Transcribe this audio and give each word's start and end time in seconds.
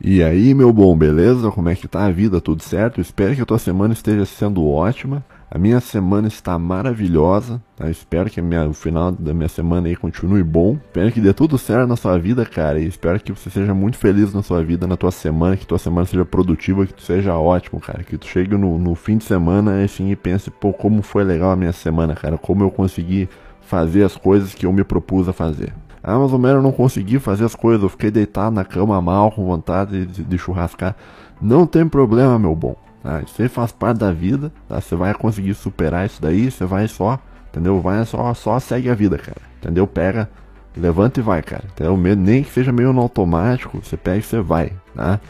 E 0.00 0.22
aí, 0.22 0.52
meu 0.52 0.72
bom, 0.72 0.96
beleza? 0.96 1.50
Como 1.50 1.68
é 1.68 1.74
que 1.74 1.86
tá 1.86 2.04
a 2.06 2.10
vida? 2.10 2.40
Tudo 2.40 2.62
certo? 2.62 3.00
Espero 3.00 3.34
que 3.36 3.42
a 3.42 3.46
tua 3.46 3.58
semana 3.58 3.92
esteja 3.92 4.24
sendo 4.24 4.66
ótima. 4.68 5.24
A 5.48 5.58
minha 5.58 5.80
semana 5.80 6.26
está 6.28 6.58
maravilhosa, 6.58 7.62
tá? 7.76 7.88
Espero 7.90 8.30
que 8.30 8.40
minha, 8.40 8.66
o 8.66 8.72
final 8.72 9.12
da 9.12 9.34
minha 9.34 9.50
semana 9.50 9.86
aí 9.86 9.94
continue 9.94 10.42
bom. 10.42 10.78
Espero 10.86 11.12
que 11.12 11.20
dê 11.20 11.32
tudo 11.32 11.58
certo 11.58 11.86
na 11.86 11.94
sua 11.94 12.18
vida, 12.18 12.44
cara. 12.46 12.80
E 12.80 12.86
espero 12.86 13.20
que 13.20 13.30
você 13.32 13.50
seja 13.50 13.74
muito 13.74 13.98
feliz 13.98 14.32
na 14.32 14.42
sua 14.42 14.64
vida, 14.64 14.86
na 14.86 14.96
tua 14.96 15.10
semana, 15.10 15.56
que 15.56 15.66
tua 15.66 15.78
semana 15.78 16.06
seja 16.06 16.24
produtiva, 16.24 16.86
que 16.86 16.94
tu 16.94 17.02
seja 17.02 17.36
ótimo, 17.36 17.78
cara. 17.78 18.02
Que 18.02 18.16
tu 18.16 18.26
chegue 18.26 18.56
no, 18.56 18.78
no 18.78 18.94
fim 18.94 19.18
de 19.18 19.24
semana 19.24 19.84
assim 19.84 20.10
e 20.10 20.16
pense, 20.16 20.50
pô, 20.50 20.72
como 20.72 21.02
foi 21.02 21.22
legal 21.22 21.50
a 21.50 21.56
minha 21.56 21.72
semana, 21.72 22.14
cara. 22.14 22.38
Como 22.38 22.64
eu 22.64 22.70
consegui 22.70 23.28
fazer 23.60 24.04
as 24.04 24.16
coisas 24.16 24.54
que 24.54 24.64
eu 24.64 24.72
me 24.72 24.82
propus 24.82 25.28
a 25.28 25.34
fazer. 25.34 25.72
Ah, 26.02 26.18
mas 26.18 26.32
o 26.32 26.38
Mero 26.38 26.60
não 26.60 26.72
consegui 26.72 27.18
fazer 27.18 27.44
as 27.44 27.54
coisas, 27.54 27.82
eu 27.82 27.88
fiquei 27.88 28.10
deitado 28.10 28.54
na 28.54 28.64
cama 28.64 29.00
mal, 29.00 29.30
com 29.30 29.44
vontade 29.44 30.06
de, 30.06 30.24
de 30.24 30.38
churrascar. 30.38 30.96
Não 31.40 31.66
tem 31.66 31.86
problema, 31.88 32.38
meu 32.38 32.54
bom. 32.54 32.76
Tá? 33.02 33.20
Isso 33.20 33.40
aí 33.40 33.48
faz 33.48 33.72
parte 33.72 33.98
da 33.98 34.12
vida, 34.12 34.52
tá? 34.68 34.80
Você 34.80 34.94
vai 34.94 35.12
conseguir 35.14 35.54
superar 35.54 36.06
isso 36.06 36.22
daí, 36.22 36.50
você 36.50 36.64
vai 36.64 36.86
só, 36.86 37.18
entendeu? 37.50 37.80
Vai 37.80 38.04
só, 38.04 38.32
só 38.34 38.58
segue 38.60 38.88
a 38.88 38.94
vida, 38.94 39.18
cara. 39.18 39.40
Entendeu? 39.58 39.86
Pega, 39.86 40.28
levanta 40.76 41.20
e 41.20 41.22
vai, 41.22 41.42
cara. 41.42 41.64
Entendeu? 41.70 41.96
Nem 42.16 42.42
que 42.42 42.50
seja 42.50 42.72
meio 42.72 42.92
no 42.92 43.00
automático, 43.00 43.80
você 43.82 43.96
pega 43.96 44.18
e 44.18 44.22
você 44.22 44.40
vai, 44.40 44.72
tá? 44.94 45.20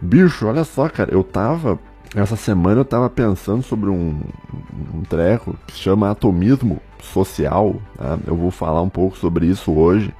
Bicho, 0.00 0.46
olha 0.46 0.64
só, 0.64 0.88
cara, 0.88 1.12
eu 1.12 1.22
tava. 1.22 1.78
Essa 2.14 2.36
semana 2.36 2.80
eu 2.80 2.84
tava 2.84 3.08
pensando 3.08 3.62
sobre 3.62 3.88
um, 3.88 4.20
um 4.94 5.02
treco 5.02 5.56
que 5.66 5.72
se 5.72 5.78
chama 5.78 6.10
atomismo 6.10 6.80
social. 7.00 7.76
Tá? 7.96 8.18
Eu 8.26 8.36
vou 8.36 8.50
falar 8.50 8.82
um 8.82 8.88
pouco 8.88 9.16
sobre 9.16 9.46
isso 9.46 9.72
hoje. 9.72 10.14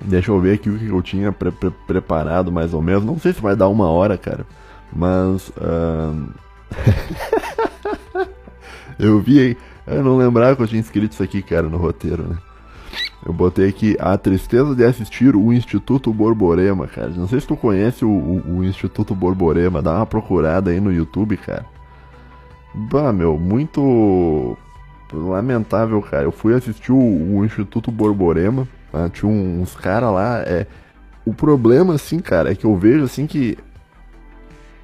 Deixa 0.00 0.30
eu 0.30 0.40
ver 0.40 0.54
aqui 0.54 0.68
o 0.68 0.78
que 0.78 0.86
eu 0.86 1.02
tinha 1.02 1.32
pre 1.32 1.50
pre 1.50 1.70
preparado 1.86 2.52
mais 2.52 2.74
ou 2.74 2.82
menos. 2.82 3.04
Não 3.04 3.18
sei 3.18 3.32
se 3.32 3.40
vai 3.40 3.56
dar 3.56 3.68
uma 3.68 3.88
hora, 3.88 4.18
cara. 4.18 4.46
Mas. 4.92 5.48
Uh... 5.50 6.28
eu 8.98 9.18
vi. 9.20 9.56
Eu 9.86 10.04
não 10.04 10.18
lembrava 10.18 10.54
que 10.54 10.62
eu 10.62 10.68
tinha 10.68 10.80
escrito 10.80 11.12
isso 11.12 11.22
aqui, 11.22 11.42
cara, 11.42 11.68
no 11.68 11.78
roteiro, 11.78 12.22
né? 12.24 12.36
Eu 13.26 13.32
botei 13.32 13.68
aqui 13.68 13.96
a 13.98 14.16
tristeza 14.16 14.74
de 14.74 14.84
assistir 14.84 15.34
o 15.34 15.52
Instituto 15.52 16.12
Borborema, 16.12 16.86
cara. 16.86 17.10
Não 17.10 17.26
sei 17.26 17.40
se 17.40 17.46
tu 17.46 17.56
conhece 17.56 18.04
o, 18.04 18.08
o, 18.08 18.58
o 18.58 18.64
Instituto 18.64 19.14
Borborema. 19.14 19.82
Dá 19.82 19.96
uma 19.96 20.06
procurada 20.06 20.70
aí 20.70 20.80
no 20.80 20.92
YouTube, 20.92 21.36
cara. 21.36 21.66
Bah, 22.74 23.12
meu, 23.12 23.38
muito 23.38 24.56
lamentável, 25.12 26.00
cara. 26.02 26.24
Eu 26.24 26.32
fui 26.32 26.54
assistir 26.54 26.92
o, 26.92 26.96
o 26.96 27.44
Instituto 27.44 27.90
Borborema, 27.90 28.68
tá? 28.92 29.08
tinha 29.08 29.30
uns 29.30 29.74
caras 29.74 30.12
lá. 30.12 30.38
É... 30.40 30.66
O 31.24 31.34
problema, 31.34 31.94
assim, 31.94 32.20
cara, 32.20 32.52
é 32.52 32.54
que 32.54 32.64
eu 32.64 32.76
vejo 32.76 33.04
assim 33.04 33.26
que 33.26 33.58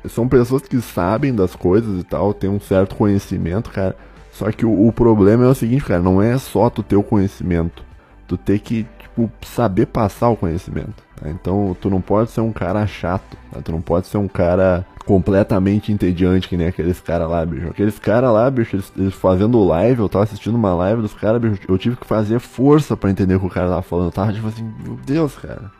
são 0.09 0.29
pessoas 0.29 0.63
que 0.63 0.81
sabem 0.81 1.35
das 1.35 1.57
coisas 1.57 2.01
e 2.01 2.05
tal, 2.05 2.35
tem 2.35 2.51
um 2.51 2.61
certo 2.61 2.95
conhecimento, 2.97 3.71
cara. 3.71 3.97
Só 4.33 4.51
que 4.51 4.67
o, 4.67 4.87
o, 4.89 4.93
problema 4.93 5.45
é 5.45 5.49
o 5.49 5.55
seguinte, 5.55 5.85
cara, 5.85 6.03
não 6.03 6.21
é 6.21 6.37
só 6.37 6.69
tu 6.69 6.83
ter 6.83 6.97
o 6.97 7.03
conhecimento. 7.03 7.85
Tu 8.27 8.37
tem 8.37 8.59
que, 8.59 8.87
tipo, 8.99 9.31
saber 9.43 9.87
passar 9.87 10.29
o 10.29 10.37
conhecimento. 10.37 11.03
Tá? 11.17 11.29
Então, 11.29 11.77
tu 11.81 11.91
não 11.91 12.01
pode 12.01 12.31
ser 12.31 12.41
um 12.41 12.53
cara 12.53 12.87
chato, 12.87 13.37
tá? 13.53 13.61
tu 13.63 13.73
não 13.73 13.81
pode 13.81 14.07
ser 14.07 14.19
um 14.19 14.29
cara 14.29 14.85
completamente 15.05 15.93
entediante, 15.93 16.49
que 16.49 16.57
nem 16.57 16.67
aqueles 16.67 17.01
caras 17.01 17.29
lá, 17.29 17.45
bicho. 17.45 17.69
Aqueles 17.69 17.99
caras 17.99 18.33
lá, 18.33 18.51
bicho, 18.51 18.77
eles, 18.77 18.93
eles, 18.97 19.15
fazendo 19.15 19.63
live, 19.65 20.01
eu 20.01 20.09
tava 20.09 20.25
assistindo 20.25 20.55
uma 20.55 20.75
live 20.75 21.03
dos 21.03 21.15
caras, 21.15 21.41
bicho, 21.41 21.61
eu 21.69 21.79
tive 21.79 21.97
que 21.97 22.07
fazer 22.07 22.39
força 22.39 22.97
para 22.97 23.11
entender 23.11 23.35
o 23.37 23.41
que 23.41 23.47
o 23.47 23.51
cara 23.51 23.69
tava 23.69 23.83
falando. 23.83 24.07
Eu 24.07 24.13
tava 24.13 24.33
tipo 24.33 24.49
assim, 24.49 24.65
meu 24.83 24.97
Deus, 25.05 25.35
cara. 25.37 25.71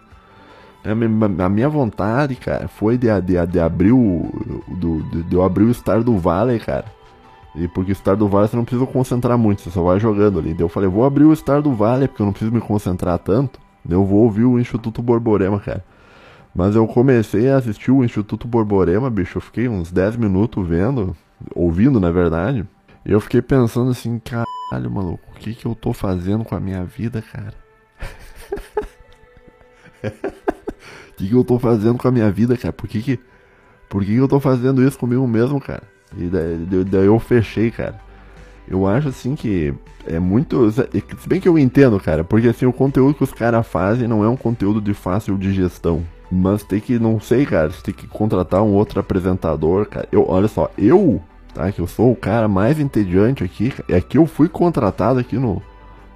A 0.85 0.95
minha, 0.95 1.47
a 1.47 1.49
minha 1.49 1.69
vontade, 1.69 2.35
cara, 2.37 2.69
foi 2.69 2.99
de, 2.99 3.09
de, 3.23 3.47
de 3.47 3.59
abrir 3.59 3.93
o. 3.93 4.31
De, 4.69 5.23
de 5.23 5.35
eu 5.35 5.43
abrir 5.43 5.65
o 5.65 5.73
Star 5.73 6.03
do 6.03 6.19
Valley, 6.19 6.59
cara. 6.61 6.85
E 7.55 7.69
porque 7.69 7.95
Star 7.95 8.17
do 8.17 8.29
Valley 8.29 8.49
você 8.49 8.57
não 8.57 8.65
precisa 8.65 8.87
concentrar 8.87 9.39
muito, 9.39 9.63
você 9.63 9.71
só 9.71 9.83
vai 9.83 10.01
jogando 10.01 10.39
ali. 10.41 10.53
Daí 10.53 10.63
eu 10.63 10.69
falei, 10.69 10.89
vou 10.89 11.05
abrir 11.05 11.25
o 11.25 11.35
Star 11.35 11.63
do 11.63 11.73
Valley, 11.73 12.09
porque 12.09 12.23
eu 12.23 12.27
não 12.27 12.33
preciso 12.33 12.53
me 12.53 12.61
concentrar 12.61 13.19
tanto. 13.19 13.61
Daí 13.85 13.97
eu 13.97 14.05
vou 14.05 14.23
ouvir 14.25 14.45
o 14.45 14.59
Instituto 14.59 15.01
Borborema, 15.01 15.61
cara. 15.61 15.85
Mas 16.55 16.75
eu 16.75 16.87
comecei 16.87 17.51
a 17.51 17.57
assistir 17.57 17.91
o 17.91 18.05
Instituto 18.05 18.49
Borborema, 18.49 19.09
bicho. 19.09 19.39
Eu 19.39 19.43
fiquei 19.43 19.69
uns 19.69 19.93
10 19.93 20.17
minutos 20.17 20.67
vendo, 20.67 21.17
ouvindo 21.55 22.01
na 22.01 22.11
verdade. 22.11 22.67
E 23.05 23.13
eu 23.13 23.21
fiquei 23.21 23.43
pensando 23.43 23.91
assim, 23.91 24.19
caralho, 24.19 24.91
maluco, 24.91 25.23
o 25.31 25.39
que 25.39 25.55
que 25.55 25.67
eu 25.67 25.75
tô 25.75 25.93
fazendo 25.93 26.45
com 26.45 26.55
a 26.55 26.61
minha 26.61 26.85
vida, 26.85 27.23
cara? 27.23 27.55
O 31.15 31.17
que 31.17 31.29
que 31.29 31.35
eu 31.35 31.45
tô 31.45 31.61
fazendo 31.61 31.97
com 31.97 32.09
a 32.09 32.11
minha 32.11 32.29
vida, 32.29 32.57
cara? 32.57 32.73
Por 32.73 32.89
que 32.89 33.01
que, 33.01 33.21
por 33.89 34.05
que 34.05 34.13
que 34.13 34.19
eu 34.19 34.27
tô 34.27 34.41
fazendo 34.41 34.83
isso 34.83 34.99
comigo 34.99 35.25
mesmo, 35.29 35.61
cara? 35.61 35.85
E 36.17 36.27
daí, 36.27 36.85
daí 36.85 37.07
eu 37.07 37.19
fechei, 37.19 37.71
cara. 37.71 38.01
Eu 38.67 38.87
acho 38.87 39.09
assim 39.09 39.35
que 39.35 39.75
é 40.07 40.19
muito. 40.19 40.71
Se 40.71 41.29
bem 41.29 41.41
que 41.41 41.49
eu 41.49 41.59
entendo, 41.59 41.99
cara, 42.01 42.25
porque 42.25 42.49
assim, 42.49 42.67
o 42.67 42.73
conteúdo 42.73 43.15
que 43.15 43.25
os 43.25 43.33
caras 43.33 43.67
fazem 43.67 44.09
não 44.09 44.25
é 44.25 44.29
um 44.29 44.37
conteúdo 44.37 44.81
de 44.81 44.95
fácil 44.95 45.37
digestão. 45.37 46.03
Mas 46.31 46.63
tem 46.63 46.81
que, 46.81 46.99
não 46.99 47.21
sei, 47.21 47.45
cara, 47.45 47.71
tem 47.83 47.95
que 47.95 48.07
contratar 48.07 48.63
um 48.63 48.73
outro 48.73 48.99
apresentador, 48.99 49.87
cara. 49.87 50.09
Eu, 50.11 50.27
olha 50.29 50.49
só, 50.49 50.71
eu, 50.77 51.21
tá? 51.53 51.71
Que 51.71 51.81
eu 51.81 51.87
sou 51.87 52.11
o 52.11 52.17
cara 52.17 52.49
mais 52.49 52.81
entediante 52.81 53.45
aqui. 53.45 53.73
É 53.89 54.01
que 54.01 54.19
eu 54.19 54.27
fui 54.27 54.49
contratado 54.49 55.21
aqui 55.21 55.37
no, 55.37 55.63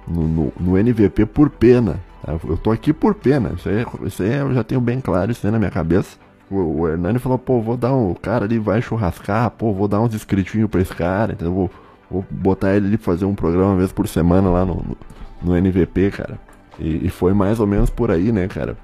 no, 0.07 0.27
no, 0.27 0.53
no 0.59 0.77
NVP 0.77 1.25
por 1.27 1.49
pena. 1.49 1.99
Tá? 2.23 2.37
Eu 2.43 2.57
tô 2.57 2.71
aqui 2.71 2.91
por 2.91 3.13
pena. 3.15 3.53
Isso 3.55 3.69
aí, 3.69 3.85
isso 4.05 4.23
aí 4.23 4.33
eu 4.33 4.53
já 4.53 4.63
tenho 4.63 4.81
bem 4.81 4.99
claro 4.99 5.31
isso 5.31 5.45
aí 5.45 5.51
na 5.51 5.59
minha 5.59 5.71
cabeça. 5.71 6.17
O, 6.51 6.87
Hernani 6.87 7.19
falou, 7.19 7.37
pô, 7.37 7.61
vou 7.61 7.77
dar 7.77 7.93
um. 7.93 8.11
O 8.11 8.15
cara 8.15 8.45
ali 8.45 8.57
vai 8.57 8.81
churrascar, 8.81 9.51
pô, 9.51 9.71
vou 9.71 9.87
dar 9.87 10.01
uns 10.01 10.15
inscritinhos 10.15 10.69
pra 10.69 10.81
esse 10.81 10.93
cara, 10.93 11.33
então 11.33 11.53
vou, 11.53 11.71
vou 12.09 12.25
botar 12.29 12.75
ele 12.75 12.87
ali 12.87 12.97
fazer 12.97 13.25
um 13.25 13.35
programa 13.35 13.71
uma 13.71 13.77
vez 13.77 13.91
por 13.91 14.07
semana 14.07 14.49
lá 14.49 14.65
no, 14.65 14.75
no, 14.75 14.97
no 15.43 15.55
NVP, 15.55 16.11
cara. 16.11 16.39
E, 16.79 17.05
e, 17.05 17.09
foi 17.09 17.33
mais 17.33 17.59
ou 17.59 17.67
menos 17.67 17.89
por 17.89 18.09
aí, 18.09 18.31
né, 18.31 18.47
cara? 18.47 18.75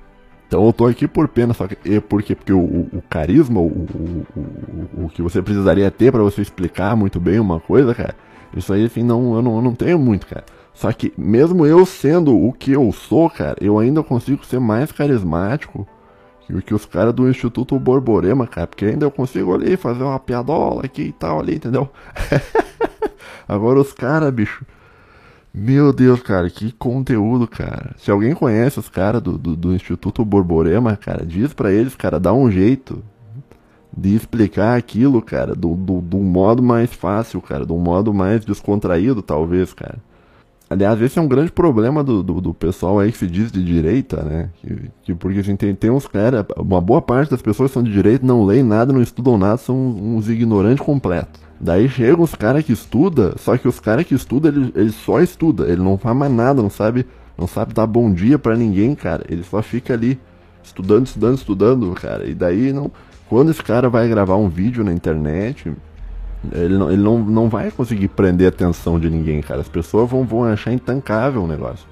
Então 0.47 0.63
eu 0.63 0.71
tô 0.71 0.85
aqui 0.85 1.07
por 1.07 1.27
pena, 1.27 1.53
só 1.53 1.67
que. 1.67 1.77
E 1.89 1.99
por 1.99 2.21
quê? 2.21 2.35
Porque 2.35 2.53
o, 2.53 2.59
o, 2.59 3.03
carisma, 3.09 3.59
o, 3.59 3.65
o, 3.65 5.05
o, 5.05 5.09
que 5.09 5.21
você 5.21 5.41
precisaria 5.41 5.89
ter 5.89 6.11
para 6.11 6.21
você 6.21 6.41
explicar 6.41 6.95
muito 6.95 7.19
bem 7.19 7.39
uma 7.39 7.59
coisa, 7.59 7.95
cara, 7.95 8.13
isso 8.55 8.71
aí, 8.71 8.85
assim, 8.85 9.01
não, 9.01 9.35
eu, 9.35 9.41
não, 9.41 9.55
eu 9.55 9.61
não 9.61 9.73
tenho 9.73 9.97
muito, 9.97 10.27
cara. 10.27 10.45
Só 10.71 10.91
que 10.91 11.11
mesmo 11.17 11.65
eu 11.65 11.85
sendo 11.85 12.37
o 12.37 12.51
que 12.53 12.73
eu 12.73 12.91
sou, 12.91 13.29
cara, 13.29 13.55
eu 13.61 13.79
ainda 13.79 14.03
consigo 14.03 14.45
ser 14.45 14.59
mais 14.59 14.91
carismático 14.91 15.87
que, 16.45 16.61
que 16.61 16.73
os 16.73 16.85
caras 16.85 17.13
do 17.13 17.29
Instituto 17.29 17.79
Borborema, 17.79 18.47
cara. 18.47 18.67
Porque 18.67 18.85
ainda 18.85 19.05
eu 19.05 19.11
consigo 19.11 19.53
ali 19.53 19.75
fazer 19.75 20.03
uma 20.03 20.19
piadola 20.19 20.83
aqui 20.85 21.03
e 21.03 21.11
tal 21.11 21.39
ali, 21.39 21.55
entendeu? 21.55 21.89
Agora 23.47 23.79
os 23.79 23.91
caras, 23.91 24.31
bicho. 24.33 24.65
Meu 25.53 25.93
Deus, 25.93 26.21
cara, 26.21 26.49
que 26.49 26.71
conteúdo, 26.73 27.47
cara. 27.47 27.95
Se 27.97 28.11
alguém 28.11 28.33
conhece 28.33 28.77
os 28.77 28.89
caras 28.89 29.21
do, 29.21 29.37
do, 29.37 29.55
do, 29.55 29.73
Instituto 29.73 30.25
Borborema, 30.25 30.97
cara, 30.97 31.25
diz 31.25 31.53
para 31.53 31.71
eles, 31.71 31.95
cara, 31.95 32.19
dá 32.19 32.33
um 32.33 32.51
jeito 32.51 33.01
de 33.95 34.13
explicar 34.13 34.77
aquilo, 34.77 35.21
cara, 35.21 35.55
do, 35.55 35.73
do, 35.73 36.01
do 36.01 36.17
modo 36.17 36.61
mais 36.61 36.93
fácil, 36.93 37.41
cara, 37.41 37.65
do 37.65 37.77
modo 37.77 38.13
mais 38.13 38.43
descontraído, 38.43 39.21
talvez, 39.21 39.73
cara. 39.73 39.97
Aliás, 40.67 40.99
esse 40.99 41.19
é 41.19 41.21
um 41.21 41.27
grande 41.27 41.51
problema 41.51 42.03
do, 42.03 42.23
do, 42.23 42.41
do, 42.41 42.53
pessoal 42.53 42.99
aí 42.99 43.11
que 43.11 43.17
se 43.19 43.27
diz 43.27 43.51
de 43.51 43.63
direita, 43.63 44.23
né? 44.23 44.49
Que, 44.55 44.91
que 45.03 45.13
porque 45.13 45.39
assim, 45.39 45.55
tem, 45.55 45.75
tem 45.75 45.91
uns 45.91 46.07
caras, 46.07 46.43
uma 46.57 46.81
boa 46.81 47.01
parte 47.01 47.29
das 47.29 47.41
pessoas 47.41 47.69
que 47.69 47.75
são 47.75 47.83
de 47.83 47.91
direita 47.91 48.25
não 48.25 48.43
leem 48.43 48.63
nada, 48.63 48.91
não 48.91 49.01
estudam 49.01 49.37
nada, 49.37 49.57
são 49.57 49.75
uns 49.75 50.27
ignorantes 50.27 50.83
completos. 50.83 51.39
Daí 51.59 51.87
chegam 51.87 52.23
os 52.23 52.33
caras 52.33 52.63
que 52.63 52.73
estudam, 52.73 53.33
só 53.37 53.55
que 53.57 53.67
os 53.67 53.79
caras 53.79 54.05
que 54.05 54.15
estudam, 54.15 54.51
ele, 54.51 54.71
ele 54.75 54.91
só 54.91 55.21
estuda, 55.21 55.67
ele 55.67 55.81
não 55.81 55.97
faz 55.97 56.17
mais 56.17 56.31
nada, 56.31 56.61
não 56.61 56.69
sabe, 56.69 57.05
não 57.37 57.47
sabe 57.47 57.73
dar 57.73 57.85
bom 57.85 58.11
dia 58.11 58.39
para 58.39 58.55
ninguém, 58.55 58.95
cara. 58.95 59.23
Ele 59.29 59.43
só 59.43 59.61
fica 59.61 59.93
ali 59.93 60.19
estudando, 60.63 61.05
estudando, 61.05 61.37
estudando, 61.37 61.91
cara. 61.93 62.25
E 62.25 62.33
daí 62.33 62.73
não, 62.73 62.91
quando 63.29 63.51
esse 63.51 63.63
cara 63.63 63.87
vai 63.87 64.09
gravar 64.09 64.35
um 64.35 64.49
vídeo 64.49 64.83
na 64.83 64.91
internet, 64.91 65.71
ele 66.51 66.77
não, 66.77 66.91
ele 66.91 67.01
não, 67.01 67.19
não 67.19 67.49
vai 67.49 67.71
conseguir 67.71 68.07
prender 68.09 68.47
a 68.47 68.49
atenção 68.49 68.99
de 68.99 69.09
ninguém, 69.09 69.41
cara. 69.41 69.61
As 69.61 69.67
pessoas 69.67 70.09
vão, 70.09 70.25
vão 70.25 70.43
achar 70.43 70.71
intancável 70.71 71.43
o 71.43 71.47
negócio. 71.47 71.87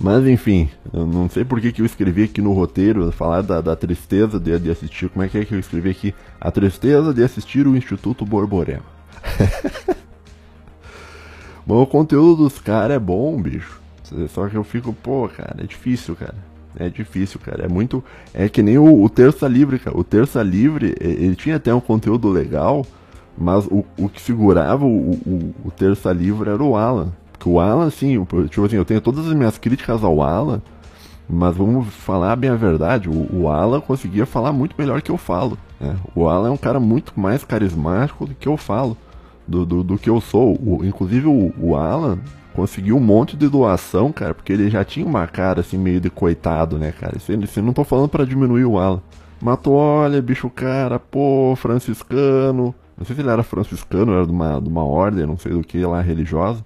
Mas 0.00 0.26
enfim, 0.26 0.68
eu 0.92 1.06
não 1.06 1.28
sei 1.28 1.44
por 1.44 1.60
que, 1.60 1.70
que 1.70 1.80
eu 1.80 1.86
escrevi 1.86 2.24
aqui 2.24 2.42
no 2.42 2.52
roteiro, 2.52 3.12
falar 3.12 3.42
da, 3.42 3.60
da 3.60 3.76
tristeza 3.76 4.40
de, 4.40 4.58
de, 4.58 4.70
assistir. 4.70 5.08
Como 5.08 5.24
é 5.24 5.28
que 5.28 5.38
é 5.38 5.44
que 5.44 5.54
eu 5.54 5.60
escrevi 5.60 5.90
aqui? 5.90 6.14
A 6.40 6.50
tristeza 6.50 7.14
de 7.14 7.22
assistir 7.22 7.66
o 7.66 7.76
Instituto 7.76 8.24
Borborema. 8.26 8.82
Bom, 11.64 11.80
o 11.82 11.86
conteúdo 11.86 12.42
dos 12.42 12.58
caras 12.58 12.96
é 12.96 12.98
bom, 12.98 13.40
bicho. 13.40 13.80
Só 14.30 14.48
que 14.48 14.56
eu 14.56 14.64
fico, 14.64 14.92
pô, 14.92 15.28
cara, 15.28 15.62
é 15.62 15.64
difícil, 15.64 16.16
cara. 16.16 16.34
É 16.76 16.88
difícil, 16.88 17.38
cara. 17.40 17.64
É 17.64 17.68
muito. 17.68 18.02
É 18.32 18.48
que 18.48 18.62
nem 18.62 18.78
o, 18.78 19.02
o 19.02 19.08
Terça 19.08 19.46
Livre, 19.46 19.78
cara. 19.78 19.96
O 19.96 20.04
Terça 20.04 20.42
Livre, 20.42 20.94
ele 21.00 21.36
tinha 21.36 21.56
até 21.56 21.74
um 21.74 21.80
conteúdo 21.80 22.28
legal, 22.28 22.86
mas 23.36 23.66
o, 23.66 23.84
o 23.98 24.08
que 24.08 24.20
segurava 24.20 24.84
o, 24.84 25.12
o, 25.12 25.54
o 25.64 25.70
Terça 25.70 26.12
Livre 26.12 26.50
era 26.50 26.62
o 26.62 26.76
Alan. 26.76 27.12
Porque 27.32 27.48
o 27.48 27.60
Alan, 27.60 27.86
assim, 27.86 28.24
tipo 28.48 28.64
assim, 28.64 28.76
eu 28.76 28.84
tenho 28.84 29.00
todas 29.00 29.26
as 29.26 29.34
minhas 29.34 29.58
críticas 29.58 30.04
ao 30.04 30.22
Alan, 30.22 30.62
Mas 31.28 31.56
vamos 31.56 31.88
falar 31.88 32.36
bem 32.36 32.50
a 32.50 32.56
verdade, 32.56 33.08
o, 33.08 33.28
o 33.32 33.48
Alan 33.48 33.80
conseguia 33.80 34.26
falar 34.26 34.52
muito 34.52 34.74
melhor 34.78 35.02
que 35.02 35.10
eu 35.10 35.18
falo. 35.18 35.58
Né? 35.80 35.96
O 36.14 36.28
Alan 36.28 36.48
é 36.48 36.52
um 36.52 36.56
cara 36.56 36.78
muito 36.80 37.12
mais 37.18 37.44
carismático 37.44 38.26
do 38.26 38.34
que 38.34 38.48
eu 38.48 38.56
falo, 38.56 38.96
do, 39.46 39.64
do, 39.66 39.82
do 39.82 39.98
que 39.98 40.10
eu 40.10 40.20
sou. 40.20 40.54
O, 40.54 40.84
inclusive 40.84 41.26
o, 41.26 41.52
o 41.58 41.76
Alan 41.76 42.18
conseguiu 42.54 42.96
um 42.96 43.00
monte 43.00 43.36
de 43.36 43.48
doação, 43.48 44.12
cara, 44.12 44.34
porque 44.34 44.52
ele 44.52 44.70
já 44.70 44.84
tinha 44.84 45.06
uma 45.06 45.26
cara 45.26 45.60
assim 45.60 45.78
meio 45.78 46.00
de 46.00 46.10
coitado, 46.10 46.78
né, 46.78 46.92
cara? 46.92 47.16
Isso, 47.16 47.32
isso 47.32 47.62
não 47.62 47.72
tô 47.72 47.84
falando 47.84 48.08
para 48.08 48.24
diminuir 48.24 48.64
o 48.64 48.78
Alan. 48.78 49.02
Matou, 49.40 49.74
olha, 49.74 50.22
bicho, 50.22 50.48
cara, 50.50 50.98
pô, 50.98 51.54
franciscano. 51.56 52.74
Não 52.96 53.04
sei 53.04 53.16
se 53.16 53.22
ele 53.22 53.30
era 53.30 53.42
franciscano, 53.42 54.12
era 54.12 54.24
de 54.24 54.30
uma, 54.30 54.60
de 54.60 54.68
uma 54.68 54.84
ordem, 54.84 55.26
não 55.26 55.36
sei 55.36 55.52
do 55.52 55.64
que 55.64 55.84
lá, 55.84 56.00
religiosa. 56.00 56.64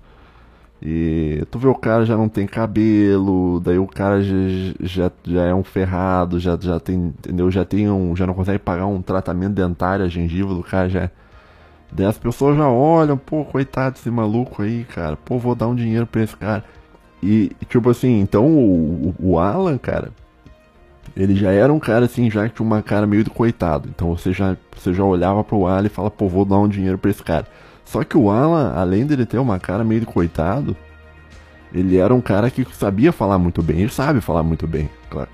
E 0.82 1.42
tu 1.50 1.58
vê 1.58 1.68
o 1.68 1.74
cara 1.74 2.04
já 2.04 2.16
não 2.16 2.28
tem 2.28 2.46
cabelo, 2.46 3.60
daí 3.60 3.78
o 3.78 3.86
cara 3.86 4.22
já, 4.22 4.34
já, 4.80 5.10
já 5.24 5.42
é 5.44 5.54
um 5.54 5.64
ferrado, 5.64 6.38
já, 6.38 6.56
já 6.60 6.78
tem, 6.78 6.96
entendeu? 6.96 7.50
Já 7.50 7.64
tem 7.64 7.90
um, 7.90 8.14
já 8.14 8.26
não 8.26 8.34
consegue 8.34 8.58
pagar 8.58 8.86
um 8.86 9.00
tratamento 9.00 9.54
dentário, 9.54 10.04
a 10.04 10.08
gengiva 10.08 10.54
do 10.54 10.62
cara 10.62 10.88
já. 10.88 11.10
Daí 11.96 12.04
as 12.04 12.18
pessoas 12.18 12.58
já 12.58 12.68
olham, 12.68 13.16
pô, 13.16 13.42
coitado 13.42 13.94
desse 13.94 14.10
maluco 14.10 14.62
aí, 14.62 14.84
cara. 14.84 15.16
Pô, 15.16 15.38
vou 15.38 15.54
dar 15.54 15.66
um 15.66 15.74
dinheiro 15.74 16.06
pra 16.06 16.22
esse 16.22 16.36
cara. 16.36 16.62
E, 17.22 17.50
tipo 17.70 17.88
assim, 17.88 18.20
então 18.20 18.46
o, 18.46 19.14
o 19.18 19.38
Alan, 19.38 19.78
cara, 19.78 20.10
ele 21.16 21.34
já 21.34 21.50
era 21.52 21.72
um 21.72 21.78
cara 21.78 22.04
assim, 22.04 22.30
já 22.30 22.46
que 22.46 22.54
tinha 22.54 22.66
uma 22.66 22.82
cara 22.82 23.06
meio 23.06 23.24
de 23.24 23.30
coitado. 23.30 23.88
Então 23.88 24.14
você 24.14 24.30
já, 24.30 24.58
você 24.76 24.92
já 24.92 25.02
olhava 25.02 25.42
pro 25.42 25.66
Alan 25.66 25.86
e 25.86 25.88
fala, 25.88 26.10
pô, 26.10 26.28
vou 26.28 26.44
dar 26.44 26.58
um 26.58 26.68
dinheiro 26.68 26.98
pra 26.98 27.10
esse 27.10 27.22
cara. 27.22 27.46
Só 27.82 28.04
que 28.04 28.18
o 28.18 28.30
Alan, 28.30 28.74
além 28.74 29.06
dele 29.06 29.24
ter 29.24 29.38
uma 29.38 29.58
cara 29.58 29.82
meio 29.82 30.00
de 30.00 30.06
coitado, 30.06 30.76
ele 31.72 31.96
era 31.96 32.14
um 32.14 32.20
cara 32.20 32.50
que 32.50 32.62
sabia 32.74 33.10
falar 33.10 33.38
muito 33.38 33.62
bem. 33.62 33.80
Ele 33.80 33.88
sabe 33.88 34.20
falar 34.20 34.42
muito 34.42 34.66
bem, 34.66 34.90
claro. 35.08 35.30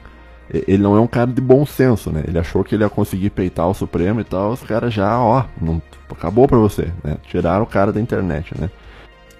Ele 0.52 0.82
não 0.82 0.96
é 0.96 1.00
um 1.00 1.06
cara 1.06 1.30
de 1.30 1.40
bom 1.40 1.64
senso, 1.64 2.10
né? 2.10 2.22
Ele 2.26 2.38
achou 2.38 2.62
que 2.62 2.74
ele 2.74 2.84
ia 2.84 2.90
conseguir 2.90 3.30
peitar 3.30 3.68
o 3.68 3.74
Supremo 3.74 4.20
e 4.20 4.24
tal. 4.24 4.52
Os 4.52 4.62
caras 4.62 4.92
já, 4.92 5.18
ó, 5.18 5.44
não, 5.60 5.80
acabou 6.10 6.46
pra 6.46 6.58
você, 6.58 6.92
né? 7.02 7.16
Tiraram 7.26 7.62
o 7.62 7.66
cara 7.66 7.92
da 7.92 8.00
internet, 8.00 8.54
né? 8.58 8.70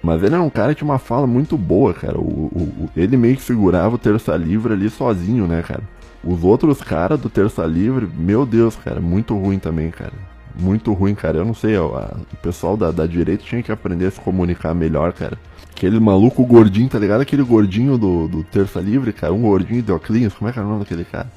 Mas 0.01 0.21
ele 0.23 0.35
era 0.35 0.43
um 0.43 0.49
cara 0.49 0.73
que 0.73 0.79
tinha 0.79 0.89
uma 0.89 0.99
fala 0.99 1.27
muito 1.27 1.57
boa, 1.57 1.93
cara. 1.93 2.17
O, 2.17 2.21
o, 2.21 2.89
ele 2.95 3.15
meio 3.15 3.35
que 3.35 3.43
segurava 3.43 3.95
o 3.95 3.97
terça 3.97 4.35
livre 4.35 4.73
ali 4.73 4.89
sozinho, 4.89 5.47
né, 5.47 5.61
cara? 5.61 5.83
Os 6.23 6.43
outros 6.43 6.81
caras 6.81 7.19
do 7.19 7.29
terça 7.29 7.65
livre, 7.65 8.09
meu 8.17 8.45
Deus, 8.45 8.75
cara, 8.75 8.99
muito 8.99 9.37
ruim 9.37 9.59
também, 9.59 9.91
cara 9.91 10.13
muito 10.55 10.93
ruim, 10.93 11.15
cara. 11.15 11.37
Eu 11.37 11.45
não 11.45 11.53
sei, 11.53 11.77
ó, 11.77 11.97
a, 11.97 12.15
o 12.31 12.37
pessoal 12.37 12.77
da, 12.77 12.91
da 12.91 13.05
direita 13.05 13.43
tinha 13.43 13.63
que 13.63 13.71
aprender 13.71 14.07
a 14.07 14.11
se 14.11 14.19
comunicar 14.19 14.73
melhor, 14.73 15.13
cara. 15.13 15.37
Aquele 15.83 15.99
maluco 15.99 16.45
gordinho, 16.45 16.87
tá 16.87 16.97
ligado? 16.97 17.19
Aquele 17.19 17.43
gordinho 17.43 17.97
do, 17.97 18.29
do 18.29 18.41
Terça 18.41 18.79
Livre, 18.79 19.11
cara. 19.11 19.33
Um 19.33 19.41
gordinho 19.41 19.83
de 19.83 19.91
óculos. 19.91 20.33
Como 20.33 20.49
é 20.49 20.53
que 20.53 20.57
era 20.57 20.65
o 20.65 20.71
nome 20.71 20.85
daquele 20.85 21.03
cara? 21.03 21.29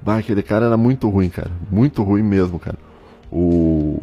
Bah, 0.00 0.18
aquele 0.18 0.44
cara 0.44 0.66
era 0.66 0.76
muito 0.76 1.08
ruim, 1.08 1.28
cara. 1.28 1.50
Muito 1.68 2.00
ruim 2.04 2.22
mesmo, 2.22 2.56
cara. 2.60 2.78
O, 3.32 4.00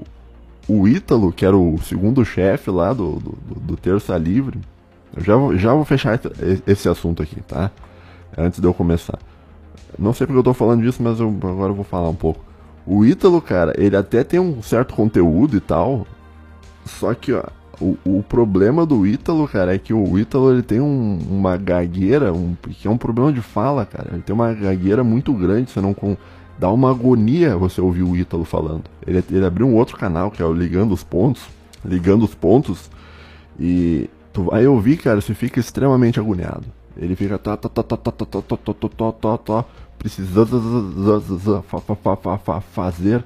o 0.68 0.89
Ítalo, 0.89 1.31
que 1.31 1.45
era 1.45 1.56
o 1.56 1.80
segundo 1.81 2.25
chefe 2.25 2.69
lá 2.69 2.92
do, 2.92 3.13
do, 3.13 3.38
do 3.62 3.78
Terça 3.78 4.18
Livre. 4.18 4.60
Eu 5.16 5.24
já 5.24 5.38
vou, 5.38 5.57
já 5.57 5.74
vou 5.74 5.86
fechar 5.86 6.19
esse 6.68 6.90
assunto 6.90 7.24
aqui, 7.24 7.40
tá? 7.40 7.72
Antes 8.38 8.60
de 8.60 8.68
eu 8.68 8.74
começar. 8.74 9.18
Não 9.98 10.12
sei 10.12 10.28
porque 10.28 10.40
eu 10.40 10.44
tô 10.44 10.54
falando 10.54 10.81
disso, 10.81 11.01
mas 11.01 11.22
eu, 11.22 11.30
agora 11.30 11.72
eu 11.72 11.75
vou 11.75 11.86
falar 11.86 12.10
um 12.10 12.16
pouco. 12.16 12.44
O 12.86 13.06
Ítalo, 13.06 13.42
cara, 13.42 13.74
ele 13.78 13.95
até 13.95 14.22
tem 14.25 14.38
um 14.38 14.62
certo 14.62 14.94
conteúdo 14.94 15.56
e 15.56 15.62
tal. 15.62 16.06
Só 16.86 17.13
que, 17.13 17.31
ó, 17.31 17.44
o, 17.80 17.98
o 18.04 18.24
problema 18.24 18.86
do 18.86 19.06
Ítalo, 19.06 19.48
cara, 19.48 19.76
é 19.76 19.78
que 19.78 19.94
o 19.94 20.18
Ítalo 20.18 20.52
ele 20.52 20.64
tem 20.64 20.80
um, 20.80 21.20
uma 21.30 21.58
gagueira, 21.58 22.34
um, 22.34 22.56
que 22.72 22.88
é 22.88 22.92
um 22.92 22.98
problema 22.98 23.32
de 23.32 23.42
fala, 23.42 23.86
cara. 23.86 24.10
Ele 24.14 24.22
tem 24.22 24.34
uma 24.34 24.54
gagueira 24.54 25.04
muito 25.04 25.32
grande, 25.34 25.72
você 25.72 25.80
não 25.80 25.94
com, 25.94 26.18
dá 26.58 26.72
uma 26.72 26.90
agonia 26.90 27.56
você 27.56 27.80
ouvir 27.80 28.04
o 28.04 28.16
Ítalo 28.16 28.44
falando. 28.44 28.84
Ele, 29.06 29.24
ele 29.30 29.46
abriu 29.46 29.68
um 29.68 29.76
outro 29.76 29.96
canal, 29.98 30.32
que 30.32 30.42
é 30.42 30.46
o 30.46 30.54
Ligando 30.54 30.92
os 30.92 31.04
Pontos. 31.04 31.44
Ligando 31.86 32.24
os 32.24 32.34
Pontos. 32.34 32.90
E 33.60 34.10
tu 34.34 34.46
vai 34.46 34.66
ouvir, 34.66 34.98
cara, 34.98 35.22
você 35.22 35.34
fica 35.34 35.60
extremamente 35.60 36.20
agoniado. 36.20 36.66
Ele 36.96 37.16
fica 37.16 37.38
tá, 37.38 37.56
tá, 37.56 37.70
tá, 37.70 37.84
tá, 37.84 37.98
tá, 37.98 38.12
tá, 38.12 38.26
tá, 38.26 38.42
tá, 38.42 38.58
tá, 38.58 38.90
tá, 38.90 39.12
tá, 39.12 39.38
tá, 39.38 39.66
precisando 40.00 40.60
fazer. 42.74 43.24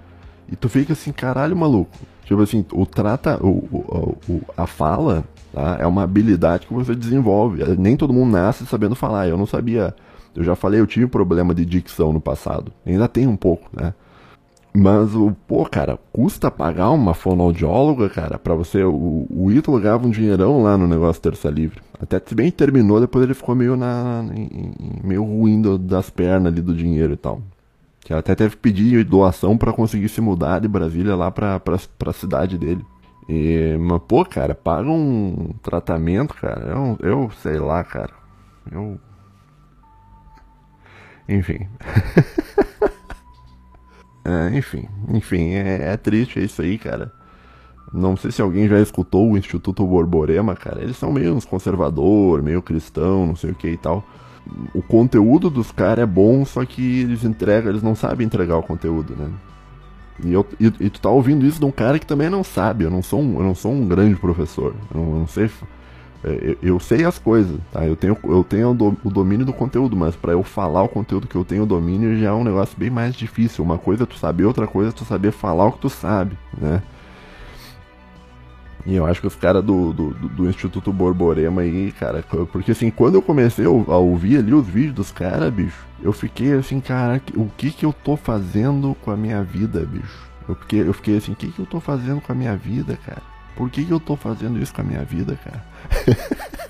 E 0.51 0.55
tu 0.57 0.67
fica 0.67 0.91
assim, 0.91 1.13
caralho, 1.13 1.55
maluco. 1.55 1.97
Tipo 2.25 2.41
assim, 2.41 2.65
o 2.71 2.85
trata, 2.85 3.37
o, 3.43 3.49
o, 3.49 4.17
o, 4.29 4.41
a 4.55 4.65
fala 4.65 5.23
tá? 5.53 5.77
é 5.79 5.87
uma 5.87 6.03
habilidade 6.03 6.67
que 6.67 6.73
você 6.73 6.95
desenvolve. 6.95 7.63
Nem 7.77 7.97
todo 7.97 8.13
mundo 8.13 8.31
nasce 8.31 8.65
sabendo 8.65 8.95
falar. 8.95 9.27
Eu 9.27 9.37
não 9.37 9.45
sabia. 9.45 9.93
Eu 10.35 10.43
já 10.43 10.55
falei, 10.55 10.79
eu 10.79 10.87
tive 10.87 11.07
problema 11.07 11.53
de 11.53 11.65
dicção 11.65 12.13
no 12.13 12.21
passado. 12.21 12.71
Ainda 12.85 13.07
tem 13.07 13.27
um 13.27 13.35
pouco, 13.35 13.69
né? 13.73 13.93
Mas 14.73 15.13
o, 15.13 15.35
pô, 15.47 15.65
cara, 15.65 15.99
custa 16.13 16.49
pagar 16.49 16.91
uma 16.91 17.13
fonoaudióloga, 17.13 18.09
cara, 18.09 18.39
pra 18.39 18.55
você. 18.55 18.83
O, 18.83 19.27
o 19.29 19.51
Ítalo 19.51 19.79
ganhava 19.79 20.07
um 20.07 20.09
dinheirão 20.09 20.63
lá 20.63 20.77
no 20.77 20.87
negócio 20.87 21.21
Terça 21.21 21.49
Livre. 21.49 21.81
Até 21.99 22.21
se 22.25 22.33
bem 22.33 22.49
terminou, 22.49 23.01
depois 23.01 23.23
ele 23.25 23.33
ficou 23.33 23.53
meio 23.53 23.75
na. 23.75 24.23
meio 25.03 25.23
ruim 25.23 25.61
do, 25.61 25.77
das 25.77 26.09
pernas 26.09 26.53
ali 26.53 26.61
do 26.61 26.73
dinheiro 26.73 27.13
e 27.13 27.17
tal. 27.17 27.41
Que 28.01 28.13
até 28.13 28.35
teve 28.35 28.55
que 28.55 28.61
pedir 28.61 29.03
doação 29.05 29.57
para 29.57 29.73
conseguir 29.73 30.09
se 30.09 30.21
mudar 30.21 30.59
de 30.59 30.67
Brasília 30.67 31.15
lá 31.15 31.31
pra, 31.31 31.59
pra, 31.59 31.77
pra 31.97 32.13
cidade 32.13 32.57
dele. 32.57 32.85
E, 33.29 33.77
mas, 33.79 34.01
pô, 34.07 34.25
cara, 34.25 34.55
paga 34.55 34.89
um 34.89 35.53
tratamento, 35.61 36.33
cara. 36.33 36.61
Eu, 36.71 36.97
eu 37.01 37.31
sei 37.41 37.59
lá, 37.59 37.83
cara. 37.83 38.13
Eu. 38.71 38.99
Enfim. 41.29 41.67
É, 44.23 44.55
enfim, 44.55 44.87
enfim, 45.09 45.53
é, 45.53 45.93
é, 45.93 45.97
triste 45.97 46.39
isso 46.43 46.61
aí, 46.61 46.77
cara. 46.77 47.11
Não 47.93 48.15
sei 48.15 48.31
se 48.31 48.41
alguém 48.41 48.67
já 48.67 48.79
escutou 48.79 49.29
o 49.29 49.37
Instituto 49.37 49.85
Borborema, 49.85 50.55
cara. 50.55 50.81
Eles 50.81 50.97
são 50.97 51.11
meio 51.11 51.39
conservador, 51.45 52.41
meio 52.41 52.61
cristão, 52.61 53.27
não 53.27 53.35
sei 53.35 53.51
o 53.51 53.55
que 53.55 53.67
e 53.67 53.77
tal. 53.77 54.03
O 54.73 54.81
conteúdo 54.81 55.49
dos 55.49 55.71
caras 55.71 56.03
é 56.03 56.05
bom, 56.05 56.45
só 56.45 56.65
que 56.65 57.01
eles 57.01 57.23
entregam, 57.23 57.69
eles 57.69 57.83
não 57.83 57.93
sabem 57.93 58.25
entregar 58.25 58.57
o 58.57 58.63
conteúdo, 58.63 59.15
né? 59.15 59.29
E, 60.23 60.33
eu, 60.33 60.45
e, 60.59 60.65
e, 60.65 60.89
tu 60.89 61.01
tá 61.01 61.09
ouvindo 61.09 61.45
isso 61.45 61.59
de 61.59 61.65
um 61.65 61.71
cara 61.71 61.99
que 61.99 62.05
também 62.05 62.29
não 62.29 62.43
sabe. 62.43 62.83
Eu 62.83 62.91
não 62.91 63.01
sou 63.01 63.21
um, 63.21 63.37
eu 63.37 63.43
não 63.43 63.55
sou 63.55 63.71
um 63.71 63.87
grande 63.87 64.15
professor. 64.15 64.73
Eu 64.93 65.01
não, 65.01 65.11
eu 65.13 65.19
não 65.19 65.27
sei 65.27 65.49
é, 66.23 66.55
eu, 66.61 66.79
sei 66.79 67.03
as 67.03 67.17
coisas, 67.17 67.59
tá? 67.71 67.85
Eu 67.85 67.95
tenho, 67.95 68.15
eu 68.23 68.43
tenho 68.43 68.69
o 69.03 69.09
domínio 69.09 69.45
do 69.45 69.53
conteúdo, 69.53 69.95
mas 69.95 70.15
para 70.15 70.33
eu 70.33 70.43
falar 70.43 70.83
o 70.83 70.89
conteúdo 70.89 71.27
que 71.27 71.35
eu 71.35 71.43
tenho 71.43 71.65
domínio 71.65 72.15
já 72.19 72.29
é 72.29 72.31
um 72.31 72.43
negócio 72.43 72.77
bem 72.77 72.91
mais 72.91 73.15
difícil. 73.15 73.63
Uma 73.63 73.77
coisa 73.77 74.03
é 74.03 74.05
tu 74.05 74.17
saber, 74.17 74.45
outra 74.45 74.67
coisa 74.67 74.89
é 74.89 74.93
tu 74.93 75.03
saber 75.03 75.31
falar 75.31 75.65
o 75.65 75.71
que 75.71 75.79
tu 75.79 75.89
sabe, 75.89 76.37
né? 76.55 76.83
E 78.85 78.95
eu 78.95 79.05
acho 79.05 79.21
que 79.21 79.27
os 79.27 79.35
caras 79.35 79.63
do, 79.63 79.93
do, 79.93 80.09
do, 80.11 80.49
Instituto 80.49 80.91
Borborema 80.91 81.61
aí, 81.61 81.91
cara, 81.91 82.23
porque 82.51 82.71
assim, 82.71 82.89
quando 82.89 83.15
eu 83.15 83.21
comecei 83.21 83.65
a 83.65 83.69
ouvir 83.69 84.37
ali 84.37 84.53
os 84.53 84.65
vídeos 84.65 84.95
dos 84.95 85.11
caras, 85.11 85.53
bicho, 85.53 85.85
eu 86.01 86.11
fiquei 86.11 86.53
assim, 86.53 86.79
cara, 86.79 87.21
o 87.35 87.47
que 87.55 87.69
que 87.69 87.85
eu 87.85 87.93
tô 87.93 88.17
fazendo 88.17 88.95
com 89.03 89.11
a 89.11 89.17
minha 89.17 89.43
vida, 89.43 89.85
bicho? 89.85 90.31
Eu 90.49 90.55
fiquei, 90.55 90.81
eu 90.81 90.93
fiquei 90.93 91.17
assim, 91.17 91.33
o 91.33 91.35
que 91.35 91.51
que 91.51 91.59
eu 91.59 91.65
tô 91.65 91.79
fazendo 91.79 92.21
com 92.21 92.31
a 92.31 92.35
minha 92.35 92.55
vida, 92.55 92.97
cara? 93.05 93.21
Por 93.55 93.69
que, 93.69 93.85
que 93.85 93.91
eu 93.91 93.99
tô 93.99 94.15
fazendo 94.15 94.59
isso 94.59 94.73
com 94.73 94.81
a 94.81 94.83
minha 94.83 95.03
vida, 95.03 95.37
cara? 95.43 95.63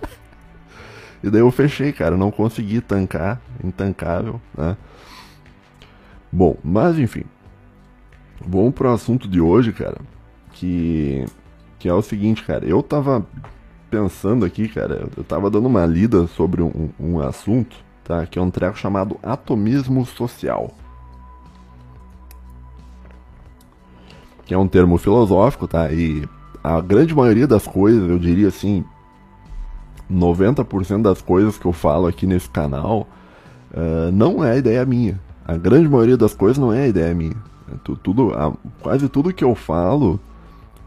e 1.24 1.30
daí 1.30 1.41
eu 1.41 1.51
fechei, 1.51 1.91
cara. 1.94 2.18
Não 2.18 2.32
consegui 2.32 2.82
tancar. 2.82 3.39
Intancável, 3.63 4.41
né? 4.58 4.75
Bom, 6.32 6.58
mas 6.63 6.98
enfim. 6.98 7.24
Vamos 8.46 8.74
pro 8.74 8.91
assunto 8.91 9.27
de 9.27 9.39
hoje, 9.39 9.72
cara. 9.72 10.00
Que, 10.53 11.25
que 11.82 11.90
é 11.90 11.94
o 11.94 12.02
seguinte, 12.04 12.44
cara. 12.44 12.64
Eu 12.64 12.84
tava 12.84 13.26
pensando 13.90 14.46
aqui, 14.46 14.68
cara. 14.68 15.10
Eu 15.18 15.24
tava 15.24 15.50
dando 15.50 15.66
uma 15.66 15.84
lida 15.84 16.28
sobre 16.28 16.62
um, 16.62 16.90
um 17.00 17.20
assunto, 17.20 17.76
tá? 18.04 18.24
Que 18.28 18.38
é 18.38 18.42
um 18.42 18.52
treco 18.52 18.78
chamado 18.78 19.18
atomismo 19.24 20.06
social. 20.06 20.70
Que 24.46 24.54
é 24.54 24.58
um 24.58 24.68
termo 24.68 25.00
filosófico, 25.00 25.68
tá? 25.68 25.92
E 25.92 26.24
a 26.64 26.80
grande 26.80 27.16
maioria 27.16 27.48
das 27.48 27.66
coisas, 27.66 28.08
eu 28.08 28.20
diria 28.20 28.50
assim, 28.50 28.86
90% 30.10 31.02
das 31.02 31.20
coisas 31.20 31.58
que 31.58 31.66
eu 31.66 31.74
falo 31.74 32.06
aqui 32.06 32.28
nesse 32.28 32.50
canal 32.50 33.08
uh, 33.72 34.12
não 34.14 34.44
é 34.44 34.60
ideia 34.60 34.86
minha. 34.86 35.20
A 35.48 35.58
grande 35.58 35.90
maioria 35.90 36.16
das 36.16 36.36
coisas 36.36 36.60
não 36.60 36.72
é 36.72 36.88
ideia 36.88 37.12
minha. 37.16 37.36
É 37.74 37.76
tudo, 38.04 38.36
a, 38.36 38.54
quase 38.84 39.10
tudo 39.10 39.34
que 39.34 39.44
eu 39.44 39.56
falo 39.56 40.20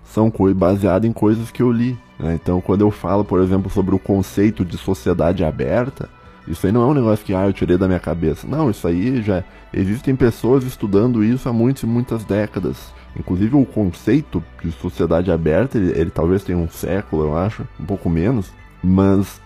são 0.05 0.33
baseado 0.55 1.07
em 1.07 1.13
coisas 1.13 1.51
que 1.51 1.63
eu 1.63 1.73
li. 1.73 1.99
Né? 2.19 2.35
Então, 2.35 2.61
quando 2.61 2.83
eu 2.83 2.91
falo, 2.91 3.25
por 3.25 3.41
exemplo, 3.41 3.71
sobre 3.71 3.95
o 3.95 3.99
conceito 3.99 4.65
de 4.65 4.77
sociedade 4.77 5.45
aberta, 5.45 6.09
isso 6.47 6.67
aí 6.67 6.73
não 6.73 6.83
é 6.83 6.87
um 6.87 6.95
negócio 6.95 7.25
que 7.25 7.35
ah, 7.35 7.47
eu 7.47 7.53
tirei 7.53 7.77
da 7.77 7.87
minha 7.87 8.01
cabeça. 8.01 8.47
Não, 8.47 8.71
isso 8.71 8.87
aí 8.87 9.23
já 9.23 9.43
existem 9.73 10.15
pessoas 10.15 10.65
estudando 10.65 11.25
isso 11.25 11.49
há 11.49 11.53
muitas 11.53 11.83
e 11.83 11.87
muitas 11.87 12.25
décadas. 12.25 12.93
Inclusive 13.19 13.57
o 13.57 13.65
conceito 13.65 14.43
de 14.63 14.71
sociedade 14.73 15.31
aberta, 15.31 15.79
ele, 15.79 15.99
ele 15.99 16.11
talvez 16.11 16.43
tenha 16.45 16.59
um 16.59 16.69
século, 16.69 17.25
eu 17.25 17.37
acho, 17.37 17.67
um 17.81 17.85
pouco 17.85 18.11
menos, 18.11 18.53
mas 18.83 19.41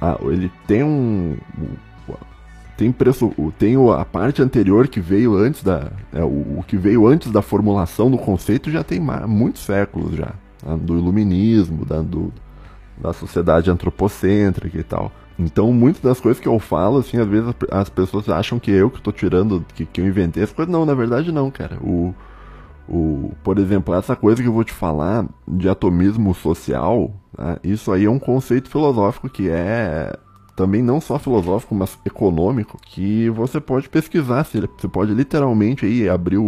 ah, 0.00 0.18
ele 0.22 0.50
tem 0.66 0.82
um 0.82 1.36
tem 2.80 2.90
preço, 2.90 3.30
tem 3.58 3.76
a 3.92 4.04
parte 4.06 4.40
anterior 4.40 4.88
que 4.88 5.00
veio 5.00 5.36
antes 5.36 5.62
da, 5.62 5.92
é, 6.14 6.24
o, 6.24 6.60
o, 6.60 6.64
que 6.66 6.78
veio 6.78 7.06
antes 7.06 7.30
da 7.30 7.42
formulação 7.42 8.10
do 8.10 8.16
conceito 8.16 8.70
já 8.70 8.82
tem 8.82 8.98
muitos 8.98 9.64
séculos 9.64 10.16
já, 10.16 10.32
né, 10.64 10.78
do 10.80 10.96
iluminismo, 10.96 11.84
da, 11.84 12.00
do, 12.00 12.32
da 12.96 13.12
sociedade 13.12 13.70
antropocêntrica 13.70 14.78
e 14.78 14.82
tal. 14.82 15.12
Então, 15.38 15.70
muitas 15.74 16.00
das 16.00 16.20
coisas 16.20 16.40
que 16.40 16.48
eu 16.48 16.58
falo, 16.58 17.00
assim, 17.00 17.18
às 17.18 17.28
vezes 17.28 17.54
as 17.70 17.90
pessoas 17.90 18.30
acham 18.30 18.58
que 18.58 18.70
eu 18.70 18.88
que 18.88 18.96
estou 18.96 19.12
tirando, 19.12 19.62
que, 19.74 19.84
que 19.84 20.00
eu 20.00 20.06
inventei 20.06 20.42
as 20.42 20.50
coisas. 20.50 20.72
Não, 20.72 20.86
na 20.86 20.94
verdade 20.94 21.30
não, 21.30 21.50
cara. 21.50 21.76
O, 21.82 22.14
o, 22.88 23.32
por 23.44 23.58
exemplo, 23.58 23.94
essa 23.94 24.16
coisa 24.16 24.40
que 24.40 24.48
eu 24.48 24.54
vou 24.54 24.64
te 24.64 24.72
falar 24.72 25.26
de 25.46 25.68
atomismo 25.68 26.34
social, 26.34 27.12
né, 27.36 27.58
isso 27.62 27.92
aí 27.92 28.06
é 28.06 28.10
um 28.10 28.18
conceito 28.18 28.70
filosófico 28.70 29.28
que 29.28 29.50
é 29.50 30.16
também 30.60 30.82
não 30.82 31.00
só 31.00 31.18
filosófico, 31.18 31.74
mas 31.74 31.98
econômico, 32.04 32.76
que 32.84 33.30
você 33.30 33.58
pode 33.58 33.88
pesquisar. 33.88 34.44
Você 34.44 34.88
pode 34.88 35.14
literalmente 35.14 35.86
aí 35.86 36.06
abrir 36.06 36.36
o, 36.36 36.44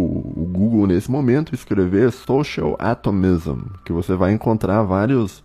Google 0.52 0.86
nesse 0.86 1.10
momento 1.10 1.52
e 1.52 1.54
escrever 1.54 2.12
Social 2.12 2.76
Atomism, 2.78 3.60
que 3.86 3.92
você 3.92 4.14
vai 4.14 4.34
encontrar 4.34 4.82
vários 4.82 5.42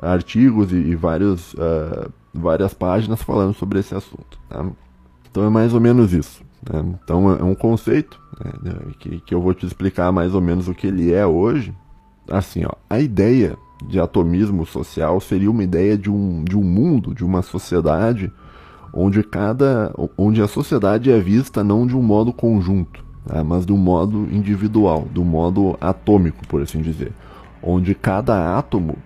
artigos 0.00 0.70
e, 0.70 0.76
e 0.76 0.94
vários, 0.94 1.52
uh, 1.54 2.08
várias 2.32 2.72
páginas 2.72 3.20
falando 3.20 3.54
sobre 3.54 3.80
esse 3.80 3.92
assunto. 3.92 4.38
Tá? 4.48 4.64
Então 5.28 5.44
é 5.44 5.50
mais 5.50 5.74
ou 5.74 5.80
menos 5.80 6.12
isso. 6.12 6.44
Né? 6.72 6.84
Então 7.02 7.28
é 7.32 7.42
um 7.42 7.56
conceito 7.56 8.20
né, 8.62 8.72
que, 9.00 9.18
que 9.18 9.34
eu 9.34 9.40
vou 9.40 9.52
te 9.52 9.66
explicar 9.66 10.12
mais 10.12 10.32
ou 10.32 10.40
menos 10.40 10.68
o 10.68 10.74
que 10.74 10.86
ele 10.86 11.12
é 11.12 11.26
hoje. 11.26 11.74
Assim, 12.30 12.64
ó, 12.64 12.72
a 12.88 13.00
ideia 13.00 13.58
de 13.84 14.00
atomismo 14.00 14.64
social 14.64 15.20
seria 15.20 15.50
uma 15.50 15.62
ideia 15.62 15.96
de 15.96 16.10
um, 16.10 16.42
de 16.44 16.56
um 16.56 16.62
mundo, 16.62 17.14
de 17.14 17.24
uma 17.24 17.42
sociedade 17.42 18.32
onde 18.92 19.22
cada 19.22 19.92
onde 20.16 20.40
a 20.40 20.48
sociedade 20.48 21.10
é 21.10 21.20
vista 21.20 21.62
não 21.62 21.86
de 21.86 21.94
um 21.94 22.02
modo 22.02 22.32
conjunto, 22.32 23.04
tá? 23.26 23.44
mas 23.44 23.66
de 23.66 23.72
um 23.72 23.76
modo 23.76 24.26
individual, 24.32 25.06
do 25.12 25.24
modo 25.24 25.76
atômico, 25.80 26.46
por 26.48 26.62
assim 26.62 26.80
dizer, 26.80 27.12
onde 27.62 27.94
cada 27.94 28.56
átomo 28.56 28.96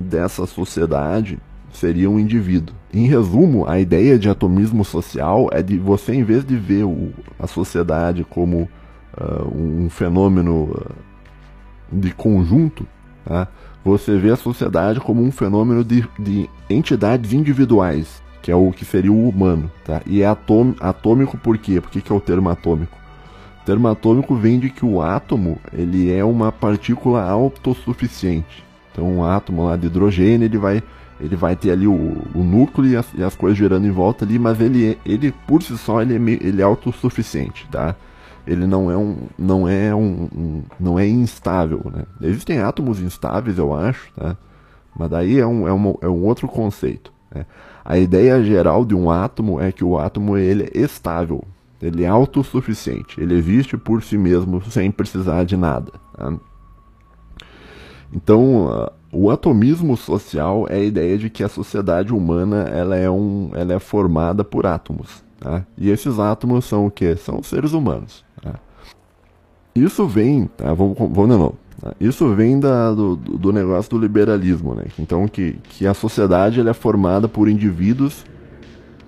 dessa 0.00 0.46
sociedade 0.46 1.38
seria 1.70 2.08
um 2.08 2.18
indivíduo. 2.18 2.74
Em 2.92 3.06
resumo, 3.06 3.68
a 3.68 3.78
ideia 3.78 4.18
de 4.18 4.28
atomismo 4.28 4.84
social 4.84 5.48
é 5.52 5.62
de 5.62 5.76
você, 5.76 6.14
em 6.14 6.22
vez 6.22 6.44
de 6.44 6.56
ver 6.56 6.84
o, 6.84 7.12
a 7.38 7.46
sociedade 7.46 8.24
como 8.24 8.68
uh, 9.18 9.48
um 9.54 9.90
fenômeno 9.90 10.70
uh, 10.70 10.94
de 11.92 12.12
conjunto, 12.14 12.86
tá? 13.24 13.48
Você 13.84 14.16
vê 14.16 14.30
a 14.30 14.36
sociedade 14.36 14.98
como 14.98 15.22
um 15.22 15.30
fenômeno 15.30 15.84
de, 15.84 16.06
de, 16.18 16.48
entidades 16.70 17.32
individuais, 17.32 18.22
que 18.40 18.50
é 18.50 18.56
o 18.56 18.72
que 18.72 18.84
seria 18.84 19.12
o 19.12 19.28
humano. 19.28 19.70
Tá? 19.84 20.00
E 20.06 20.22
é 20.22 20.26
atôm, 20.26 20.74
atômico 20.80 21.36
por 21.36 21.58
quê? 21.58 21.80
Por 21.80 21.90
que, 21.90 22.00
que 22.00 22.10
é 22.10 22.14
o 22.14 22.20
termo 22.20 22.48
atômico? 22.48 22.96
O 23.62 23.64
termo 23.64 23.86
atômico 23.88 24.34
vem 24.34 24.58
de 24.58 24.70
que 24.70 24.84
o 24.84 25.02
átomo 25.02 25.58
ele 25.72 26.10
é 26.10 26.24
uma 26.24 26.50
partícula 26.50 27.22
autossuficiente. 27.22 28.64
Então 28.90 29.06
um 29.06 29.24
átomo 29.24 29.64
lá 29.66 29.76
de 29.76 29.86
hidrogênio, 29.86 30.46
ele 30.46 30.58
vai, 30.58 30.82
ele 31.20 31.36
vai 31.36 31.54
ter 31.54 31.70
ali 31.70 31.86
o, 31.86 32.16
o 32.34 32.42
núcleo 32.42 32.90
e 32.90 32.96
as, 32.96 33.06
e 33.14 33.22
as, 33.22 33.34
coisas 33.34 33.58
girando 33.58 33.86
em 33.86 33.90
volta 33.90 34.24
ali, 34.24 34.38
mas 34.38 34.60
ele, 34.60 34.98
ele 35.04 35.32
por 35.46 35.62
si 35.62 35.76
só 35.76 36.00
ele 36.00 36.14
é, 36.14 36.46
ele 36.46 36.62
é 36.62 36.64
autossuficiente, 36.64 37.66
tá? 37.70 37.94
Ele 38.46 38.66
não 38.66 38.90
é 38.90 38.96
um, 38.96 39.16
não 39.38 39.68
é 39.68 39.94
um, 39.94 40.28
um, 40.34 40.62
não 40.78 40.98
é 40.98 41.06
instável, 41.06 41.80
né? 41.92 42.04
Existem 42.20 42.58
átomos 42.60 43.00
instáveis, 43.00 43.58
eu 43.58 43.74
acho, 43.74 44.12
tá? 44.14 44.36
Mas 44.96 45.10
daí 45.10 45.38
é 45.38 45.46
um, 45.46 45.66
é 45.66 45.72
um, 45.72 45.94
é 46.02 46.08
um 46.08 46.24
outro 46.24 46.46
conceito. 46.46 47.12
Né? 47.34 47.46
A 47.84 47.98
ideia 47.98 48.42
geral 48.42 48.84
de 48.84 48.94
um 48.94 49.10
átomo 49.10 49.60
é 49.60 49.72
que 49.72 49.84
o 49.84 49.98
átomo 49.98 50.36
ele 50.36 50.70
é 50.74 50.80
estável, 50.80 51.42
ele 51.82 52.04
é 52.04 52.08
autossuficiente, 52.08 53.20
ele 53.20 53.34
existe 53.34 53.76
por 53.76 54.02
si 54.02 54.16
mesmo 54.16 54.62
sem 54.70 54.90
precisar 54.90 55.44
de 55.44 55.56
nada. 55.56 55.92
Tá? 56.16 56.32
Então, 58.12 58.66
uh, 58.66 58.90
o 59.12 59.30
atomismo 59.30 59.96
social 59.96 60.66
é 60.68 60.76
a 60.76 60.84
ideia 60.84 61.18
de 61.18 61.28
que 61.28 61.42
a 61.42 61.48
sociedade 61.48 62.12
humana 62.12 62.62
ela 62.72 62.96
é, 62.96 63.10
um, 63.10 63.50
ela 63.54 63.72
é 63.72 63.78
formada 63.78 64.44
por 64.44 64.66
átomos. 64.66 65.24
Tá? 65.40 65.66
E 65.76 65.90
esses 65.90 66.18
átomos 66.18 66.64
são 66.64 66.86
o 66.86 66.90
que? 66.90 67.16
São 67.16 67.42
seres 67.42 67.72
humanos. 67.72 68.24
Isso 69.74 70.06
vem, 70.06 70.46
tá? 70.46 70.72
vamos, 70.72 70.96
vamos 70.96 71.30
de 71.30 71.36
novo. 71.36 71.56
Tá? 71.80 71.92
Isso 72.00 72.32
vem 72.34 72.60
da, 72.60 72.92
do, 72.92 73.16
do 73.16 73.52
negócio 73.52 73.90
do 73.90 73.98
liberalismo, 73.98 74.74
né? 74.74 74.84
Então 74.98 75.26
que, 75.26 75.56
que 75.70 75.86
a 75.86 75.94
sociedade 75.94 76.60
ela 76.60 76.70
é 76.70 76.74
formada 76.74 77.28
por 77.28 77.48
indivíduos 77.48 78.24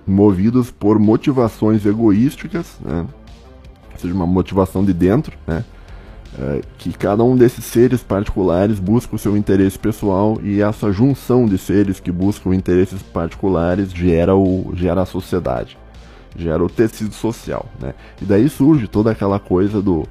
movidos 0.07 0.71
por 0.71 0.99
motivações 0.99 1.85
egoísticas, 1.85 2.77
né? 2.81 3.07
ou 3.93 3.99
seja, 3.99 4.15
uma 4.15 4.27
motivação 4.27 4.85
de 4.85 4.93
dentro, 4.93 5.37
né? 5.47 5.65
É, 6.39 6.61
que 6.77 6.93
cada 6.93 7.25
um 7.25 7.35
desses 7.35 7.65
seres 7.65 8.03
particulares 8.03 8.79
busca 8.79 9.17
o 9.17 9.19
seu 9.19 9.39
interesse 9.39 9.79
pessoal 9.79 10.39
e 10.43 10.61
essa 10.61 10.93
junção 10.93 11.47
de 11.47 11.57
seres 11.57 11.99
que 11.99 12.13
buscam 12.13 12.55
interesses 12.55 13.01
particulares 13.01 13.91
gera, 13.91 14.37
o, 14.37 14.71
gera 14.75 15.01
a 15.01 15.07
sociedade, 15.07 15.79
gera 16.37 16.63
o 16.63 16.69
tecido 16.69 17.15
social. 17.15 17.65
Né? 17.81 17.95
E 18.21 18.27
daí 18.27 18.51
surge 18.51 18.87
toda 18.87 19.11
aquela 19.11 19.39
coisa 19.39 19.81
do 19.81 20.07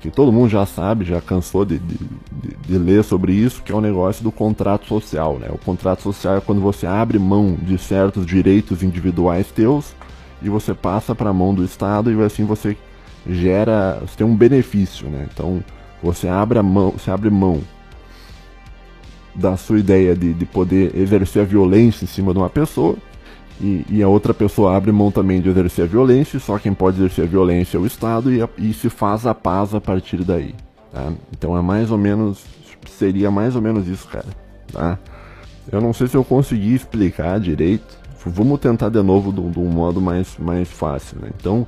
que 0.00 0.10
todo 0.10 0.32
mundo 0.32 0.48
já 0.48 0.64
sabe, 0.64 1.04
já 1.04 1.20
cansou 1.20 1.64
de, 1.64 1.78
de, 1.78 1.98
de, 2.32 2.56
de 2.56 2.78
ler 2.78 3.04
sobre 3.04 3.32
isso, 3.32 3.62
que 3.62 3.70
é 3.70 3.74
o 3.74 3.80
negócio 3.80 4.24
do 4.24 4.32
contrato 4.32 4.86
social. 4.86 5.38
Né? 5.38 5.48
O 5.50 5.58
contrato 5.58 6.02
social 6.02 6.38
é 6.38 6.40
quando 6.40 6.60
você 6.60 6.86
abre 6.86 7.18
mão 7.18 7.56
de 7.60 7.76
certos 7.76 8.24
direitos 8.24 8.82
individuais 8.82 9.48
teus 9.48 9.94
e 10.42 10.48
você 10.48 10.72
passa 10.72 11.14
para 11.14 11.30
a 11.30 11.34
mão 11.34 11.54
do 11.54 11.62
Estado 11.62 12.10
e 12.10 12.22
assim 12.22 12.44
você 12.44 12.76
gera, 13.28 14.00
você 14.00 14.16
tem 14.16 14.26
um 14.26 14.34
benefício, 14.34 15.06
né? 15.08 15.28
Então 15.30 15.62
você 16.02 16.26
abre 16.26 16.60
mão, 16.62 16.92
você 16.92 17.10
abre 17.10 17.28
mão 17.28 17.60
da 19.34 19.58
sua 19.58 19.78
ideia 19.78 20.16
de, 20.16 20.32
de 20.32 20.46
poder 20.46 20.96
exercer 20.96 21.42
a 21.42 21.44
violência 21.44 22.04
em 22.04 22.08
cima 22.08 22.32
de 22.32 22.38
uma 22.38 22.48
pessoa 22.48 22.96
e, 23.60 23.86
e, 23.88 24.02
a 24.02 24.08
outra 24.08 24.32
pessoa 24.32 24.76
abre 24.76 24.90
mão 24.90 25.10
também 25.10 25.40
de 25.40 25.48
exercer 25.48 25.84
a 25.84 25.88
violência, 25.88 26.40
só 26.40 26.58
quem 26.58 26.72
pode 26.72 26.98
exercer 26.98 27.24
a 27.24 27.28
violência 27.28 27.76
é 27.76 27.80
o 27.80 27.86
Estado 27.86 28.32
e, 28.32 28.42
e 28.58 28.72
se 28.72 28.88
faz 28.88 29.26
a 29.26 29.34
paz 29.34 29.74
a 29.74 29.80
partir 29.80 30.24
daí. 30.24 30.54
Tá? 30.92 31.12
Então 31.32 31.56
é 31.56 31.60
mais 31.60 31.90
ou 31.90 31.98
menos, 31.98 32.44
seria 32.88 33.30
mais 33.30 33.54
ou 33.54 33.62
menos 33.62 33.86
isso, 33.86 34.08
cara. 34.08 34.26
Tá? 34.72 34.98
Eu 35.70 35.80
não 35.80 35.92
sei 35.92 36.06
se 36.06 36.16
eu 36.16 36.24
consegui 36.24 36.74
explicar 36.74 37.38
direito. 37.38 37.98
Vamos 38.24 38.60
tentar 38.60 38.88
de 38.88 39.02
novo 39.02 39.32
de 39.32 39.58
um 39.58 39.68
modo 39.68 40.00
mais, 40.00 40.36
mais 40.38 40.68
fácil. 40.68 41.18
Né? 41.20 41.30
Então, 41.38 41.66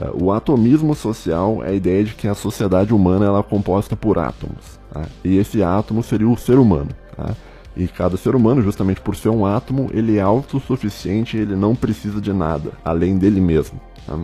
Uh, 0.00 0.26
o 0.26 0.32
atomismo 0.32 0.94
social 0.94 1.60
é 1.64 1.70
a 1.70 1.72
ideia 1.72 2.04
de 2.04 2.14
que 2.14 2.28
a 2.28 2.34
sociedade 2.34 2.94
humana 2.94 3.26
ela 3.26 3.40
é 3.40 3.42
composta 3.42 3.96
por 3.96 4.16
átomos. 4.16 4.78
Tá? 4.92 5.06
E 5.24 5.36
esse 5.36 5.60
átomo 5.62 6.04
seria 6.04 6.28
o 6.28 6.36
ser 6.36 6.56
humano. 6.56 6.90
Tá? 7.16 7.34
E 7.78 7.86
cada 7.86 8.16
ser 8.16 8.34
humano, 8.34 8.60
justamente 8.60 9.00
por 9.00 9.14
ser 9.14 9.28
um 9.28 9.46
átomo, 9.46 9.88
ele 9.94 10.18
é 10.18 10.20
autossuficiente, 10.20 11.36
ele 11.36 11.54
não 11.54 11.76
precisa 11.76 12.20
de 12.20 12.32
nada 12.32 12.72
além 12.84 13.16
dele 13.16 13.40
mesmo. 13.40 13.80
Tá? 14.04 14.18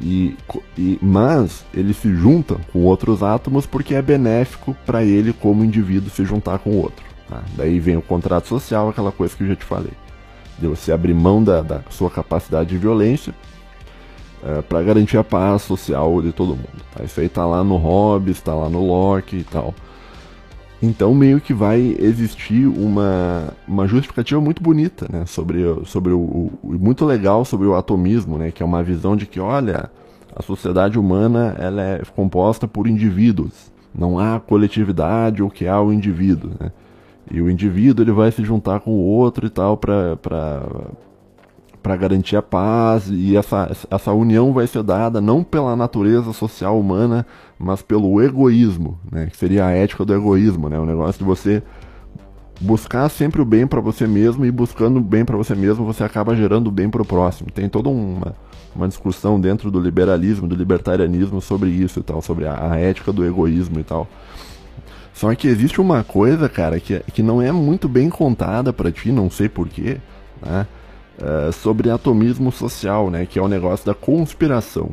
E, 0.00 0.36
e, 0.76 0.96
mas 1.02 1.64
ele 1.74 1.92
se 1.92 2.14
junta 2.14 2.56
com 2.72 2.84
outros 2.84 3.24
átomos 3.24 3.66
porque 3.66 3.96
é 3.96 4.00
benéfico 4.00 4.76
para 4.86 5.02
ele 5.02 5.32
como 5.32 5.64
indivíduo 5.64 6.08
se 6.08 6.24
juntar 6.24 6.60
com 6.60 6.70
o 6.70 6.80
outro. 6.80 7.04
Tá? 7.28 7.42
Daí 7.56 7.80
vem 7.80 7.96
o 7.96 8.02
contrato 8.02 8.46
social, 8.46 8.88
aquela 8.88 9.10
coisa 9.10 9.36
que 9.36 9.42
eu 9.42 9.48
já 9.48 9.56
te 9.56 9.64
falei. 9.64 9.92
De 10.60 10.68
você 10.68 10.92
abrir 10.92 11.14
mão 11.14 11.42
da, 11.42 11.60
da 11.60 11.82
sua 11.90 12.08
capacidade 12.08 12.70
de 12.70 12.78
violência 12.78 13.34
é, 14.44 14.62
para 14.62 14.80
garantir 14.84 15.18
a 15.18 15.24
paz 15.24 15.62
social 15.62 16.22
de 16.22 16.30
todo 16.30 16.50
mundo. 16.50 16.84
Tá? 16.94 17.02
Isso 17.02 17.20
aí 17.20 17.28
tá 17.28 17.44
lá 17.44 17.64
no 17.64 17.76
Hobbes, 17.76 18.40
tá 18.40 18.54
lá 18.54 18.68
no 18.68 18.86
Locke 18.86 19.38
e 19.38 19.44
tal. 19.44 19.74
Então 20.80 21.12
meio 21.12 21.40
que 21.40 21.52
vai 21.52 21.96
existir 21.98 22.66
uma, 22.66 23.52
uma 23.66 23.86
justificativa 23.86 24.40
muito 24.40 24.62
bonita, 24.62 25.08
né, 25.12 25.26
sobre, 25.26 25.62
sobre 25.84 26.12
o, 26.12 26.20
o, 26.20 26.52
muito 26.62 27.04
legal 27.04 27.44
sobre 27.44 27.66
o 27.66 27.74
atomismo, 27.74 28.38
né, 28.38 28.52
que 28.52 28.62
é 28.62 28.66
uma 28.66 28.82
visão 28.82 29.16
de 29.16 29.26
que, 29.26 29.40
olha, 29.40 29.90
a 30.34 30.42
sociedade 30.42 30.96
humana 30.96 31.56
ela 31.58 31.82
é 31.82 32.02
composta 32.14 32.68
por 32.68 32.86
indivíduos, 32.86 33.72
não 33.92 34.20
há 34.20 34.38
coletividade 34.38 35.42
ou 35.42 35.50
que 35.50 35.66
há 35.66 35.80
o 35.80 35.92
indivíduo, 35.92 36.52
né, 36.60 36.70
e 37.28 37.42
o 37.42 37.50
indivíduo 37.50 38.04
ele 38.04 38.12
vai 38.12 38.30
se 38.30 38.44
juntar 38.44 38.78
com 38.78 38.92
o 38.92 39.04
outro 39.04 39.46
e 39.46 39.50
tal 39.50 39.76
para 39.76 40.16
para 41.82 41.96
garantir 41.96 42.36
a 42.36 42.42
paz 42.42 43.08
e 43.10 43.36
essa, 43.36 43.70
essa 43.90 44.12
união 44.12 44.52
vai 44.52 44.66
ser 44.66 44.82
dada 44.82 45.20
não 45.20 45.42
pela 45.42 45.76
natureza 45.76 46.32
social 46.32 46.78
humana, 46.78 47.26
mas 47.58 47.82
pelo 47.82 48.20
egoísmo, 48.22 48.98
né? 49.10 49.26
Que 49.26 49.36
seria 49.36 49.66
a 49.66 49.70
ética 49.70 50.04
do 50.04 50.14
egoísmo, 50.14 50.68
né? 50.68 50.78
O 50.78 50.86
negócio 50.86 51.18
de 51.18 51.24
você 51.24 51.62
buscar 52.60 53.08
sempre 53.08 53.40
o 53.40 53.44
bem 53.44 53.66
para 53.66 53.80
você 53.80 54.06
mesmo 54.06 54.44
e 54.44 54.50
buscando 54.50 54.98
o 54.98 55.02
bem 55.02 55.24
para 55.24 55.36
você 55.36 55.54
mesmo, 55.54 55.84
você 55.84 56.02
acaba 56.02 56.34
gerando 56.34 56.68
o 56.68 56.72
bem 56.72 56.90
para 56.90 57.02
o 57.02 57.04
próximo. 57.04 57.50
Tem 57.50 57.68
toda 57.68 57.88
uma, 57.88 58.34
uma 58.74 58.88
discussão 58.88 59.40
dentro 59.40 59.70
do 59.70 59.80
liberalismo, 59.80 60.48
do 60.48 60.56
libertarianismo 60.56 61.40
sobre 61.40 61.70
isso 61.70 62.00
e 62.00 62.02
tal, 62.02 62.20
sobre 62.20 62.46
a, 62.46 62.72
a 62.72 62.76
ética 62.76 63.12
do 63.12 63.24
egoísmo 63.24 63.78
e 63.78 63.84
tal. 63.84 64.08
Só 65.14 65.34
que 65.34 65.48
existe 65.48 65.80
uma 65.80 66.04
coisa, 66.04 66.48
cara, 66.48 66.78
que, 66.78 67.00
que 67.12 67.22
não 67.22 67.42
é 67.42 67.50
muito 67.50 67.88
bem 67.88 68.08
contada 68.08 68.72
para 68.72 68.92
ti, 68.92 69.10
não 69.10 69.28
sei 69.28 69.48
porquê, 69.48 69.98
né? 70.40 70.66
Uh, 71.18 71.52
sobre 71.52 71.90
atomismo 71.90 72.50
social, 72.50 73.10
né? 73.10 73.26
Que 73.26 73.38
é 73.38 73.42
o 73.42 73.48
negócio 73.48 73.86
da 73.86 73.94
conspiração. 73.94 74.90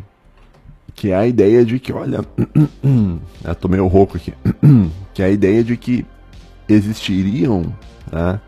Que 0.93 1.11
é 1.11 1.15
a 1.15 1.27
ideia 1.27 1.65
de 1.65 1.79
que, 1.79 1.91
olha. 1.91 2.21
eu 3.43 3.55
tô 3.55 3.67
meio 3.67 3.87
rouco 3.87 4.17
aqui. 4.17 4.33
que 5.13 5.21
é 5.21 5.25
a 5.25 5.29
ideia 5.29 5.63
de 5.63 5.77
que 5.77 6.05
existiriam. 6.67 7.73
Né, 8.11 8.39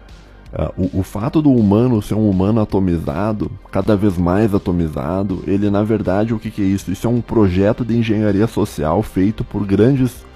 uh, 0.53 0.81
o, 0.95 0.99
o 0.99 1.03
fato 1.03 1.41
do 1.41 1.51
humano 1.51 2.01
ser 2.01 2.15
um 2.15 2.29
humano 2.29 2.61
atomizado, 2.61 3.51
cada 3.71 3.95
vez 3.95 4.17
mais 4.17 4.53
atomizado, 4.53 5.43
ele 5.47 5.69
na 5.69 5.83
verdade 5.83 6.33
o 6.33 6.39
que, 6.39 6.51
que 6.51 6.61
é 6.61 6.65
isso? 6.65 6.91
Isso 6.91 7.07
é 7.07 7.09
um 7.09 7.21
projeto 7.21 7.83
de 7.83 7.97
engenharia 7.97 8.47
social 8.47 9.01
feito 9.01 9.43
por 9.43 9.65
grandes 9.65 10.26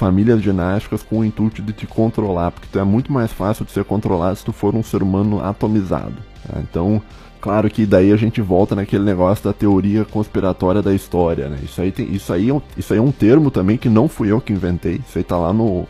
famílias 0.00 0.40
ginásticas 0.40 1.02
com 1.02 1.18
o 1.18 1.24
intuito 1.26 1.60
de 1.60 1.74
te 1.74 1.86
controlar, 1.86 2.52
porque 2.52 2.78
é 2.78 2.82
muito 2.82 3.12
mais 3.12 3.30
fácil 3.30 3.66
de 3.66 3.70
ser 3.70 3.84
controlado 3.84 4.34
se 4.34 4.42
tu 4.42 4.50
for 4.50 4.74
um 4.74 4.82
ser 4.82 5.02
humano 5.02 5.44
atomizado. 5.44 6.14
Tá? 6.42 6.58
Então, 6.58 7.02
claro 7.38 7.68
que 7.68 7.84
daí 7.84 8.10
a 8.10 8.16
gente 8.16 8.40
volta 8.40 8.74
naquele 8.74 9.04
negócio 9.04 9.44
da 9.44 9.52
teoria 9.52 10.02
conspiratória 10.06 10.80
da 10.80 10.94
história, 10.94 11.50
né? 11.50 11.58
Isso 11.62 11.82
aí, 11.82 11.92
tem, 11.92 12.10
isso 12.14 12.32
aí, 12.32 12.48
é, 12.48 12.54
um, 12.54 12.62
isso 12.78 12.94
aí 12.94 12.98
é 12.98 13.02
um 13.02 13.12
termo 13.12 13.50
também 13.50 13.76
que 13.76 13.90
não 13.90 14.08
fui 14.08 14.32
eu 14.32 14.40
que 14.40 14.54
inventei. 14.54 15.02
Isso 15.06 15.18
aí 15.18 15.22
tá 15.22 15.36
lá 15.36 15.52
no, 15.52 15.86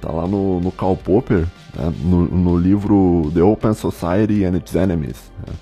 tá 0.00 0.10
lá 0.10 0.26
no, 0.26 0.58
no 0.58 0.72
Karl 0.72 0.96
Popper, 0.96 1.46
né? 1.78 1.92
no, 2.02 2.24
no, 2.24 2.58
livro 2.58 3.30
The 3.32 3.44
Open 3.44 3.74
Society 3.74 4.44
and 4.44 4.56
Its 4.56 4.74
Enemies, 4.74 5.30
né? 5.46 5.54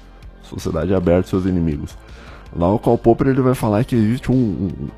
Sociedade 0.42 0.94
Aberta 0.94 1.26
e 1.26 1.30
Seus 1.30 1.44
Inimigos. 1.44 1.98
Lá 2.56 2.72
o 2.72 2.78
Karl 2.78 2.96
Popper 2.96 3.26
ele 3.26 3.42
vai 3.42 3.54
falar 3.54 3.84
que 3.84 3.94
existe 3.94 4.32
um, 4.32 4.34
um, 4.34 4.88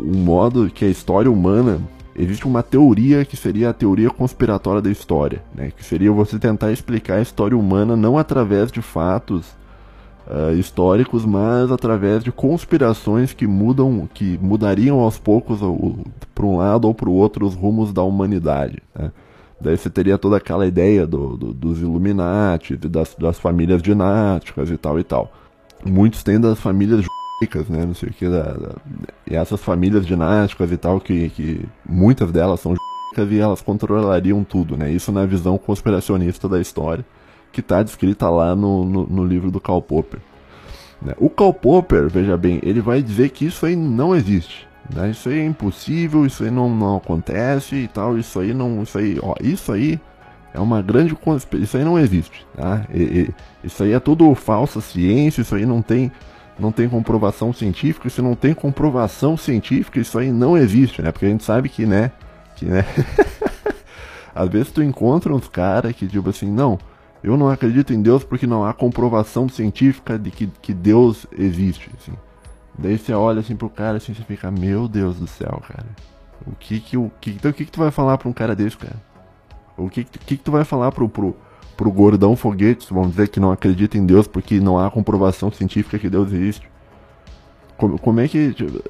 um 0.00 0.16
modo 0.24 0.70
que 0.70 0.86
a 0.86 0.88
história 0.88 1.30
humana 1.30 1.78
existe 2.16 2.46
uma 2.46 2.62
teoria 2.62 3.24
que 3.24 3.36
seria 3.36 3.70
a 3.70 3.72
teoria 3.72 4.10
conspiratória 4.10 4.80
da 4.80 4.90
história, 4.90 5.42
né? 5.54 5.70
que 5.76 5.84
seria 5.84 6.10
você 6.10 6.38
tentar 6.38 6.72
explicar 6.72 7.16
a 7.16 7.22
história 7.22 7.56
humana 7.56 7.96
não 7.96 8.18
através 8.18 8.72
de 8.72 8.80
fatos 8.80 9.46
uh, 10.26 10.54
históricos, 10.56 11.24
mas 11.24 11.70
através 11.70 12.24
de 12.24 12.32
conspirações 12.32 13.32
que 13.32 13.46
mudam, 13.46 14.08
que 14.12 14.38
mudariam 14.40 15.00
aos 15.00 15.18
poucos 15.18 15.60
para 16.34 16.46
um 16.46 16.56
lado 16.56 16.86
ou 16.86 16.94
para 16.94 17.08
o 17.08 17.12
outro 17.12 17.46
os 17.46 17.54
rumos 17.54 17.92
da 17.92 18.02
humanidade. 18.02 18.82
Né? 18.94 19.12
Daí 19.60 19.76
você 19.76 19.88
teria 19.88 20.18
toda 20.18 20.36
aquela 20.36 20.66
ideia 20.66 21.06
do, 21.06 21.36
do, 21.36 21.52
dos 21.52 21.80
Illuminati, 21.80 22.76
das, 22.76 23.14
das 23.18 23.38
famílias 23.38 23.82
dinásticas 23.82 24.70
e 24.70 24.76
tal 24.76 24.98
e 24.98 25.04
tal. 25.04 25.32
Muitos 25.84 26.22
têm 26.22 26.40
das 26.40 26.58
famílias 26.58 27.04
ricas, 27.40 27.68
né? 27.68 27.84
Não 27.84 27.94
sei 27.94 28.08
o 28.08 28.12
que. 28.12 28.28
Da, 28.28 28.52
da, 28.52 28.74
e 29.26 29.34
essas 29.34 29.60
famílias 29.60 30.06
dinásticas 30.06 30.70
e 30.72 30.76
tal, 30.76 31.00
que, 31.00 31.28
que 31.30 31.64
muitas 31.88 32.30
delas 32.32 32.60
são 32.60 32.72
ricas 32.72 33.30
e 33.30 33.38
elas 33.38 33.62
controlariam 33.62 34.42
tudo, 34.44 34.76
né? 34.76 34.90
Isso 34.90 35.12
na 35.12 35.24
visão 35.26 35.58
conspiracionista 35.58 36.48
da 36.48 36.60
história, 36.60 37.04
que 37.52 37.60
está 37.60 37.82
descrita 37.82 38.28
lá 38.28 38.54
no, 38.54 38.84
no, 38.84 39.06
no, 39.06 39.24
livro 39.24 39.50
do 39.50 39.60
Karl 39.60 39.82
Popper. 39.82 40.20
Né? 41.00 41.14
O 41.18 41.28
Karl 41.28 41.52
Popper, 41.52 42.08
veja 42.08 42.36
bem, 42.36 42.60
ele 42.62 42.80
vai 42.80 43.02
dizer 43.02 43.30
que 43.30 43.46
isso 43.46 43.66
aí 43.66 43.76
não 43.76 44.14
existe. 44.14 44.66
Né? 44.94 45.10
Isso 45.10 45.28
aí 45.28 45.40
é 45.40 45.44
impossível, 45.44 46.26
isso 46.26 46.44
aí 46.44 46.50
não, 46.50 46.68
não 46.74 46.96
acontece 46.96 47.76
e 47.76 47.88
tal, 47.88 48.18
isso 48.18 48.38
aí 48.38 48.54
não. 48.54 48.82
Isso 48.82 48.98
aí, 48.98 49.18
ó, 49.22 49.34
isso 49.40 49.72
aí 49.72 50.00
é 50.54 50.60
uma 50.60 50.80
grande 50.80 51.14
conspiração. 51.14 51.64
Isso 51.64 51.76
aí 51.76 51.84
não 51.84 51.98
existe. 51.98 52.46
Tá? 52.56 52.86
E, 52.92 53.02
e, 53.02 53.34
isso 53.64 53.82
aí 53.82 53.92
é 53.92 54.00
tudo 54.00 54.34
falsa 54.34 54.80
ciência, 54.80 55.42
isso 55.42 55.54
aí 55.54 55.66
não 55.66 55.82
tem 55.82 56.10
não 56.58 56.72
tem 56.72 56.88
comprovação 56.88 57.52
científica, 57.52 58.08
se 58.08 58.22
não 58.22 58.34
tem 58.34 58.54
comprovação 58.54 59.36
científica, 59.36 60.00
isso 60.00 60.18
aí 60.18 60.32
não 60.32 60.56
existe, 60.56 61.02
né? 61.02 61.12
Porque 61.12 61.26
a 61.26 61.28
gente 61.28 61.44
sabe 61.44 61.68
que, 61.68 61.84
né, 61.84 62.12
que, 62.56 62.64
né, 62.64 62.84
às 64.34 64.48
vezes 64.48 64.72
tu 64.72 64.82
encontra 64.82 65.34
uns 65.34 65.48
caras 65.48 65.92
que, 65.94 66.06
tipo 66.06 66.28
assim, 66.28 66.50
não, 66.50 66.78
eu 67.22 67.36
não 67.36 67.50
acredito 67.50 67.92
em 67.92 68.00
Deus 68.00 68.24
porque 68.24 68.46
não 68.46 68.64
há 68.64 68.72
comprovação 68.72 69.48
científica 69.48 70.18
de 70.18 70.30
que, 70.30 70.46
que 70.62 70.72
Deus 70.72 71.26
existe, 71.36 71.90
assim. 72.00 72.12
Daí 72.78 72.98
você 72.98 73.12
olha 73.12 73.40
assim 73.40 73.56
pro 73.56 73.70
cara 73.70 73.96
assim, 73.96 74.14
você 74.14 74.22
fica, 74.22 74.50
meu 74.50 74.86
Deus 74.86 75.16
do 75.16 75.26
céu, 75.26 75.62
cara. 75.66 75.86
O 76.46 76.52
que 76.52 76.78
que, 76.78 76.96
o 76.96 77.10
que, 77.20 77.30
então, 77.30 77.50
o 77.50 77.54
que, 77.54 77.64
que 77.64 77.72
tu 77.72 77.80
vai 77.80 77.90
falar 77.90 78.18
pra 78.18 78.28
um 78.28 78.32
cara 78.32 78.54
desse, 78.54 78.76
cara? 78.76 78.96
O 79.76 79.88
que 79.88 80.04
que, 80.04 80.18
que, 80.18 80.36
que 80.36 80.42
tu 80.42 80.52
vai 80.52 80.64
falar 80.64 80.92
pro, 80.92 81.08
pro, 81.08 81.36
pro 81.76 81.90
gordão 81.90 82.34
foguete, 82.34 82.86
vamos 82.92 83.10
dizer 83.10 83.28
que 83.28 83.38
não 83.38 83.52
acredita 83.52 83.98
em 83.98 84.06
Deus 84.06 84.26
porque 84.26 84.58
não 84.58 84.78
há 84.78 84.90
comprovação 84.90 85.50
científica 85.50 85.98
que 85.98 86.08
Deus 86.08 86.32
existe. 86.32 86.68
Como, 87.76 87.98
como 87.98 88.20
é 88.20 88.28
que. 88.28 88.54
Tipo, 88.54 88.82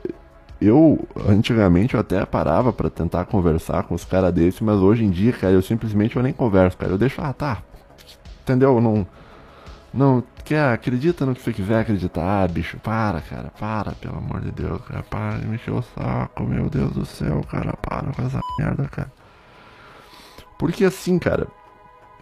eu, 0.61 1.07
antigamente, 1.29 1.95
eu 1.95 2.01
até 2.01 2.25
parava 2.25 2.73
para 2.73 2.89
tentar 2.89 3.25
conversar 3.27 3.83
com 3.83 3.95
os 3.95 4.05
caras 4.05 4.33
desses, 4.33 4.61
mas 4.61 4.77
hoje 4.77 5.05
em 5.05 5.11
dia, 5.11 5.33
cara, 5.33 5.53
eu 5.53 5.63
simplesmente 5.63 6.17
eu 6.17 6.23
nem 6.23 6.33
converso, 6.33 6.77
cara. 6.79 6.93
Eu 6.93 6.99
deixo, 6.99 7.21
ah, 7.21 7.33
tá. 7.33 7.63
Entendeu? 8.43 8.81
Não. 8.81 9.07
Não, 9.93 10.23
quer, 10.45 10.73
acredita 10.73 11.25
no 11.25 11.35
que 11.35 11.41
você 11.41 11.53
quiser 11.53 11.81
acreditar, 11.81 12.45
ah, 12.45 12.49
bicho. 12.49 12.79
Para, 12.79 13.21
cara, 13.21 13.51
para, 13.59 13.93
pelo 13.93 14.19
amor 14.19 14.41
de 14.41 14.53
Deus, 14.53 14.81
cara. 14.83 15.03
Para 15.03 15.39
de 15.39 15.47
me 15.47 15.57
encher 15.57 15.73
o 15.73 15.83
saco, 15.83 16.45
meu 16.45 16.69
Deus 16.71 16.93
do 16.93 17.05
céu, 17.05 17.43
cara. 17.51 17.75
Para 17.77 18.13
com 18.13 18.23
essa 18.23 18.41
merda, 18.59 18.85
cara. 18.89 19.11
Porque 20.59 20.85
assim, 20.85 21.19
cara, 21.19 21.47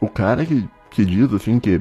o 0.04 0.08
cara 0.08 0.44
que, 0.44 0.68
que 0.90 1.04
diz 1.04 1.32
assim 1.32 1.58
que 1.58 1.80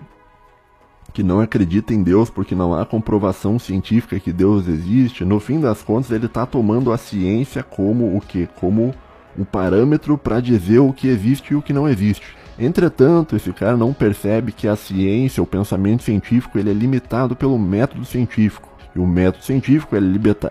que 1.14 1.22
não 1.22 1.40
acredita 1.40 1.94
em 1.94 2.02
Deus 2.02 2.32
porque 2.32 2.56
não 2.56 2.74
há 2.74 2.84
comprovação 2.86 3.60
científica 3.60 4.20
que 4.20 4.34
Deus 4.34 4.68
existe, 4.68 5.24
no 5.24 5.40
fim 5.40 5.60
das 5.60 5.84
contas 5.84 6.10
ele 6.10 6.26
está 6.26 6.44
tomando 6.44 6.92
a 6.92 6.98
ciência 6.98 7.62
como 7.62 8.18
o 8.18 8.20
que? 8.20 8.48
Como 8.60 8.96
o 9.38 9.46
parâmetro 9.46 10.18
para 10.18 10.40
dizer 10.40 10.80
o 10.80 10.92
que 10.92 11.08
existe 11.08 11.54
e 11.54 11.56
o 11.56 11.62
que 11.62 11.72
não 11.72 11.88
existe. 11.88 12.36
Entretanto, 12.58 13.36
esse 13.36 13.52
cara 13.54 13.78
não 13.78 13.94
percebe 13.94 14.52
que 14.52 14.68
a 14.68 14.76
ciência, 14.76 15.42
o 15.42 15.46
pensamento 15.46 16.04
científico, 16.04 16.58
ele 16.58 16.70
é 16.70 16.74
limitado 16.74 17.36
pelo 17.36 17.58
método 17.58 18.06
científico. 18.06 18.70
E 18.96 19.00
o 19.00 19.08
método 19.08 19.44
científico 19.44 19.96
é 19.96 20.00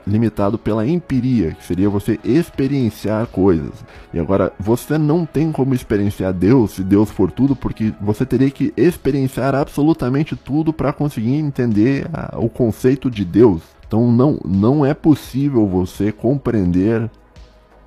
limitado 0.06 0.58
pela 0.58 0.86
empiria, 0.86 1.52
que 1.52 1.64
seria 1.64 1.88
você 1.88 2.18
experienciar 2.24 3.26
coisas. 3.28 3.84
E 4.12 4.18
agora, 4.18 4.52
você 4.58 4.98
não 4.98 5.24
tem 5.24 5.52
como 5.52 5.74
experienciar 5.74 6.32
Deus, 6.32 6.72
se 6.72 6.82
Deus 6.82 7.10
for 7.10 7.30
tudo, 7.30 7.54
porque 7.54 7.94
você 8.00 8.26
teria 8.26 8.50
que 8.50 8.72
experienciar 8.76 9.54
absolutamente 9.54 10.34
tudo 10.34 10.72
para 10.72 10.92
conseguir 10.92 11.34
entender 11.34 12.08
a, 12.12 12.36
o 12.36 12.48
conceito 12.48 13.08
de 13.08 13.24
Deus. 13.24 13.62
Então, 13.86 14.10
não, 14.10 14.40
não 14.44 14.84
é 14.84 14.92
possível 14.92 15.66
você 15.66 16.10
compreender 16.10 17.08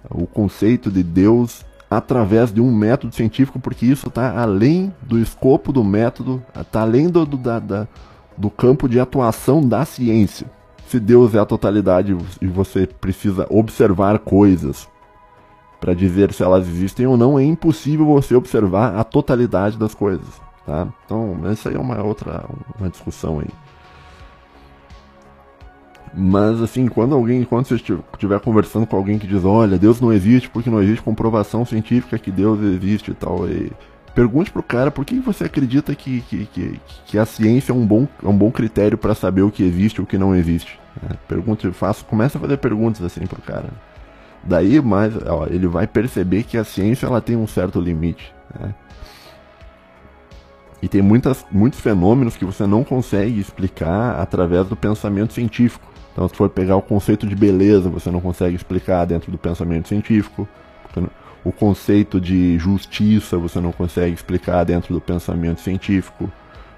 o 0.10 0.26
conceito 0.26 0.89
de 0.89 1.04
Deus 1.04 1.65
através 1.89 2.54
de 2.54 2.62
um 2.62 2.74
método 2.74 3.13
científico, 3.13 3.60
porque 3.60 3.86
isso 3.86 4.08
está 4.08 4.39
além 4.39 4.94
do 5.02 5.20
escopo 5.20 5.72
do 5.72 5.84
método, 5.84 6.44
está 6.60 6.82
além 6.82 7.10
do, 7.10 7.26
do 7.26 7.38
da, 7.38 7.60
da 7.60 7.88
do 8.38 8.50
campo 8.50 8.88
de 8.88 9.00
atuação 9.00 9.62
da 9.62 9.86
ciência. 9.86 10.50
Se 10.88 11.00
Deus 11.00 11.34
é 11.34 11.39
a 11.39 11.45
totalidade 11.45 12.15
e 12.41 12.48
você 12.48 12.86
precisa 12.86 13.48
observar 13.50 14.19
coisas 14.19 14.88
para 15.80 15.93
dizer 15.93 16.32
se 16.34 16.43
elas 16.43 16.67
existem 16.67 17.06
ou 17.06 17.17
não, 17.17 17.39
é 17.39 17.43
impossível 17.43 18.06
você 18.06 18.36
observar 18.36 18.95
a 18.95 19.04
totalidade 19.04 19.78
das 19.78 19.93
coisas. 19.93 20.41
Tá? 20.65 20.88
Então, 21.06 21.39
essa 21.45 21.69
aí 21.69 21.76
é 21.76 21.80
uma 21.80 22.02
outra 22.02 22.45
uma 22.80 22.89
discussão 22.89 23.39
aí. 23.39 23.50
Mas 26.17 26.62
assim, 26.62 26.88
quando 26.88 27.13
alguém, 27.13 27.43
quando 27.43 27.65
você 27.65 27.76
estiver 27.76 28.39
conversando 28.39 28.88
com 28.88 28.95
alguém 28.95 29.19
que 29.19 29.28
diz, 29.28 29.43
olha, 29.43 29.78
Deus 29.78 30.00
não 30.00 30.13
existe 30.13 30.50
porque 30.50 30.69
não 30.69 30.82
existe 30.82 31.04
comprovação 31.04 31.65
científica 31.65 32.17
que 32.17 32.32
Deus 32.32 32.62
existe 32.62 33.12
e 33.12 33.13
tal, 33.13 33.48
e 33.50 33.71
Pergunte 34.15 34.49
pro 34.49 34.63
cara 34.63 34.89
por 34.89 35.04
que 35.04 35.19
você 35.19 35.43
acredita 35.43 35.93
que, 35.93 36.21
que, 36.21 36.45
que, 36.45 36.80
que 37.06 37.17
a 37.17 37.25
ciência 37.25 37.73
é 37.73 37.75
um 37.75 37.86
bom, 37.86 38.08
é 38.23 38.28
um 38.28 38.38
bom 38.38 38.49
critério 38.49 38.97
para 38.97 39.13
saber 39.13 39.41
o 39.41 39.51
que 39.51 39.62
existe 39.62 39.97
e 39.97 40.01
o 40.01 40.06
que 40.06 40.17
não 40.17 40.34
existe. 40.34 40.80
Né? 41.04 41.17
Pergunte, 41.28 41.69
faça, 41.73 42.01
começa 42.06 42.38
a 42.38 42.41
fazer 42.41 42.56
perguntas 42.58 43.04
assim 43.04 43.28
pro 43.28 43.41
cara. 43.41 43.67
Daí 44.41 44.80
mais, 44.80 45.13
ó, 45.28 45.47
ele 45.47 45.67
vai 45.67 45.86
perceber 45.86 46.43
que 46.43 46.58
a 46.58 46.63
ciência 46.63 47.08
ela 47.08 47.19
tem 47.19 47.36
um 47.36 47.45
certo 47.45 47.82
limite. 47.82 48.34
Né? 48.58 48.73
E 50.82 50.88
tem 50.88 51.01
muitas, 51.01 51.45
muitos 51.51 51.82
fenômenos 51.82 52.38
que 52.38 52.45
você 52.45 52.65
não 52.65 52.86
consegue 52.86 53.38
explicar 53.38 54.21
através 54.21 54.65
do 54.65 54.78
pensamento 54.78 55.34
científico. 55.34 55.86
Então, 56.13 56.30
se 56.30 56.36
for 56.36 56.49
pegar 56.49 56.78
o 56.78 56.82
conceito 56.82 57.28
de 57.28 57.36
beleza, 57.36 57.89
você 57.89 58.10
não 58.10 58.21
consegue 58.21 58.56
explicar 58.56 59.04
dentro 59.04 59.30
do 59.30 59.38
pensamento 59.38 59.89
científico 59.89 60.47
o 61.46 61.52
conceito 61.52 62.20
de 62.20 62.58
justiça 62.58 63.38
você 63.38 63.62
não 63.62 63.72
consegue 63.72 64.16
explicar 64.16 64.64
dentro 64.64 64.94
do 64.94 65.00
pensamento 65.00 65.62
científico, 65.62 66.30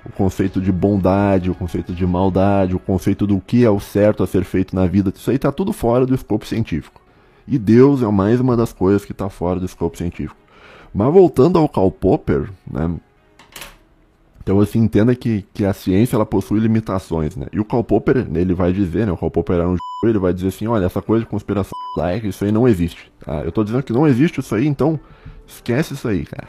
o 0.06 0.12
conceito 0.12 0.60
de 0.60 0.72
bondade, 0.74 1.50
o 1.50 1.56
conceito 1.56 1.94
de 1.94 2.06
maldade, 2.06 2.76
o 2.76 2.80
conceito 2.80 3.26
do 3.26 3.40
que 3.40 3.64
é 3.64 3.70
o 3.70 3.80
certo 3.80 4.24
a 4.24 4.28
ser 4.28 4.44
feito 4.44 4.76
na 4.76 4.86
vida, 4.86 5.12
isso 5.16 5.30
aí 5.30 5.38
está 5.38 5.54
tudo 5.54 5.72
fora 5.72 6.06
do 6.06 6.14
escopo 6.14 6.46
científico. 6.46 7.02
E 7.48 7.58
Deus 7.58 8.04
é 8.04 8.08
mais 8.08 8.42
uma 8.42 8.58
das 8.58 8.74
coisas 8.74 9.06
que 9.06 9.14
está 9.14 9.30
fora 9.30 9.58
do 9.58 9.66
escopo 9.66 9.98
científico. 9.98 10.40
Mas 10.94 11.14
voltando 11.14 11.58
ao 11.58 11.70
Karl 11.70 11.90
Popper, 11.90 12.50
né, 12.70 12.92
então, 14.48 14.62
assim, 14.62 14.80
entenda 14.80 15.14
que, 15.14 15.44
que 15.54 15.66
a 15.66 15.74
ciência 15.74 16.16
ela 16.16 16.26
possui 16.26 16.62
limitações, 16.62 17.36
né? 17.36 17.48
E 17.52 17.60
o 17.60 17.66
Karl 17.66 17.84
Popper, 17.84 18.26
ele 18.34 18.54
vai 18.54 18.72
dizer, 18.72 19.06
né? 19.06 19.12
O 19.12 19.18
Karl 19.18 19.30
Popper 19.30 19.58
era 19.58 19.68
um 19.68 19.76
ele 20.06 20.20
vai 20.20 20.34
dizer 20.34 20.48
assim, 20.48 20.66
olha, 20.68 20.86
essa 20.86 21.02
coisa 21.02 21.26
de 21.26 21.30
conspiração 21.30 21.74
isso 22.24 22.46
aí 22.46 22.52
não 22.52 22.66
existe. 22.66 23.12
Tá? 23.20 23.42
Eu 23.42 23.52
tô 23.52 23.62
dizendo 23.62 23.84
que 23.84 23.92
não 23.92 24.08
existe 24.08 24.40
isso 24.40 24.56
aí, 24.56 24.66
então 24.66 24.98
esquece 25.46 25.96
isso 25.96 26.08
aí, 26.08 26.24
cara. 26.24 26.48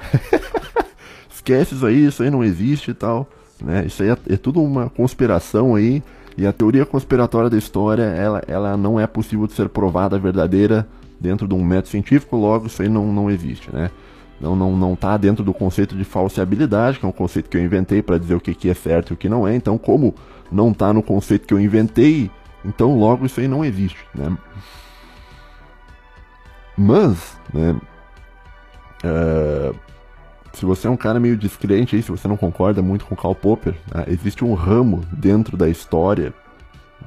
esquece 1.29 1.75
isso 1.75 1.85
aí, 1.85 2.07
isso 2.07 2.23
aí 2.23 2.31
não 2.31 2.45
existe 2.45 2.93
e 2.93 2.95
tal. 2.95 3.29
né? 3.61 3.85
Isso 3.85 4.01
aí 4.01 4.11
é, 4.11 4.19
é 4.29 4.37
tudo 4.37 4.63
uma 4.63 4.89
conspiração 4.89 5.75
aí, 5.75 6.01
e 6.37 6.47
a 6.47 6.53
teoria 6.53 6.87
conspiratória 6.87 7.51
da 7.51 7.59
história, 7.59 8.05
ela, 8.05 8.43
ela 8.47 8.77
não 8.77 9.01
é 9.01 9.09
possível 9.09 9.49
de 9.49 9.55
ser 9.55 9.69
provada 9.71 10.17
verdadeira 10.21 10.87
dentro 11.19 11.49
de 11.49 11.55
um 11.55 11.65
método 11.65 11.89
científico, 11.89 12.37
logo 12.37 12.69
isso 12.69 12.81
aí 12.81 12.89
não, 12.89 13.13
não 13.13 13.29
existe, 13.29 13.75
né? 13.75 13.91
Não, 14.40 14.55
não, 14.55 14.77
não 14.77 14.94
tá 14.94 15.16
dentro 15.16 15.42
do 15.42 15.53
conceito 15.53 15.96
de 15.96 16.05
falseabilidade, 16.05 16.98
que 16.98 17.05
é 17.05 17.09
um 17.09 17.12
conceito 17.12 17.51
que 17.51 17.57
eu 17.57 17.62
inventei 17.62 18.01
para 18.01 18.18
dizer 18.18 18.35
o 18.35 18.40
que, 18.40 18.55
que 18.55 18.70
é 18.70 18.74
certo 18.74 19.11
e 19.11 19.14
o 19.14 19.16
que 19.16 19.29
não 19.29 19.46
é. 19.46 19.55
Então, 19.55 19.77
como 19.77 20.14
não 20.51 20.72
tá 20.72 20.92
no 20.92 21.03
conceito 21.03 21.46
que 21.46 21.55
eu 21.55 21.61
inventei, 21.61 22.31
então 22.64 22.96
logo 22.98 23.27
isso 23.27 23.40
aí 23.40 23.48
não 23.48 23.64
existe, 23.64 23.98
né? 24.14 24.37
Mas, 26.77 27.37
né, 27.53 27.77
uh, 29.05 29.74
se 30.53 30.64
você 30.64 30.87
é 30.87 30.90
um 30.90 30.96
cara 30.96 31.18
meio 31.18 31.37
descrente 31.37 31.96
aí, 31.96 32.03
se 32.03 32.11
você 32.11 32.29
não 32.29 32.37
concorda 32.37 32.81
muito 32.81 33.05
com 33.05 33.16
Karl 33.16 33.35
Popper, 33.35 33.74
né, 33.92 34.05
existe 34.07 34.44
um 34.44 34.55
ramo 34.55 35.03
dentro 35.12 35.57
da 35.57 35.68
história, 35.68 36.33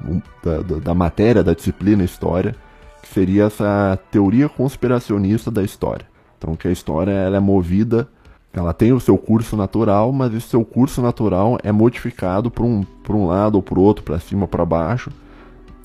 um, 0.06 0.20
da, 0.44 0.58
da, 0.58 0.76
da, 0.78 0.94
matéria, 0.94 1.42
da 1.42 1.54
disciplina 1.54 2.04
história, 2.04 2.54
que 3.02 3.08
seria 3.08 3.44
essa 3.44 3.98
teoria 4.10 4.46
conspiracionista 4.46 5.50
da 5.50 5.62
história. 5.62 6.11
Então, 6.42 6.56
que 6.56 6.66
a 6.66 6.72
história 6.72 7.12
ela 7.12 7.36
é 7.36 7.40
movida, 7.40 8.08
ela 8.52 8.74
tem 8.74 8.92
o 8.92 8.98
seu 8.98 9.16
curso 9.16 9.56
natural, 9.56 10.12
mas 10.12 10.34
esse 10.34 10.48
seu 10.48 10.64
curso 10.64 11.00
natural 11.00 11.56
é 11.62 11.70
modificado 11.70 12.50
por 12.50 12.66
um, 12.66 12.82
por 13.04 13.14
um 13.14 13.28
lado 13.28 13.54
ou 13.54 13.62
por 13.62 13.78
outro, 13.78 14.02
para 14.02 14.18
cima 14.18 14.42
ou 14.42 14.48
para 14.48 14.64
baixo, 14.64 15.08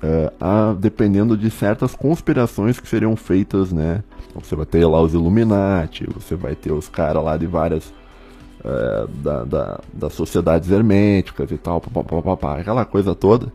uh, 0.03 0.33
a, 0.41 0.73
dependendo 0.73 1.37
de 1.37 1.51
certas 1.51 1.93
conspirações 1.93 2.79
que 2.79 2.89
seriam 2.89 3.15
feitas, 3.15 3.71
né? 3.71 4.03
Então, 4.27 4.41
você 4.41 4.55
vai 4.55 4.65
ter 4.65 4.83
lá 4.87 4.99
os 4.99 5.13
Illuminati, 5.13 6.07
você 6.11 6.35
vai 6.35 6.55
ter 6.55 6.71
os 6.71 6.89
caras 6.89 7.23
lá 7.23 7.37
de 7.37 7.45
várias 7.45 7.93
uh, 8.65 9.07
da, 9.21 9.43
da, 9.43 9.79
das 9.93 10.13
sociedades 10.13 10.71
herméticas 10.71 11.51
e 11.51 11.57
tal, 11.57 11.79
papapá, 11.79 12.57
aquela 12.57 12.83
coisa 12.83 13.13
toda, 13.13 13.53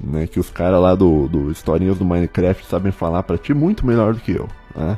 né? 0.00 0.28
Que 0.28 0.38
os 0.38 0.50
caras 0.50 0.80
lá 0.80 0.94
do, 0.94 1.26
do 1.26 1.50
historinhas 1.50 1.98
do 1.98 2.04
Minecraft 2.04 2.64
sabem 2.64 2.92
falar 2.92 3.24
para 3.24 3.36
ti 3.36 3.52
muito 3.52 3.84
melhor 3.84 4.14
do 4.14 4.20
que 4.20 4.30
eu, 4.30 4.48
né? 4.76 4.96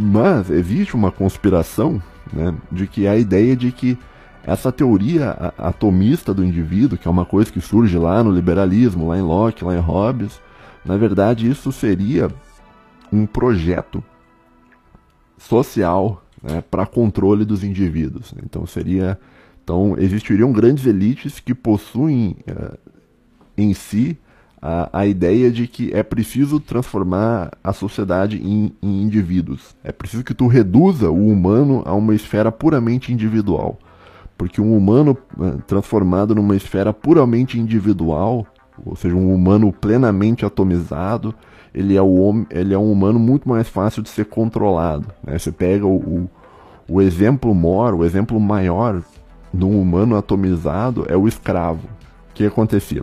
Mas 0.00 0.48
existe 0.48 0.94
uma 0.94 1.10
conspiração, 1.10 2.00
né? 2.32 2.54
De 2.70 2.86
que 2.86 3.08
a 3.08 3.16
ideia 3.16 3.56
de 3.56 3.72
que 3.72 3.98
essa 4.44 4.70
teoria 4.70 5.52
atomista 5.58 6.32
do 6.32 6.44
indivíduo, 6.44 6.96
que 6.96 7.08
é 7.08 7.10
uma 7.10 7.26
coisa 7.26 7.50
que 7.50 7.60
surge 7.60 7.98
lá 7.98 8.22
no 8.22 8.30
liberalismo, 8.30 9.08
lá 9.08 9.18
em 9.18 9.22
Locke, 9.22 9.64
lá 9.64 9.74
em 9.74 9.80
Hobbes, 9.80 10.40
na 10.84 10.96
verdade 10.96 11.50
isso 11.50 11.72
seria 11.72 12.30
um 13.12 13.26
projeto 13.26 14.02
social 15.36 16.24
né, 16.40 16.62
para 16.70 16.86
controle 16.86 17.44
dos 17.44 17.64
indivíduos. 17.64 18.32
Então 18.44 18.64
seria, 18.66 19.18
então 19.64 19.96
existiriam 19.98 20.52
grandes 20.52 20.86
elites 20.86 21.40
que 21.40 21.54
possuem 21.54 22.36
uh, 22.48 22.78
em 23.56 23.74
si 23.74 24.16
a, 24.60 25.00
a 25.00 25.06
ideia 25.06 25.50
de 25.50 25.66
que 25.66 25.92
é 25.94 26.02
preciso 26.02 26.60
transformar 26.60 27.50
a 27.62 27.72
sociedade 27.72 28.40
em, 28.42 28.72
em 28.82 29.02
indivíduos. 29.02 29.76
É 29.82 29.92
preciso 29.92 30.24
que 30.24 30.34
tu 30.34 30.46
reduza 30.46 31.10
o 31.10 31.28
humano 31.28 31.82
a 31.86 31.94
uma 31.94 32.14
esfera 32.14 32.50
puramente 32.50 33.12
individual. 33.12 33.78
Porque 34.36 34.60
um 34.60 34.76
humano 34.76 35.16
eh, 35.40 35.56
transformado 35.66 36.34
numa 36.34 36.54
esfera 36.54 36.92
puramente 36.92 37.58
individual, 37.58 38.46
ou 38.84 38.94
seja, 38.94 39.14
um 39.14 39.34
humano 39.34 39.72
plenamente 39.72 40.44
atomizado, 40.44 41.34
ele 41.74 41.96
é, 41.96 42.02
o, 42.02 42.46
ele 42.50 42.72
é 42.72 42.78
um 42.78 42.90
humano 42.90 43.18
muito 43.18 43.48
mais 43.48 43.68
fácil 43.68 44.02
de 44.02 44.08
ser 44.08 44.26
controlado. 44.26 45.06
Né? 45.24 45.38
Você 45.38 45.50
pega 45.50 45.86
o, 45.86 45.96
o, 45.96 46.30
o 46.88 47.02
exemplo 47.02 47.54
maior, 47.54 47.94
o 47.94 48.04
exemplo 48.04 48.38
maior 48.40 49.02
de 49.52 49.64
um 49.64 49.80
humano 49.80 50.16
atomizado 50.16 51.04
é 51.08 51.16
o 51.16 51.26
escravo. 51.26 51.86
O 52.30 52.34
que 52.34 52.46
acontecia? 52.46 53.02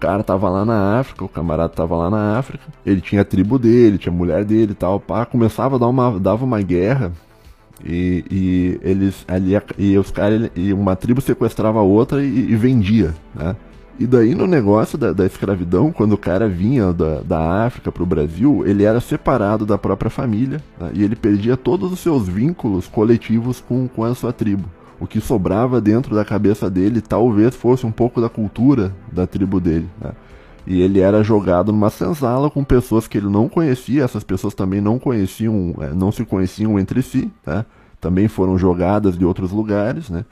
Cara 0.00 0.24
tava 0.24 0.48
lá 0.48 0.64
na 0.64 0.98
África, 0.98 1.24
o 1.24 1.28
camarada 1.28 1.68
tava 1.68 1.94
lá 1.94 2.10
na 2.10 2.38
África, 2.38 2.64
ele 2.84 3.02
tinha 3.02 3.20
a 3.20 3.24
tribo 3.24 3.58
dele, 3.58 3.98
tinha 3.98 4.12
a 4.12 4.16
mulher 4.16 4.44
dele 4.44 4.72
e 4.72 4.74
tal, 4.74 4.98
pá, 4.98 5.26
começava 5.26 5.76
a 5.76 5.78
dar 5.78 5.88
uma, 5.88 6.18
dava 6.18 6.42
uma 6.42 6.62
guerra, 6.62 7.12
e, 7.84 8.24
e 8.30 8.80
eles 8.82 9.24
ali 9.28 9.52
e 9.78 9.96
os 9.98 10.10
caras 10.10 10.50
e 10.54 10.72
uma 10.72 10.96
tribo 10.96 11.20
sequestrava 11.20 11.78
a 11.78 11.82
outra 11.82 12.22
e, 12.22 12.26
e, 12.26 12.56
vendia, 12.56 13.14
né? 13.34 13.56
E 13.98 14.06
daí 14.06 14.34
no 14.34 14.46
negócio 14.46 14.96
da, 14.96 15.12
da 15.12 15.26
escravidão, 15.26 15.92
quando 15.92 16.14
o 16.14 16.18
cara 16.18 16.48
vinha 16.48 16.92
da, 16.92 17.20
da 17.20 17.66
África 17.66 17.92
para 17.92 18.02
o 18.02 18.06
Brasil, 18.06 18.64
ele 18.66 18.84
era 18.84 18.98
separado 18.98 19.66
da 19.66 19.76
própria 19.76 20.10
família 20.10 20.62
né? 20.80 20.90
e 20.94 21.04
ele 21.04 21.14
perdia 21.14 21.54
todos 21.54 21.92
os 21.92 22.00
seus 22.00 22.26
vínculos 22.26 22.86
coletivos 22.86 23.60
com, 23.60 23.86
com 23.86 24.02
a 24.02 24.14
sua 24.14 24.32
tribo. 24.32 24.64
O 25.00 25.06
que 25.06 25.20
sobrava 25.20 25.80
dentro 25.80 26.14
da 26.14 26.24
cabeça 26.24 26.68
dele 26.68 27.00
talvez 27.00 27.56
fosse 27.56 27.86
um 27.86 27.90
pouco 27.90 28.20
da 28.20 28.28
cultura 28.28 28.94
da 29.10 29.26
tribo 29.26 29.58
dele. 29.58 29.88
Né? 29.98 30.12
E 30.66 30.82
ele 30.82 31.00
era 31.00 31.22
jogado 31.24 31.72
numa 31.72 31.90
senzala 31.90 32.50
com 32.50 32.62
pessoas 32.62 33.08
que 33.08 33.18
ele 33.18 33.28
não 33.28 33.48
conhecia, 33.48 34.04
essas 34.04 34.22
pessoas 34.22 34.54
também 34.54 34.80
não 34.80 34.98
conheciam, 34.98 35.74
é, 35.80 35.88
não 35.88 36.12
se 36.12 36.24
conheciam 36.24 36.78
entre 36.78 37.02
si, 37.02 37.30
né? 37.46 37.64
Também 38.00 38.28
foram 38.28 38.56
jogadas 38.58 39.16
de 39.16 39.24
outros 39.24 39.50
lugares, 39.50 40.10
né? 40.10 40.24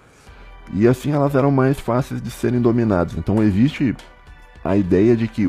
E 0.72 0.86
assim 0.86 1.12
elas 1.12 1.34
eram 1.34 1.50
mais 1.50 1.80
fáceis 1.80 2.20
de 2.20 2.30
serem 2.30 2.60
dominadas. 2.60 3.16
Então 3.16 3.42
existe 3.42 3.96
a 4.62 4.76
ideia 4.76 5.16
de 5.16 5.26
que 5.26 5.46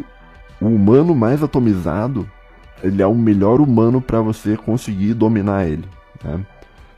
o 0.62 0.68
humano 0.68 1.14
mais 1.14 1.44
atomizado, 1.44 2.30
ele 2.82 3.02
é 3.02 3.08
o 3.08 3.16
melhor 3.16 3.60
humano 3.60 4.02
para 4.02 4.22
você 4.22 4.56
conseguir 4.56 5.14
dominar 5.14 5.68
ele, 5.68 5.88
né? 6.24 6.46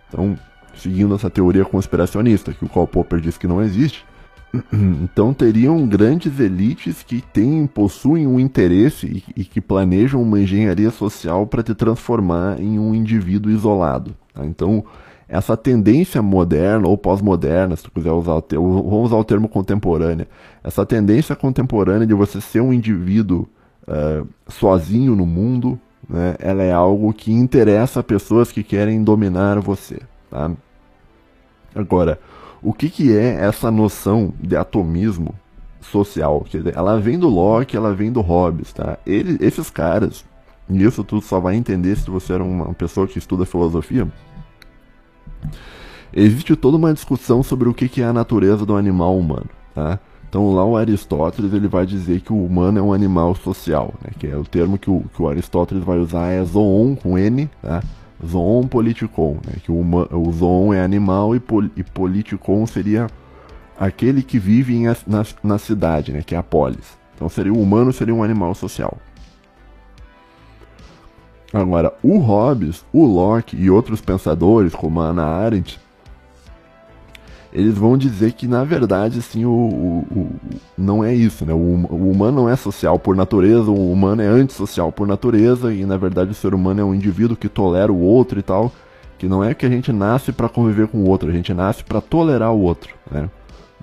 Então, 0.08 0.38
seguindo 0.76 1.16
essa 1.16 1.30
teoria 1.30 1.66
conspiracionista, 1.66 2.54
que 2.54 2.66
o 2.66 2.70
Karl 2.70 2.88
Popper 2.88 3.20
diz 3.20 3.38
que 3.38 3.48
não 3.48 3.62
existe, 3.62 4.06
Então 4.74 5.34
teriam 5.34 5.88
grandes 5.88 6.40
elites 6.40 7.04
que 7.04 7.22
têm, 7.22 7.66
possuem 7.66 8.28
um 8.28 8.40
interesse 8.40 9.24
e, 9.36 9.42
e 9.42 9.46
que 9.46 9.62
planejam 9.62 10.22
uma 10.22 10.40
engenharia 10.40 10.92
social 10.92 11.48
para 11.48 11.64
te 11.64 11.74
transformar 11.74 12.60
em 12.60 12.78
um 12.78 12.94
indivíduo 12.94 13.52
isolado. 13.52 14.14
Tá? 14.34 14.46
Então 14.46 14.84
essa 15.28 15.56
tendência 15.56 16.22
moderna 16.22 16.90
ou 16.90 16.98
pós-moderna, 16.98 17.78
se 17.78 17.84
tu 17.84 17.92
quiser 17.92 18.12
usar 18.12 18.34
o 18.34 18.42
termo, 18.42 18.84
vamos 18.84 19.06
usar 19.06 19.16
o 19.16 19.24
termo 19.24 19.48
contemporânea, 19.48 20.28
essa 20.62 20.86
tendência 20.86 21.38
contemporânea 21.38 22.06
de 22.06 22.14
você 22.14 22.42
ser 22.42 22.60
um 22.60 22.74
indivíduo 22.74 23.48
uh, 23.88 24.28
sozinho 24.50 25.16
no 25.16 25.26
mundo, 25.26 25.80
né, 26.10 26.36
ela 26.38 26.64
é 26.64 26.74
algo 26.74 27.14
que 27.14 27.32
interessa 27.32 28.04
pessoas 28.04 28.52
que 28.52 28.62
querem 28.62 29.02
dominar 29.02 29.58
você. 29.62 30.02
Tá? 30.32 30.50
Agora, 31.76 32.20
o 32.64 32.74
que, 32.74 32.90
que 32.90 33.16
é 33.16 33.36
essa 33.36 33.70
noção 33.70 34.34
de 34.40 34.56
atomismo 34.56 35.36
social? 35.82 36.46
ela 36.74 37.00
vem 37.00 37.20
do 37.20 37.30
Locke, 37.30 37.76
ela 37.76 37.94
vem 37.94 38.12
do 38.12 38.22
Hobbes, 38.22 38.72
tá? 38.72 38.98
Ele, 39.06 39.38
esses 39.46 39.70
caras, 39.70 40.26
e 40.70 40.84
isso 40.84 41.04
tudo 41.04 41.22
só 41.22 41.40
vai 41.40 41.56
entender 41.56 41.96
se 41.98 42.10
você 42.10 42.34
era 42.34 42.44
uma 42.44 42.74
pessoa 42.74 43.08
que 43.08 43.20
estuda 43.20 43.46
filosofia. 43.46 44.08
Existe 46.14 46.56
toda 46.56 46.78
uma 46.78 46.94
discussão 46.94 47.44
sobre 47.44 47.70
o 47.70 47.74
que, 47.74 47.90
que 47.90 48.02
é 48.02 48.06
a 48.06 48.14
natureza 48.14 48.66
do 48.66 48.76
animal 48.76 49.18
humano, 49.18 49.50
tá? 49.74 50.00
Então 50.32 50.54
lá 50.54 50.64
o 50.64 50.78
Aristóteles 50.78 51.54
ele 51.54 51.68
vai 51.68 51.86
dizer 51.86 52.22
que 52.22 52.32
o 52.32 52.46
humano 52.46 52.80
é 52.80 52.82
um 52.82 52.94
animal 52.94 53.36
social, 53.36 53.94
né? 54.02 54.12
que 54.18 54.28
é 54.28 54.38
o 54.38 54.46
termo 54.46 54.78
que 54.78 54.90
o, 54.90 55.04
que 55.14 55.22
o 55.22 55.28
Aristóteles 55.28 55.84
vai 55.84 55.98
usar 55.98 56.28
é 56.30 56.42
zoon 56.42 56.96
com 56.96 57.18
N, 57.18 57.50
tá? 57.62 57.84
Zoon 58.26 58.68
politikon, 58.68 59.38
né? 59.46 59.54
que 59.64 59.72
o, 59.72 60.32
zoon 60.32 60.74
é 60.74 60.82
animal 60.82 61.36
e, 61.36 61.40
pol, 61.40 61.66
e 61.76 61.84
politikon 61.84 62.66
seria 62.66 63.08
aquele 63.80 64.22
que 64.22 64.38
vive 64.38 64.76
em, 64.76 64.86
na, 65.08 65.26
na 65.44 65.58
cidade, 65.58 66.12
né? 66.12 66.22
que 66.22 66.36
é 66.36 66.38
a 66.38 66.44
polis. 66.44 66.98
Então 67.16 67.30
seria 67.30 67.54
o 67.54 67.62
humano 67.62 67.92
seria 67.92 68.14
um 68.14 68.24
animal 68.24 68.54
social. 68.56 68.98
Agora, 71.54 71.94
o 72.02 72.18
Hobbes, 72.18 72.86
o 72.94 73.06
Locke 73.06 73.58
e 73.58 73.70
outros 73.70 74.00
pensadores, 74.00 74.74
como 74.74 75.02
a 75.02 75.08
Hannah 75.08 75.26
Arendt, 75.26 75.80
eles 77.54 77.78
vão 77.78 77.98
dizer 77.98 78.32
que 78.34 78.48
na 78.48 78.64
verdade 78.64 79.20
assim 79.20 79.46
o, 79.46 79.52
o, 79.52 80.08
o 80.12 80.30
não 80.78 81.04
é 81.04 81.14
isso, 81.14 81.46
né? 81.46 81.54
O, 81.54 81.58
o, 81.58 82.12
humano 82.12 82.44
não 82.44 82.50
é 82.50 82.56
social 82.56 82.98
por 82.98 83.16
natureza, 83.16 83.70
o 83.70 83.92
humano 83.92 84.22
é 84.22 84.28
antissocial 84.28 84.92
por 84.92 85.08
natureza 85.08 85.74
e 85.74 85.86
na 85.86 85.98
verdade 85.98 86.32
o 86.32 86.36
ser 86.36 86.54
humano 86.54 86.82
é 86.82 86.84
um 86.84 86.96
indivíduo 86.96 87.36
que 87.36 87.50
tolera 87.50 87.92
o 87.92 88.00
outro 88.00 88.40
e 88.40 88.42
tal, 88.42 88.72
que 89.18 89.28
não 89.28 89.44
é 89.44 89.54
que 89.54 89.66
a 89.66 89.70
gente 89.70 89.92
nasce 89.92 90.32
para 90.32 90.48
conviver 90.48 90.88
com 90.88 91.00
o 91.00 91.10
outro, 91.10 91.30
a 91.30 91.34
gente 91.34 91.54
nasce 91.54 91.84
para 91.84 92.00
tolerar 92.00 92.54
o 92.54 92.62
outro, 92.62 92.94
né? 93.10 93.30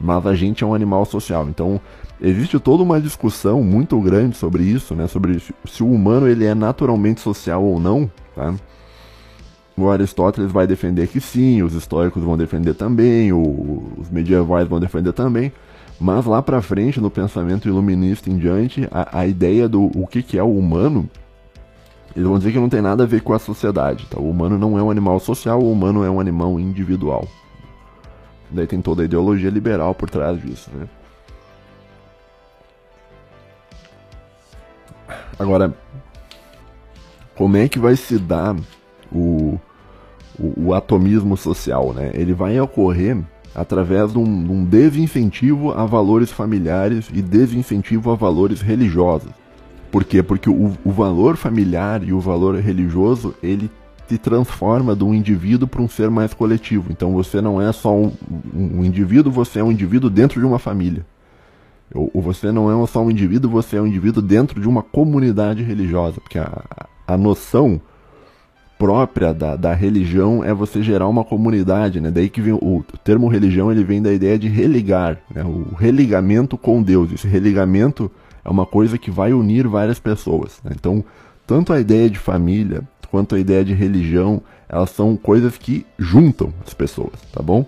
Mas 0.01 0.27
a 0.27 0.35
gente 0.35 0.63
é 0.63 0.67
um 0.67 0.75
animal 0.75 1.05
social, 1.05 1.49
então 1.49 1.81
existe 2.21 2.59
toda 2.59 2.83
uma 2.83 3.01
discussão 3.01 3.63
muito 3.63 4.01
grande 4.01 4.37
sobre 4.37 4.63
isso, 4.63 4.95
né? 4.95 5.07
Sobre 5.07 5.43
se 5.67 5.83
o 5.83 5.91
humano 5.91 6.27
ele 6.27 6.47
é 6.47 6.55
naturalmente 6.55 7.21
social 7.21 7.63
ou 7.63 7.79
não, 7.79 8.11
tá? 8.35 8.55
O 9.79 9.89
Aristóteles 9.89 10.51
vai 10.51 10.67
defender 10.67 11.07
que 11.07 11.21
sim, 11.21 11.63
os 11.63 11.73
históricos 11.73 12.25
vão 12.25 12.37
defender 12.37 12.75
também, 12.75 13.33
os 13.33 14.11
medievais 14.11 14.67
vão 14.67 14.81
defender 14.81 15.13
também, 15.13 15.53
mas 16.01 16.27
lá 16.27 16.43
para 16.43 16.61
frente, 16.61 17.01
no 17.01 17.09
pensamento 17.09 17.69
iluminista 17.69 18.29
em 18.29 18.37
diante, 18.37 18.89
a, 18.91 19.21
a 19.21 19.27
ideia 19.27 19.69
do 19.69 19.85
o 19.95 20.05
que, 20.05 20.21
que 20.21 20.37
é 20.37 20.43
o 20.43 20.53
humano, 20.53 21.09
eles 22.17 22.27
vão 22.27 22.39
dizer 22.39 22.51
que 22.51 22.59
não 22.59 22.69
tem 22.69 22.83
nada 22.83 23.05
a 23.05 23.07
ver 23.07 23.21
com 23.23 23.33
a 23.33 23.39
sociedade. 23.39 24.05
Tá? 24.07 24.19
O 24.19 24.29
humano 24.29 24.59
não 24.59 24.77
é 24.77 24.83
um 24.83 24.91
animal 24.91 25.21
social, 25.21 25.61
o 25.61 25.71
humano 25.71 26.03
é 26.03 26.11
um 26.11 26.19
animal 26.19 26.59
individual. 26.59 27.29
Daí 28.51 28.67
tem 28.67 28.83
toda 28.83 29.03
a 29.03 29.05
ideologia 29.05 29.51
liberal 29.51 29.95
por 29.95 30.11
trás 30.11 30.43
disso, 30.43 30.71
né? 30.75 30.89
Agora, 35.39 35.73
como 37.37 37.57
é 37.57 37.69
que 37.69 37.79
vai 37.79 37.95
se 37.95 38.19
dar 38.19 38.57
o, 39.13 39.61
o, 40.39 40.75
atomismo 40.75 41.37
social, 41.37 41.93
né? 41.93 42.11
Ele 42.15 42.33
vai 42.33 42.59
ocorrer 42.61 43.19
através 43.55 44.13
de 44.13 44.19
um, 44.19 44.23
um 44.23 44.65
desincentivo 44.65 45.73
a 45.73 45.85
valores 45.85 46.31
familiares 46.31 47.09
e 47.13 47.21
desincentivo 47.21 48.11
a 48.11 48.15
valores 48.15 48.61
religiosos. 48.61 49.31
Por 49.91 50.05
quê? 50.05 50.23
Porque 50.23 50.49
o, 50.49 50.73
o 50.85 50.91
valor 50.91 51.37
familiar 51.37 52.05
e 52.05 52.13
o 52.13 52.21
valor 52.21 52.57
religioso, 52.57 53.35
ele 53.43 53.71
te 54.07 54.17
transforma 54.17 54.97
de 54.97 55.05
um 55.05 55.13
indivíduo 55.13 55.69
para 55.69 55.83
um 55.83 55.89
ser 55.89 56.11
mais 56.11 56.33
coletivo. 56.33 56.91
Então 56.91 57.13
você 57.13 57.41
não 57.41 57.61
é 57.61 57.71
só 57.73 57.95
um, 57.95 58.13
um, 58.55 58.85
indivíduo, 58.85 59.33
você 59.33 59.61
é 59.61 59.65
um 59.65 59.73
indivíduo 59.73 60.09
dentro 60.09 60.41
de 60.41 60.47
uma 60.47 60.59
família. 60.59 61.05
Ou, 61.95 62.11
ou, 62.15 62.23
você 62.23 62.53
não 62.53 62.71
é 62.71 62.87
só 62.87 63.03
um 63.03 63.11
indivíduo, 63.11 63.51
você 63.51 63.77
é 63.77 63.81
um 63.81 63.87
indivíduo 63.87 64.23
dentro 64.23 64.61
de 64.61 64.69
uma 64.69 64.83
comunidade 64.83 65.63
religiosa. 65.63 66.21
Porque 66.21 66.39
a, 66.39 66.87
a 67.07 67.17
noção 67.17 67.81
própria 68.79 69.35
da, 69.35 69.57
da 69.57 69.75
religião 69.75 70.45
é 70.45 70.55
você 70.55 70.83
gerar 70.83 71.09
uma 71.09 71.25
comunidade, 71.25 72.01
né? 72.01 72.11
Daí 72.11 72.29
que 72.29 72.41
vem 72.41 72.53
o, 72.53 72.59
o 72.59 72.85
termo 73.03 73.29
religião, 73.29 73.73
ele 73.73 73.83
vem 73.83 74.01
da 74.01 74.13
ideia 74.13 74.39
de 74.39 74.49
religar, 74.49 75.19
né? 75.35 75.43
O 75.43 75.75
religamento 75.75 76.57
com 76.57 76.83
Deus. 76.83 77.13
Esse 77.13 77.27
religamento 77.27 78.11
é 78.45 78.49
uma 78.49 78.65
coisa 78.65 78.97
que 78.97 79.11
vai 79.11 79.33
unir 79.33 79.67
várias 79.67 79.99
pessoas. 79.99 80.61
Né? 80.65 80.73
Então, 80.75 81.05
tanto 81.47 81.73
a 81.73 81.81
ideia 81.81 82.09
de 82.09 82.19
família 82.19 82.83
quanto 83.11 83.35
a 83.35 83.41
ideia 83.41 83.65
de 83.65 83.75
religião, 83.75 84.41
elas 84.69 84.91
são 84.91 85.17
coisas 85.17 85.57
que 85.59 85.85
juntam 85.99 86.53
as 86.67 86.75
pessoas, 86.75 87.15
tá 87.33 87.43
bom? 87.43 87.67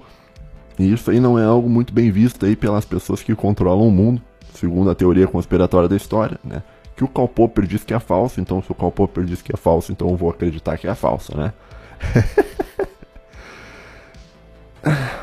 E 0.79 0.93
isso 0.93 1.11
aí 1.11 1.19
não 1.19 1.39
é 1.39 1.45
algo 1.45 1.69
muito 1.69 1.93
bem 1.93 2.11
visto 2.11 2.45
aí 2.47 2.55
pelas 2.55 2.85
pessoas 2.85 3.23
que 3.23 3.35
controlam 3.35 3.89
o 3.89 3.91
mundo, 3.91 4.21
segundo 4.55 4.91
a 4.91 4.95
teoria 4.95 5.27
conspiratória 5.27 5.89
da 5.89 5.97
história, 5.97 6.39
né? 6.45 6.63
Que 7.01 7.05
o 7.05 7.09
Karl 7.09 7.29
Popper 7.29 7.67
diz 7.67 7.83
que 7.83 7.95
é 7.95 7.99
falso, 7.99 8.43
então 8.43 8.63
se 8.63 8.71
o 8.71 8.75
Karl 8.75 8.91
Popper 8.91 9.25
diz 9.25 9.41
que 9.41 9.55
é 9.55 9.57
falso, 9.57 9.91
então 9.91 10.11
eu 10.11 10.17
vou 10.17 10.29
acreditar 10.29 10.77
que 10.77 10.87
é 10.87 10.95
falso, 10.95 11.35
né? 11.35 11.55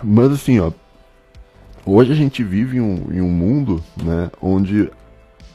Mas 0.04 0.32
assim, 0.32 0.60
ó, 0.60 0.72
hoje 1.86 2.12
a 2.12 2.16
gente 2.16 2.44
vive 2.44 2.78
em 2.78 2.82
um, 2.82 3.08
em 3.12 3.22
um 3.22 3.30
mundo, 3.30 3.84
né, 3.96 4.32
onde 4.42 4.90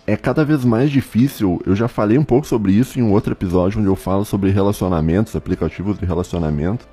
é 0.06 0.16
cada 0.16 0.44
vez 0.44 0.64
mais 0.64 0.92
difícil. 0.92 1.60
Eu 1.66 1.74
já 1.74 1.88
falei 1.88 2.16
um 2.16 2.24
pouco 2.24 2.46
sobre 2.46 2.70
isso 2.70 3.00
em 3.00 3.02
um 3.02 3.10
outro 3.10 3.32
episódio 3.32 3.80
onde 3.80 3.88
eu 3.88 3.96
falo 3.96 4.24
sobre 4.24 4.50
relacionamentos, 4.50 5.34
aplicativos 5.34 5.98
de 5.98 6.06
relacionamento. 6.06 6.86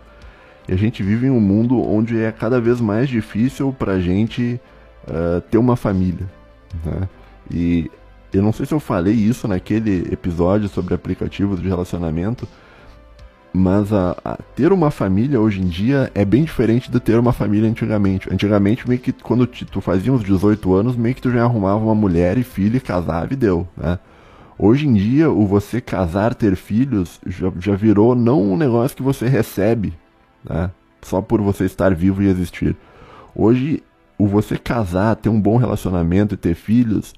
E 0.68 0.74
a 0.74 0.76
gente 0.76 1.04
vive 1.04 1.28
em 1.28 1.32
um 1.32 1.40
mundo 1.40 1.80
onde 1.80 2.20
é 2.20 2.32
cada 2.32 2.60
vez 2.60 2.82
mais 2.82 3.08
difícil 3.08 3.76
pra 3.78 4.00
gente 4.00 4.60
uh, 5.08 5.40
ter 5.42 5.60
uma 5.60 5.76
família. 5.76 6.28
Né? 6.84 7.08
E 7.52 7.92
eu 8.34 8.42
não 8.42 8.54
sei 8.54 8.66
se 8.66 8.74
eu 8.74 8.80
falei 8.80 9.14
isso 9.14 9.48
naquele 9.48 10.12
episódio 10.12 10.70
sobre 10.70 10.94
aplicativos 10.94 11.62
de 11.62 11.68
relacionamento, 11.68 12.48
mas 13.52 13.92
a, 13.92 14.16
a, 14.24 14.38
ter 14.56 14.72
uma 14.72 14.92
família 14.92 15.40
hoje 15.40 15.60
em 15.62 15.68
dia 15.68 16.12
é 16.14 16.24
bem 16.24 16.44
diferente 16.44 16.92
de 16.92 17.00
ter 17.00 17.18
uma 17.18 17.34
família 17.34 17.70
antigamente. 17.70 18.32
Antigamente, 18.32 18.88
meio 18.88 19.02
que 19.02 19.12
quando 19.12 19.48
tu 19.48 19.82
fazia 19.82 20.14
uns 20.14 20.24
18 20.24 20.74
anos, 20.74 20.96
meio 20.96 21.16
que 21.16 21.22
tu 21.22 21.32
já 21.32 21.44
arrumava 21.44 21.84
uma 21.84 21.96
mulher 21.96 22.38
e 22.38 22.44
filho 22.44 22.78
e 22.78 22.82
casava 22.82 23.34
e 23.34 23.36
deu, 23.36 23.68
né? 23.76 23.98
Hoje 24.62 24.88
em 24.88 24.94
dia, 24.94 25.32
o 25.32 25.48
você 25.48 25.80
casar, 25.80 26.36
ter 26.36 26.56
filhos, 26.58 27.20
já, 27.26 27.50
já 27.60 27.76
virou 27.76 28.14
não 28.14 28.42
um 28.42 28.58
negócio 28.58 28.96
que 28.96 29.02
você 29.02 29.28
recebe, 29.28 29.94
né? 30.48 30.70
Só 31.02 31.22
por 31.22 31.42
você 31.42 31.64
estar 31.64 31.96
vivo 31.96 32.22
e 32.22 32.28
existir. 32.28 32.76
Hoje, 33.34 33.82
o 34.18 34.28
você 34.28 34.58
casar, 34.58 35.16
ter 35.16 35.30
um 35.30 35.40
bom 35.40 35.56
relacionamento 35.56 36.36
e 36.36 36.38
ter 36.38 36.56
filhos, 36.56 37.14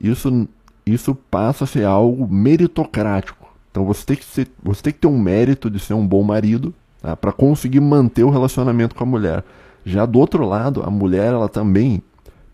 isso, 0.00 0.48
isso 0.86 1.14
passa 1.14 1.64
a 1.64 1.66
ser 1.66 1.84
algo 1.84 2.26
meritocrático. 2.32 3.48
Então 3.70 3.84
você 3.84 4.04
tem 4.04 4.16
que, 4.16 4.24
ser, 4.24 4.48
você 4.62 4.82
tem 4.82 4.92
que 4.92 4.98
ter 4.98 5.06
um 5.06 5.18
mérito 5.18 5.70
de 5.70 5.78
ser 5.78 5.94
um 5.94 6.06
bom 6.06 6.22
marido 6.22 6.74
tá? 7.00 7.16
para 7.16 7.32
conseguir 7.32 7.80
manter 7.80 8.24
o 8.24 8.30
relacionamento 8.30 8.94
com 8.94 9.04
a 9.04 9.06
mulher. 9.06 9.44
Já 9.84 10.04
do 10.04 10.18
outro 10.18 10.44
lado, 10.46 10.82
a 10.82 10.90
mulher 10.90 11.32
ela 11.32 11.48
também 11.48 12.02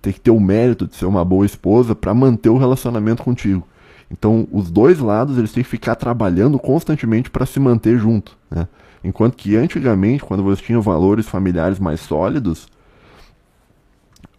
tem 0.02 0.12
que 0.12 0.20
ter 0.20 0.30
o 0.30 0.38
mérito 0.38 0.86
de 0.86 0.94
ser 0.94 1.06
uma 1.06 1.24
boa 1.24 1.46
esposa 1.46 1.94
para 1.94 2.14
manter 2.14 2.48
o 2.48 2.58
relacionamento 2.58 3.22
contigo. 3.22 3.66
Então, 4.10 4.46
os 4.52 4.70
dois 4.70 5.00
lados 5.00 5.36
eles 5.36 5.52
têm 5.52 5.64
que 5.64 5.68
ficar 5.68 5.96
trabalhando 5.96 6.58
constantemente 6.58 7.28
para 7.28 7.44
se 7.44 7.58
manter 7.58 7.98
junto. 7.98 8.36
Né? 8.48 8.68
Enquanto 9.02 9.36
que 9.36 9.56
antigamente, 9.56 10.24
quando 10.24 10.44
você 10.44 10.62
tinha 10.62 10.80
valores 10.80 11.26
familiares 11.26 11.80
mais 11.80 12.00
sólidos, 12.00 12.68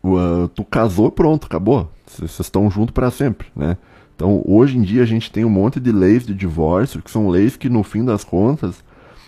uh, 0.04 0.48
tu 0.50 0.64
casou, 0.64 1.12
pronto, 1.12 1.48
acabou. 1.48 1.92
Vocês 2.18 2.40
estão 2.40 2.70
juntos 2.70 2.94
para 2.94 3.12
sempre, 3.12 3.48
né? 3.56 3.78
Então, 4.16 4.42
hoje 4.46 4.78
em 4.78 4.82
dia 4.82 5.04
a 5.04 5.06
gente 5.06 5.32
tem 5.32 5.46
um 5.46 5.50
monte 5.50 5.80
de 5.80 5.92
leis 5.92 6.26
de 6.26 6.34
divórcio, 6.34 7.02
que 7.02 7.12
são 7.12 7.30
leis 7.30 7.56
que 7.56 7.70
no 7.70 7.84
fim 7.84 8.04
das 8.04 8.24
contas, 8.24 8.84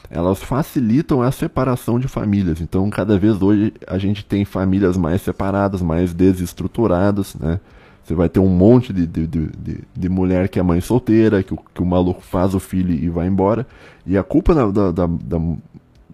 elas 0.09 0.41
facilitam 0.41 1.21
a 1.21 1.31
separação 1.31 1.99
de 1.99 2.07
famílias. 2.07 2.59
Então, 2.59 2.89
cada 2.89 3.17
vez 3.17 3.39
hoje 3.39 3.71
a 3.85 3.99
gente 3.99 4.25
tem 4.25 4.43
famílias 4.43 4.97
mais 4.97 5.21
separadas, 5.21 5.81
mais 5.81 6.13
desestruturadas, 6.13 7.35
né? 7.35 7.59
Você 8.03 8.15
vai 8.15 8.27
ter 8.27 8.39
um 8.39 8.47
monte 8.47 8.91
de, 8.91 9.05
de, 9.05 9.27
de, 9.27 9.83
de, 9.95 10.09
mulher 10.09 10.49
que 10.49 10.57
é 10.57 10.63
mãe 10.63 10.81
solteira, 10.81 11.43
que 11.43 11.53
o, 11.53 11.59
que 11.75 11.79
o 11.79 11.85
maluco 11.85 12.21
faz 12.23 12.55
o 12.55 12.59
filho 12.59 12.91
e 12.91 13.07
vai 13.07 13.27
embora. 13.27 13.67
E 14.03 14.17
a 14.17 14.23
culpa 14.23 14.55
da, 14.55 14.65
da, 14.71 14.91
da, 14.91 15.05
da, 15.05 15.39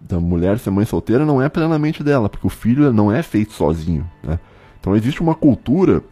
da 0.02 0.20
mulher 0.20 0.58
ser 0.58 0.70
mãe 0.70 0.84
solteira 0.84 1.24
não 1.24 1.40
é 1.40 1.48
plenamente 1.48 2.04
dela, 2.04 2.28
porque 2.28 2.46
o 2.46 2.50
filho 2.50 2.92
não 2.92 3.10
é 3.10 3.22
feito 3.22 3.54
sozinho, 3.54 4.06
né? 4.22 4.38
Então 4.78 4.94
existe 4.94 5.22
uma 5.22 5.34
cultura, 5.34 6.02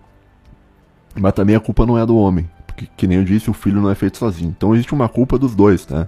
mas 1.16 1.32
também 1.32 1.56
a 1.56 1.60
culpa 1.60 1.86
não 1.86 1.98
é 1.98 2.04
do 2.04 2.16
homem. 2.16 2.48
Porque, 2.66 2.88
que 2.96 3.06
nem 3.06 3.18
eu 3.18 3.24
disse, 3.24 3.50
o 3.50 3.54
filho 3.54 3.80
não 3.80 3.90
é 3.90 3.94
feito 3.94 4.18
sozinho. 4.18 4.54
Então 4.56 4.74
existe 4.74 4.92
uma 4.92 5.08
culpa 5.08 5.38
dos 5.38 5.54
dois, 5.54 5.84
tá? 5.84 6.06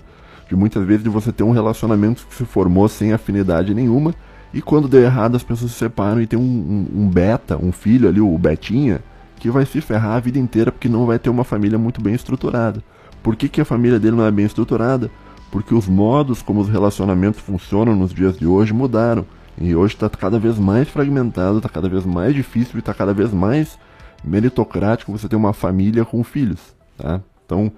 De 0.48 0.56
muitas 0.56 0.84
vezes 0.84 1.02
de 1.02 1.08
você 1.08 1.32
ter 1.32 1.42
um 1.42 1.52
relacionamento 1.52 2.26
que 2.26 2.34
se 2.34 2.44
formou 2.44 2.88
sem 2.88 3.12
afinidade 3.12 3.74
nenhuma, 3.74 4.14
e 4.52 4.62
quando 4.62 4.88
deu 4.88 5.02
errado 5.02 5.36
as 5.36 5.42
pessoas 5.42 5.72
se 5.72 5.78
separam 5.78 6.20
e 6.20 6.26
tem 6.26 6.38
um, 6.38 6.42
um, 6.42 7.02
um 7.02 7.08
beta, 7.08 7.56
um 7.56 7.72
filho 7.72 8.08
ali, 8.08 8.20
o 8.20 8.38
Betinha, 8.38 9.00
que 9.38 9.50
vai 9.50 9.66
se 9.66 9.80
ferrar 9.80 10.16
a 10.16 10.20
vida 10.20 10.38
inteira 10.38 10.72
porque 10.72 10.88
não 10.88 11.04
vai 11.06 11.18
ter 11.18 11.30
uma 11.30 11.44
família 11.44 11.78
muito 11.78 12.00
bem 12.00 12.14
estruturada. 12.14 12.82
Por 13.22 13.36
que, 13.36 13.48
que 13.48 13.60
a 13.60 13.64
família 13.64 13.98
dele 13.98 14.16
não 14.16 14.24
é 14.24 14.30
bem 14.30 14.46
estruturada? 14.46 15.10
Porque 15.50 15.74
os 15.74 15.86
modos 15.86 16.42
como 16.42 16.60
os 16.60 16.68
relacionamentos 16.68 17.40
funcionam 17.40 17.94
nos 17.94 18.14
dias 18.14 18.38
de 18.38 18.46
hoje 18.46 18.72
mudaram. 18.72 19.26
E 19.58 19.74
hoje 19.74 19.94
está 19.94 20.08
cada 20.08 20.38
vez 20.38 20.58
mais 20.58 20.88
fragmentado, 20.88 21.58
está 21.58 21.68
cada 21.68 21.88
vez 21.88 22.04
mais 22.04 22.34
difícil 22.34 22.76
e 22.76 22.78
está 22.78 22.92
cada 22.92 23.12
vez 23.12 23.32
mais 23.32 23.78
meritocrático 24.26 25.12
você 25.12 25.28
ter 25.28 25.36
uma 25.36 25.52
família 25.52 26.04
com 26.04 26.22
filhos. 26.24 26.74
Tá? 26.98 27.20
Então, 27.44 27.70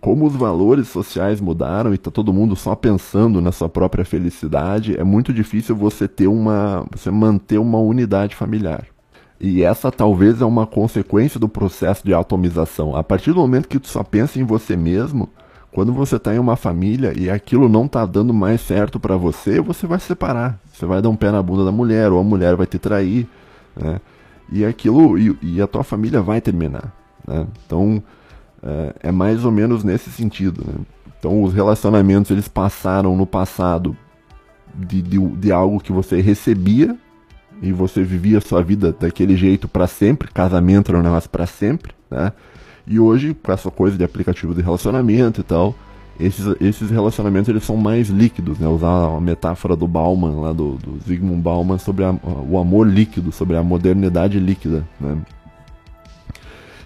como 0.00 0.26
os 0.26 0.34
valores 0.34 0.88
sociais 0.88 1.40
mudaram 1.40 1.92
e 1.92 1.94
está 1.94 2.10
todo 2.10 2.32
mundo 2.32 2.54
só 2.54 2.74
pensando 2.74 3.40
na 3.40 3.50
sua 3.50 3.70
própria 3.70 4.04
felicidade, 4.04 4.98
é 5.00 5.02
muito 5.02 5.32
difícil 5.32 5.74
você 5.74 6.06
ter 6.06 6.26
uma. 6.26 6.84
você 6.90 7.10
manter 7.10 7.58
uma 7.58 7.78
unidade 7.78 8.36
familiar. 8.36 8.84
E 9.40 9.62
essa 9.62 9.90
talvez 9.90 10.40
é 10.40 10.44
uma 10.44 10.66
consequência 10.66 11.40
do 11.40 11.48
processo 11.48 12.04
de 12.04 12.12
atomização. 12.12 12.94
A 12.94 13.02
partir 13.02 13.32
do 13.32 13.40
momento 13.40 13.68
que 13.68 13.78
tu 13.78 13.88
só 13.88 14.02
pensa 14.02 14.38
em 14.38 14.44
você 14.44 14.76
mesmo, 14.76 15.28
quando 15.72 15.92
você 15.92 16.16
está 16.16 16.34
em 16.34 16.38
uma 16.38 16.54
família 16.54 17.12
e 17.18 17.28
aquilo 17.28 17.68
não 17.68 17.86
está 17.86 18.06
dando 18.06 18.32
mais 18.32 18.60
certo 18.60 19.00
para 19.00 19.16
você, 19.16 19.60
você 19.60 19.86
vai 19.86 19.98
se 19.98 20.06
separar. 20.06 20.58
Você 20.72 20.86
vai 20.86 21.00
dar 21.00 21.08
um 21.08 21.16
pé 21.16 21.30
na 21.32 21.42
bunda 21.42 21.64
da 21.64 21.72
mulher, 21.72 22.12
ou 22.12 22.20
a 22.20 22.22
mulher 22.22 22.56
vai 22.56 22.66
te 22.66 22.78
trair, 22.78 23.26
né? 23.74 24.00
E 24.50 24.64
aquilo, 24.64 25.18
e, 25.18 25.36
e 25.42 25.62
a 25.62 25.66
tua 25.66 25.82
família 25.82 26.20
vai 26.20 26.40
terminar, 26.40 26.94
né? 27.26 27.46
Então, 27.66 28.02
é, 28.62 29.08
é, 29.08 29.12
mais 29.12 29.44
ou 29.44 29.50
menos 29.50 29.82
nesse 29.84 30.10
sentido, 30.10 30.62
né? 30.66 30.74
Então, 31.18 31.42
os 31.42 31.54
relacionamentos, 31.54 32.30
eles 32.30 32.48
passaram 32.48 33.16
no 33.16 33.26
passado 33.26 33.96
de, 34.74 35.00
de, 35.00 35.18
de 35.18 35.52
algo 35.52 35.80
que 35.80 35.92
você 35.92 36.20
recebia 36.20 36.96
e 37.62 37.72
você 37.72 38.02
vivia 38.02 38.38
a 38.38 38.40
sua 38.40 38.62
vida 38.62 38.94
daquele 38.98 39.36
jeito 39.36 39.66
para 39.66 39.86
sempre, 39.86 40.30
casamento 40.30 40.90
era 40.90 40.98
um 40.98 41.02
negócio 41.02 41.30
para 41.30 41.46
sempre, 41.46 41.94
né? 42.10 42.32
E 42.86 43.00
hoje, 43.00 43.34
com 43.34 43.50
essa 43.50 43.70
coisa 43.70 43.96
de 43.96 44.04
aplicativo 44.04 44.54
de 44.54 44.60
relacionamento 44.60 45.40
e 45.40 45.44
tal, 45.44 45.74
esses, 46.18 46.46
esses 46.60 46.90
relacionamentos 46.90 47.48
eles 47.48 47.64
são 47.64 47.76
mais 47.76 48.08
líquidos, 48.08 48.58
né? 48.58 48.68
Usar 48.68 49.16
a 49.16 49.20
metáfora 49.20 49.74
do 49.74 49.88
Bauman, 49.88 50.40
lá 50.40 50.52
do, 50.52 50.76
do 50.76 50.98
Zygmunt 51.04 51.42
Bauman, 51.42 51.78
sobre 51.78 52.04
a, 52.04 52.14
o 52.48 52.58
amor 52.58 52.86
líquido, 52.86 53.32
sobre 53.32 53.56
a 53.56 53.62
modernidade 53.62 54.38
líquida, 54.38 54.86
né? 55.00 55.18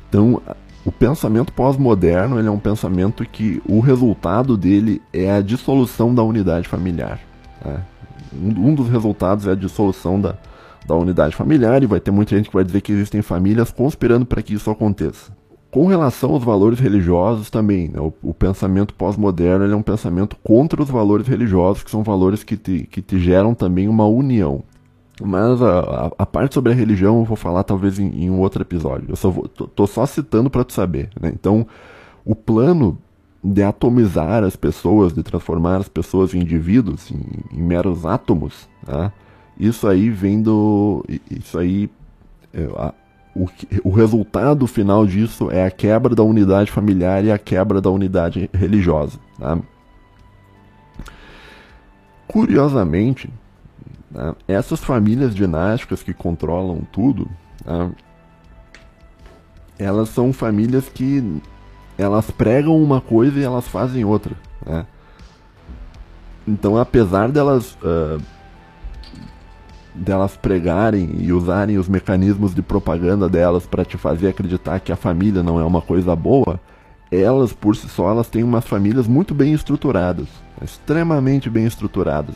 Então, 0.09 0.41
o 0.85 0.91
pensamento 0.93 1.53
pós-moderno 1.53 2.39
ele 2.39 2.49
é 2.49 2.51
um 2.51 2.59
pensamento 2.59 3.25
que 3.25 3.63
o 3.69 3.81
resultado 3.81 4.57
dele 4.57 5.03
é 5.13 5.31
a 5.31 5.43
dissolução 5.43 6.15
da 6.15 6.23
unidade 6.23 6.67
familiar. 6.67 7.21
Né? 7.63 7.83
Um, 8.33 8.69
um 8.69 8.75
dos 8.75 8.89
resultados 8.89 9.47
é 9.47 9.51
a 9.53 9.55
dissolução 9.55 10.19
da, 10.19 10.37
da 10.87 10.95
unidade 10.95 11.37
familiar, 11.37 11.83
e 11.83 11.87
vai 11.87 12.01
ter 12.01 12.11
muita 12.11 12.35
gente 12.35 12.49
que 12.49 12.55
vai 12.55 12.65
dizer 12.65 12.81
que 12.81 12.93
existem 12.93 13.21
famílias 13.21 13.71
conspirando 13.71 14.25
para 14.25 14.41
que 14.41 14.55
isso 14.55 14.71
aconteça. 14.71 15.37
Com 15.71 15.87
relação 15.87 16.33
aos 16.33 16.43
valores 16.43 16.79
religiosos 16.79 17.51
também, 17.51 17.89
né, 17.89 18.01
o, 18.01 18.13
o, 18.23 18.33
pensamento 18.33 18.95
pós-moderno 18.95 19.71
é 19.71 19.77
um 19.77 19.83
pensamento 19.83 20.35
contra 20.43 20.83
os 20.83 20.89
valores 20.89 21.27
religiosos, 21.27 21.83
que 21.83 21.91
são 21.91 22.03
valores 22.03 22.43
que 22.43 22.57
te, 22.57 22.89
que 22.91 23.03
te 23.03 23.19
geram 23.19 23.55
também 23.55 23.87
uma 23.87 24.07
união. 24.07 24.63
Mas 25.21 25.61
a, 25.61 26.13
a, 26.17 26.25
parte 26.25 26.55
sobre 26.55 26.73
a 26.73 26.75
religião 26.75 27.19
eu 27.19 27.25
vou 27.25 27.37
falar 27.37 27.65
talvez 27.65 27.99
em, 27.99 28.09
em 28.09 28.31
um 28.31 28.41
outro 28.41 28.63
episódio. 28.63 29.07
Eu 29.11 29.17
só 29.17 29.29
vou, 29.31 29.47
tô, 29.47 29.67
tô 29.67 29.87
só 29.87 30.07
citando 30.07 30.49
para 30.49 30.65
tu 30.65 30.73
saber. 30.73 31.11
Né? 31.21 31.33
Então, 31.35 31.67
o 32.25 32.35
plano 32.35 32.97
de 33.43 33.63
atomizar 33.63 34.45
as 34.45 34.57
pessoas, 34.57 35.13
de 35.13 35.23
transformar 35.23 35.79
as 35.79 35.89
pessoas 35.89 36.35
em 36.35 36.41
indivíduos, 36.41 37.11
em, 37.11 37.59
em 37.59 37.63
meros 37.63 38.07
átomos, 38.07 38.69
tá? 38.87 39.13
isso 39.59 39.87
aí 39.87 40.09
vem 40.09 40.41
do. 40.41 41.05
Isso 41.31 41.59
aí. 41.59 41.91
É, 42.53 42.65
a, 42.77 42.95
o, 43.35 43.47
o 43.85 43.91
resultado 43.91 44.67
final 44.67 45.07
disso 45.07 45.51
é 45.51 45.65
a 45.65 45.71
quebra 45.71 46.15
da 46.15 46.23
unidade 46.23 46.71
familiar 46.71 47.25
e 47.25 47.31
a 47.31 47.39
quebra 47.39 47.81
da 47.81 47.91
unidade 47.91 48.51
religiosa. 48.53 49.19
Tá? 49.39 49.59
Curiosamente, 52.27 53.31
né, 54.11 54.35
essas 54.47 54.81
famílias 54.81 55.35
dinásticas 55.35 56.03
que 56.03 56.13
controlam 56.13 56.83
tudo, 56.93 57.29
tá? 57.65 57.91
elas 59.79 60.09
são 60.09 60.33
famílias 60.33 60.89
que 60.89 61.41
elas 61.97 62.31
pregam 62.31 62.77
uma 62.81 63.01
coisa 63.01 63.39
e 63.39 63.45
elas 63.45 63.67
fazem 63.69 64.05
outra. 64.05 64.35
Né? 64.67 64.87
Então, 66.47 66.79
apesar 66.79 67.31
delas 67.31 67.77
uh, 67.83 68.21
delas 69.99 70.37
pregarem 70.37 71.11
e 71.19 71.33
usarem 71.33 71.79
os 71.79 71.89
mecanismos 71.89 72.55
de 72.55 72.63
propaganda 72.63 73.29
delas 73.29 73.67
para 73.67 73.85
te 73.85 73.97
fazer 73.97 74.29
acreditar 74.29 74.81
que 74.81 74.93
a 74.93 74.97
família 74.97 75.43
não 75.43 75.61
é 75.61 75.65
uma 75.65 75.83
coisa 75.83 76.15
boa, 76.15 76.61
elas 77.11 77.53
por 77.53 77.75
si 77.75 77.89
só 77.89 78.11
elas 78.11 78.29
têm 78.29 78.43
umas 78.43 78.67
famílias 78.67 79.07
muito 79.07 79.35
bem 79.35 79.53
estruturadas, 79.53 80.27
extremamente 80.63 81.49
bem 81.49 81.65
estruturadas. 81.65 82.35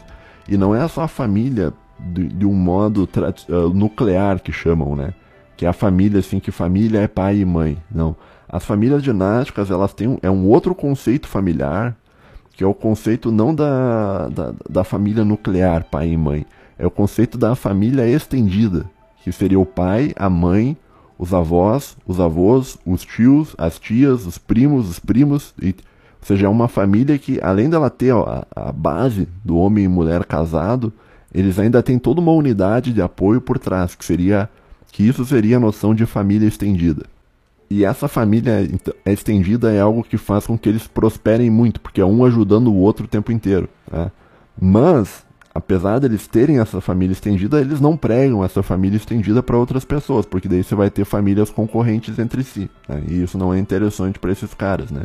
E 0.49 0.57
não 0.57 0.75
é 0.75 0.87
só 0.89 1.03
a 1.03 1.09
família 1.09 1.73
de, 1.99 2.29
de 2.29 2.47
um 2.47 2.55
modo 2.55 3.09
uh, 3.09 3.69
nuclear 3.69 4.41
que 4.41 4.53
chamam, 4.53 4.97
né? 4.97 5.15
Que 5.57 5.67
é 5.67 5.69
a 5.69 5.73
família 5.73 6.19
assim, 6.19 6.41
que 6.41 6.51
família 6.51 7.01
é 7.01 7.07
pai 7.07 7.39
e 7.39 7.45
mãe. 7.45 7.79
Não. 7.91 8.17
As 8.49 8.65
famílias 8.65 9.03
dinásticas, 9.03 9.71
elas 9.71 9.95
têm 9.95 10.19
é 10.23 10.31
um 10.31 10.47
outro 10.47 10.75
conceito 10.75 11.29
familiar, 11.29 11.97
que 12.53 12.65
é 12.65 12.67
o 12.67 12.75
conceito 12.75 13.31
não 13.31 13.55
da, 13.55 14.29
da, 14.29 14.55
da 14.69 14.85
família 14.85 15.25
nuclear, 15.25 15.85
pai 15.85 16.11
e 16.11 16.17
mãe, 16.17 16.45
é 16.83 16.87
o 16.87 16.91
conceito 16.91 17.39
da 17.39 17.55
família 17.55 18.09
estendida, 18.09 18.91
que 19.23 19.31
seria 19.31 19.59
o 19.59 19.65
pai, 19.65 20.13
a 20.17 20.29
mãe, 20.29 20.77
os 21.17 21.33
avós, 21.33 21.97
os 22.05 22.19
avós, 22.19 22.77
os 22.85 23.05
tios, 23.05 23.55
as 23.57 23.79
tias, 23.79 24.27
os 24.27 24.37
primos, 24.37 24.91
os 24.91 24.99
primos, 24.99 25.55
e, 25.63 25.69
ou 25.69 26.27
seja, 26.27 26.47
é 26.47 26.49
uma 26.49 26.67
família 26.67 27.17
que, 27.21 27.39
além 27.41 27.71
dela 27.71 27.89
ter 27.89 28.13
a, 28.13 28.45
a 28.51 28.73
base 28.73 29.29
do 29.45 29.57
homem 29.57 29.85
e 29.85 29.89
mulher 29.89 30.25
casado, 30.25 30.93
eles 31.33 31.57
ainda 31.57 31.85
têm 31.85 32.01
toda 32.01 32.21
uma 32.21 32.33
unidade 32.33 32.93
de 32.93 33.01
apoio 33.01 33.41
por 33.41 33.61
trás, 33.61 33.95
que 33.95 34.05
seria 34.05 34.51
que 34.91 35.07
isso 35.07 35.25
seria 35.25 35.59
a 35.59 35.61
noção 35.61 35.95
de 35.95 36.05
família 36.05 36.49
estendida. 36.49 37.07
E 37.71 37.85
essa 37.85 38.09
família 38.09 38.69
estendida 39.07 39.73
é 39.73 39.81
algo 39.81 40.03
que 40.03 40.19
faz 40.19 40.49
com 40.49 40.59
que 40.59 40.69
eles 40.69 40.89
prosperem 40.89 41.49
muito, 41.49 41.81
porque 41.81 42.01
é 42.01 42.05
um 42.05 42.25
ajudando 42.25 42.73
o 42.73 42.77
outro 42.77 43.05
o 43.05 43.09
tempo 43.09 43.31
inteiro. 43.31 43.69
Né? 43.91 44.11
Mas 44.61 45.25
apesar 45.55 45.99
deles 45.99 46.27
terem 46.27 46.59
essa 46.59 46.81
família 46.81 47.13
estendida, 47.13 47.61
eles 47.61 47.81
não 47.81 47.97
pregam 47.97 48.45
essa 48.45 48.63
família 48.63 48.97
estendida 48.97 49.43
para 49.43 49.57
outras 49.57 49.85
pessoas, 49.85 50.25
porque 50.25 50.49
daí 50.49 50.63
você 50.63 50.75
vai 50.75 50.91
ter 50.91 51.05
famílias 51.05 51.51
concorrentes 51.51 52.19
entre 52.19 52.43
si, 52.43 52.71
né? 52.89 53.03
e 53.07 53.23
isso 53.23 53.37
não 53.37 53.53
é 53.53 53.59
interessante 53.59 54.19
para 54.19 54.33
esses 54.33 54.55
caras, 54.55 54.91
né? 54.91 55.03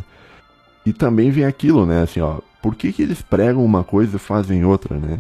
E 0.86 0.94
também 0.94 1.30
vem 1.32 1.44
aquilo, 1.44 1.86
né, 1.86 2.04
assim, 2.04 2.22
ó, 2.22 2.38
por 2.62 2.74
que, 2.76 2.94
que 2.94 3.02
eles 3.02 3.22
pregam 3.22 3.64
uma 3.64 3.84
coisa 3.84 4.16
e 4.16 4.20
fazem 4.20 4.64
outra, 4.64 4.98
né? 4.98 5.20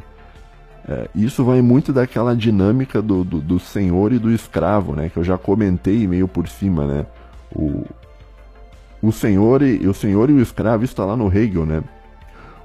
É, 0.87 1.09
isso 1.13 1.43
vai 1.43 1.61
muito 1.61 1.91
daquela 1.91 2.33
dinâmica 2.33 3.01
do, 3.01 3.21
do, 3.25 3.41
do, 3.41 3.59
senhor 3.59 4.13
e 4.13 4.19
do 4.19 4.31
escravo, 4.31 4.95
né, 4.95 5.09
que 5.09 5.17
eu 5.17 5.23
já 5.25 5.37
comentei 5.37 6.07
meio 6.07 6.29
por 6.29 6.47
cima, 6.47 6.85
né? 6.85 7.05
O, 7.53 7.85
o 9.01 9.11
senhor 9.11 9.61
e 9.61 9.85
o 9.85 9.93
senhor 9.93 10.29
e 10.29 10.33
o 10.33 10.41
escravo 10.41 10.85
está 10.85 11.03
lá 11.03 11.17
no 11.17 11.27
Hegel, 11.27 11.65
né? 11.65 11.83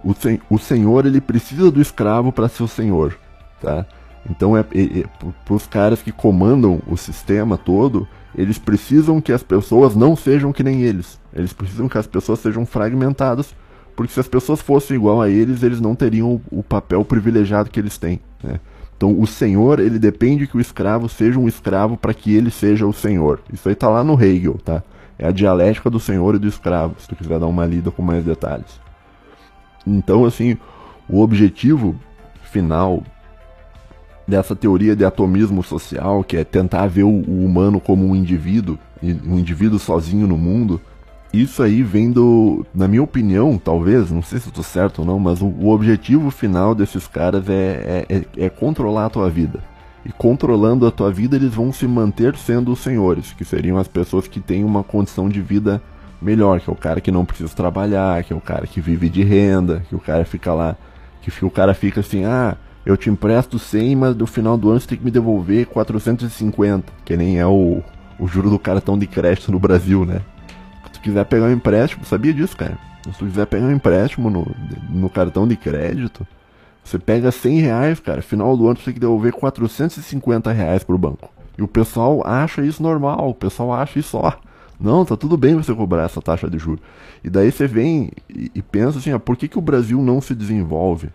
O, 0.04 0.14
sen 0.14 0.40
o 0.50 0.58
senhor 0.58 1.06
ele 1.06 1.20
precisa 1.20 1.70
do 1.70 1.80
escravo 1.80 2.32
para 2.32 2.48
ser 2.48 2.62
o 2.62 2.68
senhor, 2.68 3.16
tá? 3.60 3.86
Então 4.28 4.56
é, 4.56 4.60
é, 4.74 5.00
é 5.00 5.04
para 5.44 5.54
os 5.54 5.66
caras 5.66 6.02
que 6.02 6.12
comandam 6.12 6.80
o 6.86 6.96
sistema 6.96 7.58
todo, 7.58 8.06
eles 8.34 8.58
precisam 8.58 9.20
que 9.20 9.32
as 9.32 9.42
pessoas 9.42 9.94
não 9.94 10.16
sejam 10.16 10.52
que 10.52 10.62
nem 10.62 10.82
eles. 10.82 11.20
Eles 11.34 11.52
precisam 11.52 11.88
que 11.88 11.98
as 11.98 12.06
pessoas 12.06 12.38
sejam 12.38 12.64
fragmentadas, 12.64 13.54
porque 13.94 14.12
se 14.12 14.20
as 14.20 14.28
pessoas 14.28 14.60
fossem 14.60 14.96
igual 14.96 15.20
a 15.20 15.28
eles, 15.28 15.62
eles 15.62 15.80
não 15.80 15.94
teriam 15.94 16.40
o, 16.50 16.58
o 16.58 16.62
papel 16.62 17.04
privilegiado 17.04 17.70
que 17.70 17.80
eles 17.80 17.98
têm. 17.98 18.20
Né? 18.42 18.58
Então 18.96 19.18
o 19.20 19.26
senhor 19.26 19.80
ele 19.80 19.98
depende 19.98 20.46
que 20.46 20.56
o 20.56 20.60
escravo 20.60 21.08
seja 21.08 21.38
um 21.38 21.48
escravo 21.48 21.96
para 21.96 22.14
que 22.14 22.34
ele 22.34 22.50
seja 22.50 22.86
o 22.86 22.92
senhor. 22.92 23.40
Isso 23.52 23.68
aí 23.68 23.74
está 23.74 23.88
lá 23.88 24.04
no 24.04 24.20
Hegel, 24.22 24.58
tá? 24.64 24.82
É 25.18 25.26
a 25.26 25.32
dialética 25.32 25.90
do 25.90 26.00
senhor 26.00 26.34
e 26.34 26.38
do 26.38 26.48
escravo, 26.48 26.96
se 26.98 27.06
tu 27.06 27.14
quiser 27.14 27.38
dar 27.38 27.46
uma 27.46 27.66
lida 27.66 27.90
com 27.90 28.02
mais 28.02 28.24
detalhes. 28.24 28.81
Então, 29.86 30.24
assim, 30.24 30.56
o 31.08 31.20
objetivo 31.20 31.96
final 32.42 33.02
dessa 34.26 34.54
teoria 34.54 34.94
de 34.94 35.04
atomismo 35.04 35.62
social, 35.62 36.22
que 36.22 36.36
é 36.36 36.44
tentar 36.44 36.86
ver 36.86 37.02
o, 37.02 37.20
humano 37.20 37.80
como 37.80 38.06
um 38.06 38.14
indivíduo, 38.14 38.78
um 39.02 39.38
indivíduo 39.38 39.78
sozinho 39.78 40.26
no 40.26 40.38
mundo, 40.38 40.80
isso 41.32 41.62
aí 41.62 41.82
vem 41.82 42.10
do, 42.10 42.64
na 42.74 42.86
minha 42.86 43.02
opinião, 43.02 43.56
talvez, 43.56 44.10
não 44.10 44.22
sei 44.22 44.38
se 44.38 44.48
estou 44.48 44.62
certo 44.62 44.98
ou 44.98 45.04
não, 45.06 45.18
mas 45.18 45.40
o, 45.40 45.46
o, 45.46 45.70
objetivo 45.70 46.30
final 46.30 46.74
desses 46.74 47.06
caras 47.06 47.48
é, 47.48 48.04
é, 48.08 48.16
é, 48.16 48.44
é, 48.44 48.48
controlar 48.50 49.06
a 49.06 49.10
tua 49.10 49.30
vida. 49.30 49.60
E 50.04 50.12
controlando 50.12 50.86
a 50.86 50.90
tua 50.90 51.10
vida, 51.10 51.36
eles 51.36 51.54
vão 51.54 51.72
se 51.72 51.86
manter 51.86 52.36
sendo 52.36 52.72
os 52.72 52.80
senhores, 52.80 53.32
que 53.32 53.44
seriam 53.44 53.78
as 53.78 53.88
pessoas 53.88 54.28
que 54.28 54.40
têm 54.40 54.62
uma 54.62 54.82
condição 54.82 55.28
de 55.28 55.40
vida 55.40 55.80
melhor, 56.22 56.60
que 56.60 56.70
é 56.70 56.72
o 56.72 56.76
cara 56.76 57.00
que 57.00 57.10
não 57.10 57.24
precisa 57.24 57.54
trabalhar, 57.54 58.22
que 58.24 58.32
é 58.32 58.36
o 58.36 58.40
cara 58.40 58.66
que 58.66 58.80
vive 58.80 59.08
de 59.08 59.22
renda, 59.22 59.82
que 59.88 59.94
o 59.94 60.00
cara 60.00 60.24
fica 60.24 60.52
lá, 60.54 60.76
que 61.20 61.44
o 61.44 61.50
cara 61.50 61.74
fica 61.74 62.00
assim, 62.00 62.24
ah, 62.24 62.56
eu 62.84 62.96
te 62.96 63.10
empresto 63.10 63.58
100, 63.58 63.96
mas 63.96 64.16
no 64.16 64.26
final 64.26 64.56
do 64.56 64.70
ano 64.70 64.80
você 64.80 64.88
tem 64.88 64.98
que 64.98 65.04
me 65.04 65.10
devolver 65.10 65.66
450, 65.66 66.92
que 67.04 67.16
nem 67.16 67.38
é 67.38 67.46
o, 67.46 67.82
o 68.18 68.26
juro 68.26 68.50
do 68.50 68.58
cartão 68.58 68.98
de 68.98 69.06
crédito 69.06 69.52
no 69.52 69.58
Brasil, 69.58 70.04
né? 70.04 70.20
Se 70.86 70.92
tu 70.92 71.00
quiser 71.00 71.24
pegar 71.24 71.46
um 71.46 71.52
empréstimo, 71.52 72.04
sabia 72.04 72.32
disso, 72.32 72.56
cara? 72.56 72.78
Se 73.04 73.18
tu 73.18 73.26
quiser 73.26 73.46
pegar 73.46 73.66
um 73.66 73.72
empréstimo 73.72 74.30
no, 74.30 74.46
no 74.88 75.08
cartão 75.08 75.46
de 75.46 75.56
crédito, 75.56 76.26
você 76.82 76.98
pega 76.98 77.30
100 77.30 77.60
reais, 77.60 78.00
cara, 78.00 78.22
final 78.22 78.56
do 78.56 78.66
ano 78.66 78.76
você 78.76 78.86
tem 78.86 78.94
que 78.94 79.00
devolver 79.00 79.32
450 79.32 80.50
reais 80.52 80.82
pro 80.82 80.98
banco. 80.98 81.30
E 81.56 81.62
o 81.62 81.68
pessoal 81.68 82.26
acha 82.26 82.62
isso 82.62 82.82
normal, 82.82 83.28
o 83.28 83.34
pessoal 83.34 83.72
acha 83.72 83.98
isso, 83.98 84.16
ó, 84.16 84.32
não, 84.82 85.04
tá 85.04 85.16
tudo 85.16 85.36
bem 85.36 85.54
você 85.54 85.72
cobrar 85.74 86.04
essa 86.04 86.20
taxa 86.20 86.50
de 86.50 86.58
juros. 86.58 86.80
E 87.22 87.30
daí 87.30 87.52
você 87.52 87.66
vem 87.66 88.10
e, 88.28 88.50
e 88.54 88.62
pensa 88.62 88.98
assim, 88.98 89.12
ah, 89.12 89.18
por 89.18 89.36
que, 89.36 89.46
que 89.46 89.58
o 89.58 89.62
Brasil 89.62 90.02
não 90.02 90.20
se 90.20 90.34
desenvolve? 90.34 91.08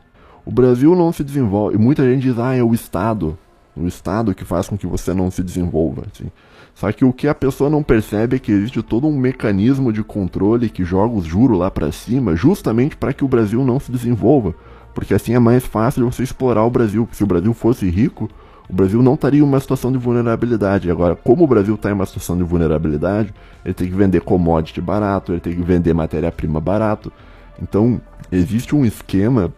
O 0.45 0.51
Brasil 0.51 0.95
não 0.95 1.11
se 1.11 1.23
desenvolve. 1.23 1.75
E 1.75 1.77
muita 1.77 2.03
gente 2.03 2.21
diz, 2.21 2.39
ah, 2.39 2.55
é 2.55 2.63
o 2.63 2.73
Estado. 2.73 3.37
O 3.75 3.85
Estado 3.85 4.33
que 4.33 4.45
faz 4.45 4.69
com 4.69 4.77
que 4.77 4.87
você 4.87 5.13
não 5.13 5.29
se 5.29 5.43
desenvolva. 5.43 6.03
Assim. 6.11 6.31
Só 6.73 6.91
que 6.91 7.03
o 7.03 7.11
que 7.11 7.27
a 7.27 7.35
pessoa 7.35 7.69
não 7.69 7.83
percebe 7.83 8.37
é 8.37 8.39
que 8.39 8.51
existe 8.51 8.81
todo 8.81 9.07
um 9.07 9.17
mecanismo 9.17 9.91
de 9.91 10.03
controle 10.03 10.69
que 10.69 10.85
joga 10.85 11.15
os 11.15 11.25
juros 11.25 11.59
lá 11.59 11.69
para 11.69 11.91
cima, 11.91 12.35
justamente 12.35 12.95
para 12.95 13.11
que 13.11 13.25
o 13.25 13.27
Brasil 13.27 13.65
não 13.65 13.79
se 13.79 13.91
desenvolva. 13.91 14.55
Porque 14.93 15.13
assim 15.13 15.33
é 15.33 15.39
mais 15.39 15.65
fácil 15.65 16.09
você 16.09 16.23
explorar 16.23 16.63
o 16.63 16.71
Brasil. 16.71 17.07
Se 17.11 17.23
o 17.23 17.27
Brasil 17.27 17.53
fosse 17.53 17.89
rico, 17.89 18.29
o 18.69 18.73
Brasil 18.73 19.01
não 19.01 19.13
estaria 19.13 19.39
em 19.39 19.43
uma 19.43 19.59
situação 19.59 19.91
de 19.91 19.97
vulnerabilidade. 19.97 20.91
Agora, 20.91 21.15
como 21.15 21.43
o 21.43 21.47
Brasil 21.47 21.75
está 21.75 21.89
em 21.89 21.93
uma 21.93 22.05
situação 22.05 22.37
de 22.37 22.43
vulnerabilidade, 22.43 23.33
ele 23.63 23.73
tem 23.73 23.87
que 23.87 23.95
vender 23.95 24.21
commodity 24.21 24.81
barato, 24.81 25.31
ele 25.31 25.39
tem 25.39 25.55
que 25.55 25.61
vender 25.61 25.93
matéria-prima 25.93 26.59
barato. 26.59 27.11
Então, 27.61 28.01
existe 28.31 28.75
um 28.75 28.85
esquema 28.85 29.53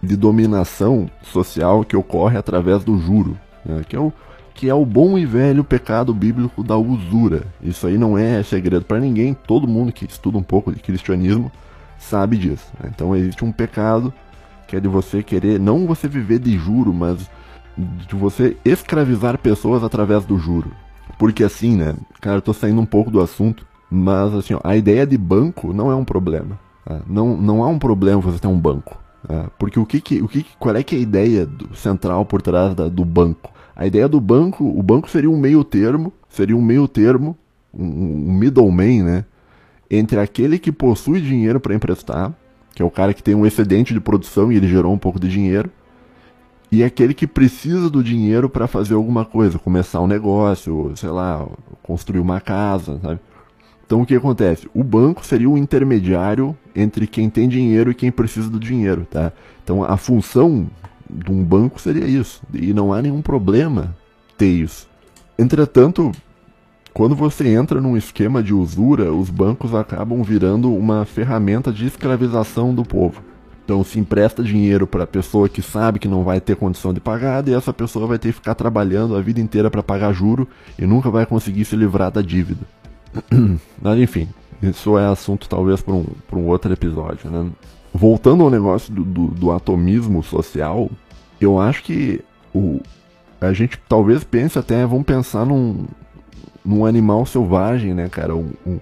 de 0.00 0.16
dominação 0.16 1.10
social 1.22 1.84
que 1.84 1.96
ocorre 1.96 2.36
através 2.36 2.84
do 2.84 2.98
juro, 2.98 3.36
né? 3.64 3.82
que, 3.88 3.96
é 3.96 3.98
o, 3.98 4.12
que 4.54 4.68
é 4.68 4.74
o 4.74 4.84
bom 4.84 5.18
e 5.18 5.26
velho 5.26 5.64
pecado 5.64 6.14
bíblico 6.14 6.62
da 6.62 6.76
usura. 6.76 7.42
Isso 7.60 7.86
aí 7.86 7.98
não 7.98 8.16
é 8.16 8.42
segredo 8.42 8.84
para 8.84 9.00
ninguém, 9.00 9.34
todo 9.34 9.66
mundo 9.66 9.92
que 9.92 10.04
estuda 10.04 10.38
um 10.38 10.42
pouco 10.42 10.70
de 10.72 10.80
cristianismo 10.80 11.50
sabe 11.98 12.36
disso. 12.36 12.66
Né? 12.78 12.90
Então, 12.94 13.16
existe 13.16 13.44
um 13.44 13.50
pecado 13.50 14.12
que 14.68 14.76
é 14.76 14.80
de 14.80 14.88
você 14.88 15.22
querer, 15.22 15.58
não 15.58 15.86
você 15.86 16.06
viver 16.06 16.38
de 16.38 16.56
juro, 16.56 16.92
mas 16.92 17.28
de 17.76 18.14
você 18.14 18.56
escravizar 18.64 19.38
pessoas 19.38 19.82
através 19.82 20.24
do 20.24 20.38
juro. 20.38 20.70
Porque 21.18 21.44
assim, 21.44 21.76
né? 21.76 21.94
Cara, 22.20 22.38
eu 22.38 22.42
tô 22.42 22.52
saindo 22.52 22.80
um 22.80 22.86
pouco 22.86 23.10
do 23.10 23.20
assunto, 23.20 23.66
mas 23.90 24.34
assim, 24.34 24.54
ó, 24.54 24.60
a 24.64 24.76
ideia 24.76 25.06
de 25.06 25.16
banco 25.16 25.72
não 25.72 25.90
é 25.90 25.94
um 25.94 26.04
problema. 26.04 26.58
Tá? 26.84 27.00
Não, 27.06 27.36
não 27.36 27.62
há 27.62 27.68
um 27.68 27.78
problema 27.78 28.20
você 28.20 28.38
ter 28.38 28.48
um 28.48 28.58
banco. 28.58 28.98
Tá? 29.26 29.50
Porque 29.58 29.78
o 29.78 29.86
que, 29.86 30.00
que, 30.00 30.22
o 30.22 30.28
que 30.28 30.46
qual 30.58 30.74
é 30.76 30.82
que 30.82 30.94
é 30.94 30.98
a 30.98 31.02
ideia 31.02 31.46
do, 31.46 31.74
central 31.74 32.24
por 32.24 32.42
trás 32.42 32.74
da, 32.74 32.88
do 32.88 33.04
banco? 33.04 33.52
A 33.76 33.86
ideia 33.86 34.08
do 34.08 34.20
banco, 34.20 34.64
o 34.64 34.82
banco 34.82 35.10
seria 35.10 35.30
um 35.30 35.38
meio 35.38 35.64
termo, 35.64 36.12
seria 36.28 36.56
um 36.56 36.62
meio 36.62 36.86
termo, 36.86 37.36
um, 37.72 38.28
um 38.28 38.32
middleman, 38.32 39.02
né? 39.02 39.24
Entre 39.90 40.18
aquele 40.18 40.58
que 40.58 40.72
possui 40.72 41.20
dinheiro 41.20 41.60
para 41.60 41.74
emprestar, 41.74 42.32
que 42.74 42.82
é 42.82 42.84
o 42.84 42.90
cara 42.90 43.12
que 43.12 43.22
tem 43.22 43.34
um 43.34 43.44
excedente 43.46 43.92
de 43.92 44.00
produção 44.00 44.50
e 44.50 44.56
ele 44.56 44.68
gerou 44.68 44.92
um 44.92 44.98
pouco 44.98 45.18
de 45.18 45.28
dinheiro, 45.28 45.70
e 46.74 46.82
aquele 46.82 47.14
que 47.14 47.26
precisa 47.26 47.88
do 47.88 48.02
dinheiro 48.02 48.48
para 48.48 48.66
fazer 48.66 48.94
alguma 48.94 49.24
coisa, 49.24 49.60
começar 49.60 50.00
um 50.00 50.08
negócio, 50.08 50.92
sei 50.96 51.10
lá, 51.10 51.46
construir 51.84 52.18
uma 52.18 52.40
casa, 52.40 52.98
sabe? 53.00 53.20
Então 53.86 54.00
o 54.02 54.06
que 54.06 54.16
acontece? 54.16 54.68
O 54.74 54.82
banco 54.82 55.24
seria 55.24 55.48
o 55.48 55.56
intermediário 55.56 56.56
entre 56.74 57.06
quem 57.06 57.30
tem 57.30 57.48
dinheiro 57.48 57.90
e 57.90 57.94
quem 57.94 58.10
precisa 58.10 58.50
do 58.50 58.58
dinheiro, 58.58 59.06
tá? 59.08 59.32
Então 59.62 59.84
a 59.84 59.96
função 59.96 60.66
de 61.08 61.30
um 61.30 61.44
banco 61.44 61.80
seria 61.80 62.06
isso, 62.06 62.42
e 62.52 62.72
não 62.72 62.92
há 62.92 63.00
nenhum 63.00 63.22
problema 63.22 63.94
ter 64.36 64.48
isso. 64.48 64.88
Entretanto, 65.38 66.10
quando 66.92 67.14
você 67.14 67.46
entra 67.48 67.80
num 67.80 67.96
esquema 67.96 68.42
de 68.42 68.52
usura, 68.52 69.12
os 69.12 69.30
bancos 69.30 69.74
acabam 69.74 70.22
virando 70.24 70.74
uma 70.74 71.04
ferramenta 71.04 71.72
de 71.72 71.86
escravização 71.86 72.74
do 72.74 72.82
povo. 72.82 73.22
Então 73.64 73.82
se 73.82 73.98
empresta 73.98 74.42
dinheiro 74.42 74.86
para 74.86 75.06
pessoa 75.06 75.48
que 75.48 75.62
sabe 75.62 75.98
que 75.98 76.06
não 76.06 76.22
vai 76.22 76.40
ter 76.40 76.54
condição 76.54 76.92
de 76.92 77.00
pagar, 77.00 77.46
e 77.48 77.54
essa 77.54 77.72
pessoa 77.72 78.06
vai 78.06 78.18
ter 78.18 78.28
que 78.28 78.34
ficar 78.34 78.54
trabalhando 78.54 79.16
a 79.16 79.22
vida 79.22 79.40
inteira 79.40 79.70
para 79.70 79.82
pagar 79.82 80.12
juro 80.12 80.46
e 80.78 80.84
nunca 80.84 81.10
vai 81.10 81.24
conseguir 81.24 81.64
se 81.64 81.74
livrar 81.74 82.10
da 82.10 82.20
dívida. 82.20 82.60
Mas 83.80 83.98
enfim, 83.98 84.28
isso 84.62 84.98
é 84.98 85.06
assunto 85.06 85.48
talvez 85.48 85.80
para 85.80 85.94
um, 85.94 86.06
um 86.32 86.46
outro 86.46 86.72
episódio. 86.72 87.30
Né? 87.30 87.50
Voltando 87.92 88.44
ao 88.44 88.50
negócio 88.50 88.92
do, 88.92 89.02
do, 89.02 89.26
do, 89.28 89.52
atomismo 89.52 90.22
social, 90.22 90.90
eu 91.40 91.58
acho 91.58 91.82
que 91.84 92.20
o, 92.54 92.80
a 93.40 93.52
gente 93.52 93.78
talvez 93.88 94.24
pense 94.24 94.58
até, 94.58 94.84
vamos 94.84 95.04
pensar 95.04 95.46
num, 95.46 95.86
num 96.64 96.84
animal 96.84 97.24
selvagem, 97.24 97.94
né, 97.94 98.08
cara? 98.08 98.34
Um, 98.34 98.52
um, 98.66 98.78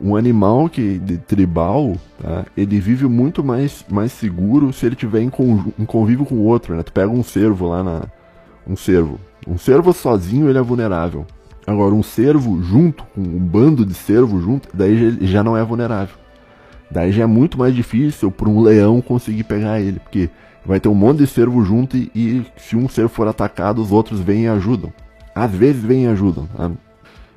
um 0.00 0.16
animal 0.16 0.68
que 0.68 0.98
de 0.98 1.18
tribal, 1.18 1.96
tá? 2.20 2.44
ele 2.56 2.80
vive 2.80 3.06
muito 3.06 3.42
mais, 3.42 3.84
mais 3.90 4.12
seguro 4.12 4.72
se 4.72 4.86
ele 4.86 4.96
tiver 4.96 5.20
em, 5.20 5.30
em 5.78 5.84
convívio 5.84 6.24
com 6.24 6.34
o 6.36 6.44
outro, 6.44 6.74
né? 6.76 6.82
Tu 6.82 6.92
pega 6.92 7.10
um 7.10 7.22
cervo 7.22 7.68
lá 7.68 7.82
na. 7.82 8.02
Um 8.66 8.76
cervo. 8.76 9.20
Um 9.46 9.58
cervo 9.58 9.92
sozinho 9.92 10.48
ele 10.48 10.58
é 10.58 10.62
vulnerável. 10.62 11.26
Agora, 11.66 11.94
um 11.94 12.02
cervo 12.02 12.62
junto, 12.62 13.04
com 13.14 13.20
um 13.20 13.38
bando 13.38 13.84
de 13.84 13.94
cervo 13.94 14.40
junto, 14.40 14.68
daí 14.74 15.18
já 15.26 15.42
não 15.42 15.56
é 15.56 15.64
vulnerável. 15.64 16.16
Daí 16.90 17.10
já 17.10 17.24
é 17.24 17.26
muito 17.26 17.58
mais 17.58 17.74
difícil 17.74 18.30
para 18.30 18.48
um 18.48 18.60
leão 18.60 19.00
conseguir 19.00 19.44
pegar 19.44 19.80
ele, 19.80 19.98
porque 19.98 20.28
vai 20.64 20.78
ter 20.78 20.88
um 20.88 20.94
monte 20.94 21.18
de 21.18 21.26
cervo 21.26 21.64
junto 21.64 21.96
e, 21.96 22.10
e 22.14 22.46
se 22.56 22.76
um 22.76 22.88
cervo 22.88 23.10
for 23.10 23.26
atacado, 23.26 23.80
os 23.80 23.90
outros 23.90 24.20
vêm 24.20 24.44
e 24.44 24.48
ajudam. 24.48 24.92
Às 25.34 25.50
vezes 25.50 25.82
vêm 25.82 26.04
e 26.04 26.08
ajudam. 26.08 26.46
Tá? 26.46 26.70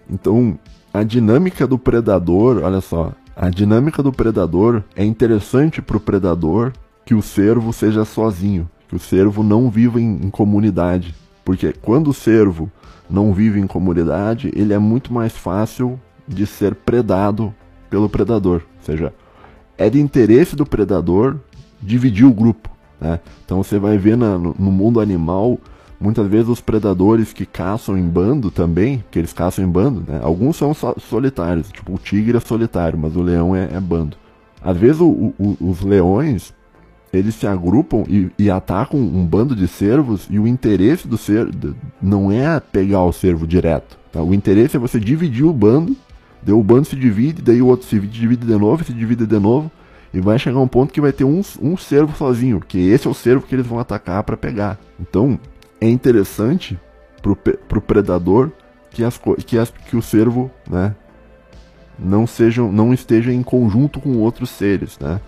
Então, 0.09 0.57
a 0.97 1.03
dinâmica 1.03 1.67
do 1.67 1.77
predador, 1.77 2.63
olha 2.63 2.81
só, 2.81 3.13
a 3.35 3.49
dinâmica 3.51 4.01
do 4.01 4.11
predador 4.11 4.83
é 4.95 5.05
interessante 5.05 5.79
para 5.79 5.95
o 5.95 5.99
predador 5.99 6.73
que 7.05 7.13
o 7.13 7.21
cervo 7.21 7.71
seja 7.71 8.03
sozinho, 8.03 8.67
que 8.87 8.95
o 8.95 8.99
cervo 8.99 9.43
não 9.43 9.69
viva 9.69 10.01
em, 10.01 10.25
em 10.25 10.29
comunidade, 10.31 11.13
porque 11.45 11.71
quando 11.71 12.09
o 12.09 12.13
cervo 12.15 12.71
não 13.07 13.31
vive 13.31 13.59
em 13.59 13.67
comunidade, 13.67 14.51
ele 14.55 14.73
é 14.73 14.79
muito 14.79 15.13
mais 15.13 15.33
fácil 15.33 15.99
de 16.27 16.47
ser 16.47 16.73
predado 16.73 17.53
pelo 17.91 18.09
predador, 18.09 18.63
ou 18.79 18.83
seja, 18.83 19.13
é 19.77 19.91
de 19.91 20.01
interesse 20.01 20.55
do 20.55 20.65
predador 20.65 21.37
dividir 21.79 22.25
o 22.25 22.33
grupo. 22.33 22.71
Né? 22.99 23.19
Então 23.45 23.61
você 23.61 23.77
vai 23.77 23.99
ver 23.99 24.17
na, 24.17 24.35
no, 24.35 24.55
no 24.57 24.71
mundo 24.71 24.99
animal 24.99 25.59
Muitas 25.99 26.27
vezes 26.27 26.47
os 26.47 26.61
predadores 26.61 27.33
que 27.33 27.45
caçam 27.45 27.97
em 27.97 28.07
bando 28.07 28.51
também, 28.51 29.03
que 29.09 29.17
eles 29.17 29.33
caçam 29.33 29.65
em 29.65 29.67
bando, 29.67 30.03
né? 30.07 30.19
Alguns 30.21 30.55
são 30.55 30.71
solitários, 30.73 31.71
tipo 31.71 31.95
o 31.95 31.97
tigre 31.97 32.37
é 32.37 32.39
solitário, 32.39 32.99
mas 32.99 33.15
o 33.15 33.21
leão 33.21 33.55
é, 33.55 33.69
é 33.73 33.79
bando. 33.79 34.15
Às 34.61 34.77
vezes 34.77 35.01
o, 35.01 35.33
o, 35.39 35.57
os 35.59 35.81
leões, 35.81 36.53
eles 37.11 37.33
se 37.35 37.47
agrupam 37.47 38.03
e, 38.07 38.29
e, 38.37 38.49
atacam 38.49 38.99
um 38.99 39.25
bando 39.25 39.55
de 39.55 39.67
cervos 39.67 40.27
e 40.29 40.37
o 40.37 40.47
interesse 40.47 41.07
do 41.07 41.17
cervo 41.17 41.51
não 42.01 42.31
é 42.31 42.59
pegar 42.59 43.03
o 43.03 43.11
cervo 43.11 43.47
direto. 43.47 43.97
Tá? 44.11 44.21
O 44.21 44.33
interesse 44.33 44.75
é 44.75 44.79
você 44.79 44.99
dividir 44.99 45.45
o 45.45 45.53
bando, 45.53 45.95
daí 46.43 46.53
o 46.53 46.63
bando 46.63 46.85
se 46.85 46.95
divide, 46.95 47.41
daí 47.41 47.61
o 47.61 47.67
outro 47.67 47.87
se 47.87 47.99
divide 47.99 48.45
de 48.45 48.57
novo, 48.57 48.83
se 48.83 48.93
divide 48.93 49.25
de 49.25 49.39
novo, 49.39 49.71
e 50.13 50.19
vai 50.19 50.37
chegar 50.37 50.59
um 50.59 50.67
ponto 50.67 50.93
que 50.93 51.01
vai 51.01 51.11
ter 51.11 51.23
um, 51.23 51.41
um 51.61 51.77
cervo 51.77 52.15
sozinho, 52.15 52.59
que 52.59 52.79
esse 52.89 53.07
é 53.07 53.09
o 53.09 53.13
cervo 53.13 53.45
que 53.45 53.55
eles 53.55 53.65
vão 53.65 53.79
atacar 53.79 54.23
para 54.23 54.37
pegar. 54.37 54.77
Então, 54.99 55.39
é 55.79 55.89
interessante 55.89 56.79
pro, 57.21 57.35
pro 57.35 57.81
predador 57.81 58.51
que, 58.91 59.03
as, 59.03 59.19
que, 59.45 59.57
as, 59.57 59.69
que 59.69 59.95
o 59.95 60.01
cervo, 60.01 60.49
né, 60.69 60.95
não 61.97 62.25
sejam, 62.27 62.71
não 62.71 62.93
esteja 62.93 63.31
em 63.31 63.43
conjunto 63.43 63.99
com 63.99 64.17
outros 64.17 64.49
seres, 64.49 64.97
né? 64.99 65.19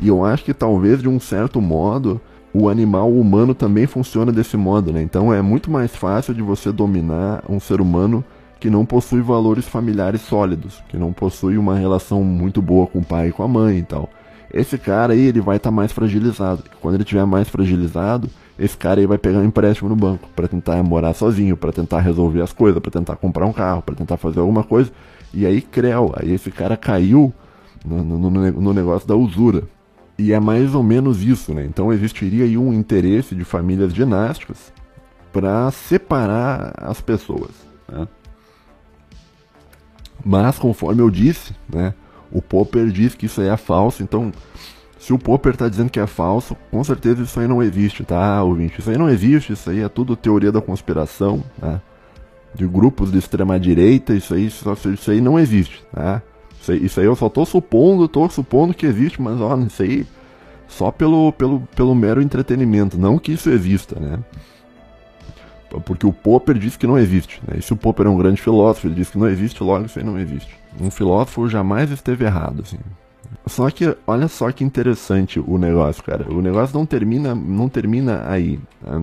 E 0.00 0.08
eu 0.08 0.24
acho 0.24 0.44
que 0.44 0.54
talvez 0.54 1.02
de 1.02 1.08
um 1.08 1.18
certo 1.18 1.60
modo 1.60 2.20
o 2.52 2.68
animal 2.68 3.12
humano 3.12 3.54
também 3.54 3.86
funciona 3.86 4.32
desse 4.32 4.56
modo, 4.56 4.92
né? 4.92 5.02
Então 5.02 5.32
é 5.32 5.42
muito 5.42 5.70
mais 5.70 5.94
fácil 5.94 6.32
de 6.34 6.42
você 6.42 6.72
dominar 6.72 7.42
um 7.48 7.60
ser 7.60 7.80
humano 7.80 8.24
que 8.58 8.70
não 8.70 8.84
possui 8.84 9.20
valores 9.20 9.66
familiares 9.66 10.22
sólidos, 10.22 10.82
que 10.88 10.96
não 10.96 11.12
possui 11.12 11.58
uma 11.58 11.76
relação 11.76 12.24
muito 12.24 12.60
boa 12.60 12.86
com 12.86 13.00
o 13.00 13.04
pai 13.04 13.28
e 13.28 13.32
com 13.32 13.42
a 13.42 13.48
mãe 13.48 13.78
e 13.78 13.82
tal. 13.82 14.08
Esse 14.52 14.78
cara 14.78 15.12
aí 15.12 15.20
ele 15.20 15.40
vai 15.40 15.58
estar 15.58 15.70
tá 15.70 15.76
mais 15.76 15.92
fragilizado. 15.92 16.64
Quando 16.80 16.94
ele 16.94 17.02
estiver 17.02 17.26
mais 17.26 17.48
fragilizado, 17.48 18.28
esse 18.58 18.76
cara 18.76 19.00
aí 19.00 19.06
vai 19.06 19.18
pegar 19.18 19.38
um 19.38 19.44
empréstimo 19.44 19.88
no 19.88 19.94
banco 19.94 20.28
para 20.34 20.48
tentar 20.48 20.82
morar 20.82 21.14
sozinho, 21.14 21.56
para 21.56 21.72
tentar 21.72 22.00
resolver 22.00 22.42
as 22.42 22.52
coisas, 22.52 22.80
para 22.80 22.90
tentar 22.90 23.16
comprar 23.16 23.46
um 23.46 23.52
carro, 23.52 23.82
para 23.82 23.94
tentar 23.94 24.16
fazer 24.16 24.40
alguma 24.40 24.64
coisa. 24.64 24.90
E 25.32 25.46
aí, 25.46 25.60
creu, 25.60 26.12
aí 26.16 26.32
esse 26.32 26.50
cara 26.50 26.76
caiu 26.76 27.32
no, 27.84 28.02
no, 28.02 28.30
no, 28.30 28.74
negócio 28.74 29.06
da 29.06 29.14
usura. 29.14 29.62
E 30.18 30.32
é 30.32 30.40
mais 30.40 30.74
ou 30.74 30.82
menos 30.82 31.22
isso, 31.22 31.54
né? 31.54 31.64
Então 31.64 31.92
existiria 31.92 32.44
aí 32.44 32.58
um 32.58 32.72
interesse 32.72 33.36
de 33.36 33.44
famílias 33.44 33.94
dinásticas 33.94 34.72
para 35.32 35.70
separar 35.70 36.72
as 36.78 37.00
pessoas. 37.00 37.50
Né? 37.88 38.08
Mas, 40.24 40.58
conforme 40.58 41.00
eu 41.00 41.10
disse, 41.10 41.54
né? 41.72 41.94
O 42.32 42.42
Popper 42.42 42.88
diz 42.88 43.14
que 43.14 43.26
isso 43.26 43.40
aí 43.40 43.48
é 43.48 43.56
falso, 43.56 44.02
então 44.02 44.32
se 45.08 45.12
o 45.14 45.18
Popper 45.18 45.54
está 45.54 45.70
dizendo 45.70 45.88
que 45.88 45.98
é 45.98 46.06
falso, 46.06 46.54
com 46.70 46.84
certeza 46.84 47.22
isso 47.22 47.40
aí 47.40 47.48
não 47.48 47.62
existe, 47.62 48.04
tá, 48.04 48.42
ouvinte? 48.42 48.78
Isso 48.78 48.90
aí 48.90 48.98
não 48.98 49.08
existe, 49.08 49.54
isso 49.54 49.70
aí 49.70 49.80
é 49.80 49.88
tudo 49.88 50.14
teoria 50.14 50.52
da 50.52 50.60
conspiração, 50.60 51.42
tá? 51.58 51.80
De 52.54 52.66
grupos 52.66 53.10
de 53.10 53.16
extrema 53.16 53.58
direita, 53.58 54.12
isso 54.12 54.34
aí, 54.34 54.44
isso, 54.44 55.10
aí 55.10 55.22
não 55.22 55.38
existe, 55.38 55.82
tá? 55.94 56.20
Isso 56.60 56.72
aí, 56.72 56.84
isso 56.84 57.00
aí 57.00 57.06
eu 57.06 57.16
só 57.16 57.30
tô 57.30 57.46
supondo, 57.46 58.06
tô 58.06 58.28
supondo 58.28 58.74
que 58.74 58.84
existe, 58.84 59.22
mas 59.22 59.40
ó, 59.40 59.56
isso 59.60 59.82
aí 59.82 60.06
só 60.66 60.90
pelo, 60.90 61.32
pelo, 61.32 61.60
pelo 61.74 61.94
mero 61.94 62.20
entretenimento, 62.20 62.98
não 62.98 63.18
que 63.18 63.32
isso 63.32 63.48
exista, 63.48 63.98
né? 63.98 64.18
Porque 65.86 66.06
o 66.06 66.12
Popper 66.12 66.58
disse 66.58 66.78
que 66.78 66.86
não 66.86 66.98
existe, 66.98 67.40
né? 67.48 67.56
E 67.58 67.62
se 67.62 67.72
o 67.72 67.76
Popper 67.76 68.06
é 68.08 68.10
um 68.10 68.18
grande 68.18 68.42
filósofo, 68.42 68.86
ele 68.86 68.96
disse 68.96 69.12
que 69.12 69.18
não 69.18 69.28
existe, 69.28 69.62
logo 69.62 69.86
isso 69.86 69.98
aí 69.98 70.04
não 70.04 70.18
existe. 70.18 70.54
Um 70.78 70.90
filósofo 70.90 71.48
jamais 71.48 71.90
esteve 71.90 72.26
errado, 72.26 72.60
assim. 72.60 72.76
Só 73.48 73.70
que 73.70 73.96
olha 74.06 74.28
só 74.28 74.50
que 74.52 74.64
interessante 74.64 75.40
o 75.40 75.58
negócio, 75.58 76.02
cara. 76.04 76.30
O 76.30 76.40
negócio 76.40 76.76
não 76.76 76.84
termina, 76.84 77.34
não 77.34 77.68
termina 77.68 78.24
aí. 78.28 78.60
Tá? 78.84 79.02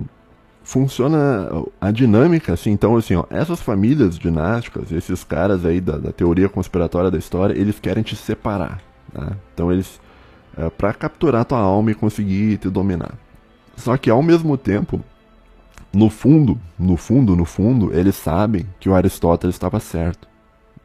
Funciona 0.64 1.50
a 1.80 1.92
dinâmica, 1.92 2.54
assim. 2.54 2.72
Então, 2.72 2.96
assim, 2.96 3.16
ó, 3.16 3.26
essas 3.30 3.62
famílias 3.62 4.18
dinásticas, 4.18 4.92
esses 4.92 5.24
caras 5.24 5.66
aí 5.66 5.80
da, 5.80 5.98
da 5.98 6.12
teoria 6.12 6.50
conspiratória 6.50 7.12
da 7.12 7.18
história, 7.18 7.58
eles 7.58 7.80
querem 7.80 8.04
te 8.04 8.16
separar. 8.16 8.82
Tá? 9.14 9.34
Então, 9.54 9.72
eles 9.72 10.00
é, 10.58 10.70
para 10.70 10.94
capturar 10.94 11.46
tua 11.46 11.60
alma 11.60 11.92
e 11.92 11.96
conseguir 11.96 12.58
te 12.58 12.70
dominar. 12.70 13.14
Só 13.76 13.98
que 13.98 14.10
ao 14.10 14.24
mesmo 14.24 14.58
tempo, 14.58 15.02
no 15.94 16.10
fundo, 16.10 16.60
no 16.80 16.96
fundo, 16.96 17.36
no 17.36 17.46
fundo, 17.46 17.94
eles 17.94 18.16
sabem 18.16 18.66
que 18.80 18.90
o 18.90 18.96
Aristóteles 18.96 19.56
estava 19.56 19.80
certo. 19.80 20.28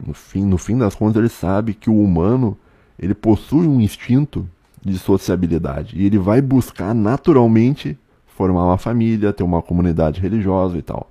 No 0.05 0.15
fim, 0.15 0.45
no 0.45 0.59
fim 0.59 0.77
das 0.77 0.95
contas, 0.95 1.17
eles 1.17 1.33
sabem 1.33 1.75
que 1.75 1.91
o 1.91 2.03
humano 2.03 2.57
ele 3.01 3.15
possui 3.15 3.67
um 3.67 3.81
instinto 3.81 4.47
de 4.85 4.99
sociabilidade 4.99 5.99
e 5.99 6.07
ele 6.07 6.19
vai 6.19 6.43
buscar 6.43 6.95
naturalmente 6.95 7.99
formar 8.27 8.65
uma 8.65 8.79
família, 8.79 9.33
ter 9.33 9.43
uma 9.43 9.63
comunidade 9.63 10.21
religiosa 10.21 10.77
e 10.77 10.83
tal. 10.83 11.11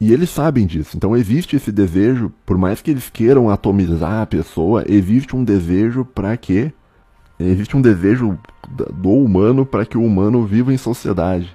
E 0.00 0.12
eles 0.12 0.30
sabem 0.30 0.66
disso. 0.66 0.96
Então 0.96 1.16
existe 1.16 1.56
esse 1.56 1.70
desejo, 1.70 2.32
por 2.44 2.58
mais 2.58 2.82
que 2.82 2.90
eles 2.90 3.08
queiram 3.08 3.48
atomizar 3.50 4.22
a 4.22 4.26
pessoa, 4.26 4.84
existe 4.86 5.36
um 5.36 5.44
desejo 5.44 6.04
para 6.04 6.36
que 6.36 6.72
existe 7.38 7.76
um 7.76 7.82
desejo 7.82 8.38
do 8.94 9.10
humano 9.10 9.64
para 9.64 9.86
que 9.86 9.96
o 9.96 10.04
humano 10.04 10.44
viva 10.44 10.72
em 10.72 10.78
sociedade. 10.78 11.54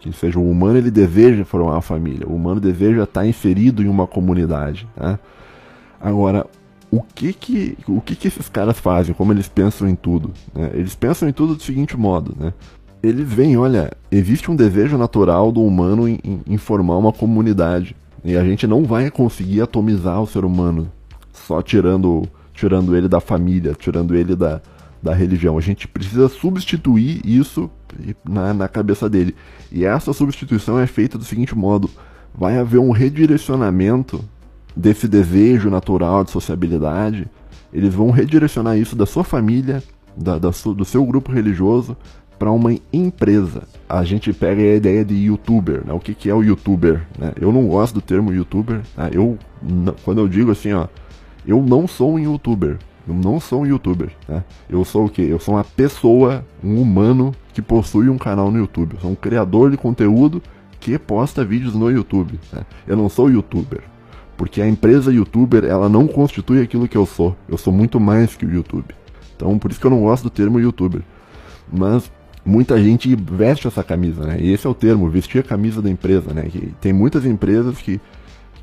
Que 0.00 0.12
seja 0.12 0.38
o 0.38 0.50
humano 0.50 0.78
ele 0.78 0.90
deseja 0.90 1.44
formar 1.44 1.72
uma 1.72 1.82
família, 1.82 2.28
o 2.28 2.34
humano 2.34 2.60
deseja 2.60 3.04
estar 3.04 3.26
inserido 3.26 3.82
em 3.82 3.88
uma 3.88 4.06
comunidade, 4.06 4.86
né? 4.96 5.18
Agora, 6.00 6.46
o 6.96 7.02
que 7.14 7.32
que, 7.32 7.78
o 7.86 8.00
que 8.00 8.16
que 8.16 8.28
esses 8.28 8.48
caras 8.48 8.78
fazem, 8.78 9.14
como 9.14 9.32
eles 9.32 9.48
pensam 9.48 9.88
em 9.88 9.94
tudo. 9.94 10.32
Né? 10.54 10.70
Eles 10.74 10.94
pensam 10.94 11.28
em 11.28 11.32
tudo 11.32 11.54
do 11.54 11.62
seguinte 11.62 11.96
modo, 11.96 12.34
né? 12.38 12.52
Eles 13.02 13.28
veem, 13.28 13.56
olha, 13.56 13.92
existe 14.10 14.50
um 14.50 14.56
desejo 14.56 14.96
natural 14.96 15.52
do 15.52 15.62
humano 15.62 16.08
em, 16.08 16.18
em, 16.24 16.40
em 16.46 16.56
formar 16.56 16.96
uma 16.96 17.12
comunidade. 17.12 17.94
E 18.24 18.36
a 18.36 18.42
gente 18.42 18.66
não 18.66 18.84
vai 18.84 19.10
conseguir 19.10 19.60
atomizar 19.60 20.20
o 20.20 20.26
ser 20.26 20.44
humano 20.44 20.90
só 21.32 21.62
tirando, 21.62 22.26
tirando 22.52 22.96
ele 22.96 23.06
da 23.06 23.20
família, 23.20 23.74
tirando 23.78 24.14
ele 24.14 24.34
da, 24.34 24.60
da 25.00 25.14
religião. 25.14 25.56
A 25.56 25.60
gente 25.60 25.86
precisa 25.86 26.28
substituir 26.28 27.20
isso, 27.24 27.70
na, 28.28 28.52
na 28.52 28.68
cabeça 28.68 29.08
dele. 29.08 29.36
E 29.70 29.84
essa 29.84 30.12
substituição 30.12 30.78
é 30.78 30.86
feita 30.86 31.16
do 31.16 31.24
seguinte 31.24 31.54
modo: 31.54 31.88
vai 32.34 32.58
haver 32.58 32.78
um 32.78 32.90
redirecionamento 32.90 34.24
desse 34.76 35.08
desejo 35.08 35.70
natural 35.70 36.22
de 36.22 36.30
sociabilidade. 36.30 37.26
Eles 37.72 37.94
vão 37.94 38.10
redirecionar 38.10 38.76
isso 38.76 38.94
da 38.94 39.06
sua 39.06 39.24
família, 39.24 39.82
da, 40.16 40.38
da 40.38 40.50
do 40.50 40.84
seu 40.84 41.04
grupo 41.04 41.32
religioso, 41.32 41.96
para 42.38 42.50
uma 42.50 42.74
empresa. 42.92 43.62
A 43.88 44.04
gente 44.04 44.32
pega 44.32 44.60
a 44.60 44.74
ideia 44.74 45.04
de 45.04 45.14
youtuber, 45.14 45.82
né? 45.86 45.92
O 45.92 45.98
que, 45.98 46.14
que 46.14 46.28
é 46.28 46.34
o 46.34 46.42
youtuber? 46.42 47.06
Né? 47.18 47.32
Eu 47.40 47.50
não 47.50 47.66
gosto 47.66 47.94
do 47.94 48.02
termo 48.02 48.32
youtuber. 48.32 48.82
Tá? 48.94 49.08
Eu, 49.10 49.38
quando 50.04 50.20
eu 50.20 50.28
digo 50.28 50.50
assim, 50.50 50.72
ó, 50.72 50.86
eu 51.46 51.62
não 51.62 51.88
sou 51.88 52.14
um 52.14 52.18
youtuber. 52.18 52.76
Eu 53.08 53.14
não 53.14 53.38
sou 53.38 53.62
um 53.62 53.66
youtuber, 53.66 54.10
né? 54.28 54.42
Eu 54.68 54.84
sou 54.84 55.06
o 55.06 55.08
quê? 55.08 55.22
Eu 55.22 55.38
sou 55.38 55.54
uma 55.54 55.62
pessoa, 55.62 56.44
um 56.62 56.82
humano 56.82 57.32
que 57.54 57.62
possui 57.62 58.08
um 58.08 58.18
canal 58.18 58.50
no 58.50 58.58
YouTube. 58.58 58.94
Eu 58.94 59.00
sou 59.00 59.10
um 59.12 59.14
criador 59.14 59.70
de 59.70 59.76
conteúdo 59.76 60.42
que 60.80 60.98
posta 60.98 61.44
vídeos 61.44 61.74
no 61.74 61.88
YouTube. 61.88 62.38
Né? 62.52 62.66
Eu 62.86 62.96
não 62.96 63.08
sou 63.08 63.30
youtuber. 63.30 63.82
Porque 64.36 64.60
a 64.60 64.68
empresa 64.68 65.12
youtuber, 65.12 65.64
ela 65.64 65.88
não 65.88 66.06
constitui 66.06 66.60
aquilo 66.60 66.86
que 66.86 66.96
eu 66.96 67.06
sou. 67.06 67.36
Eu 67.48 67.56
sou 67.56 67.72
muito 67.72 67.98
mais 67.98 68.34
que 68.34 68.44
o 68.44 68.50
YouTube. 68.50 68.94
Então, 69.34 69.58
por 69.58 69.70
isso 69.70 69.80
que 69.80 69.86
eu 69.86 69.90
não 69.90 70.02
gosto 70.02 70.24
do 70.24 70.30
termo 70.30 70.60
youtuber. 70.60 71.02
Mas 71.72 72.10
muita 72.44 72.80
gente 72.82 73.14
veste 73.16 73.66
essa 73.66 73.82
camisa, 73.82 74.24
né? 74.24 74.38
E 74.40 74.52
esse 74.52 74.66
é 74.66 74.70
o 74.70 74.74
termo, 74.74 75.08
vestir 75.08 75.40
a 75.40 75.42
camisa 75.42 75.82
da 75.82 75.90
empresa, 75.90 76.32
né? 76.32 76.42
Que 76.50 76.72
tem 76.80 76.92
muitas 76.92 77.24
empresas 77.24 77.78
que 77.78 78.00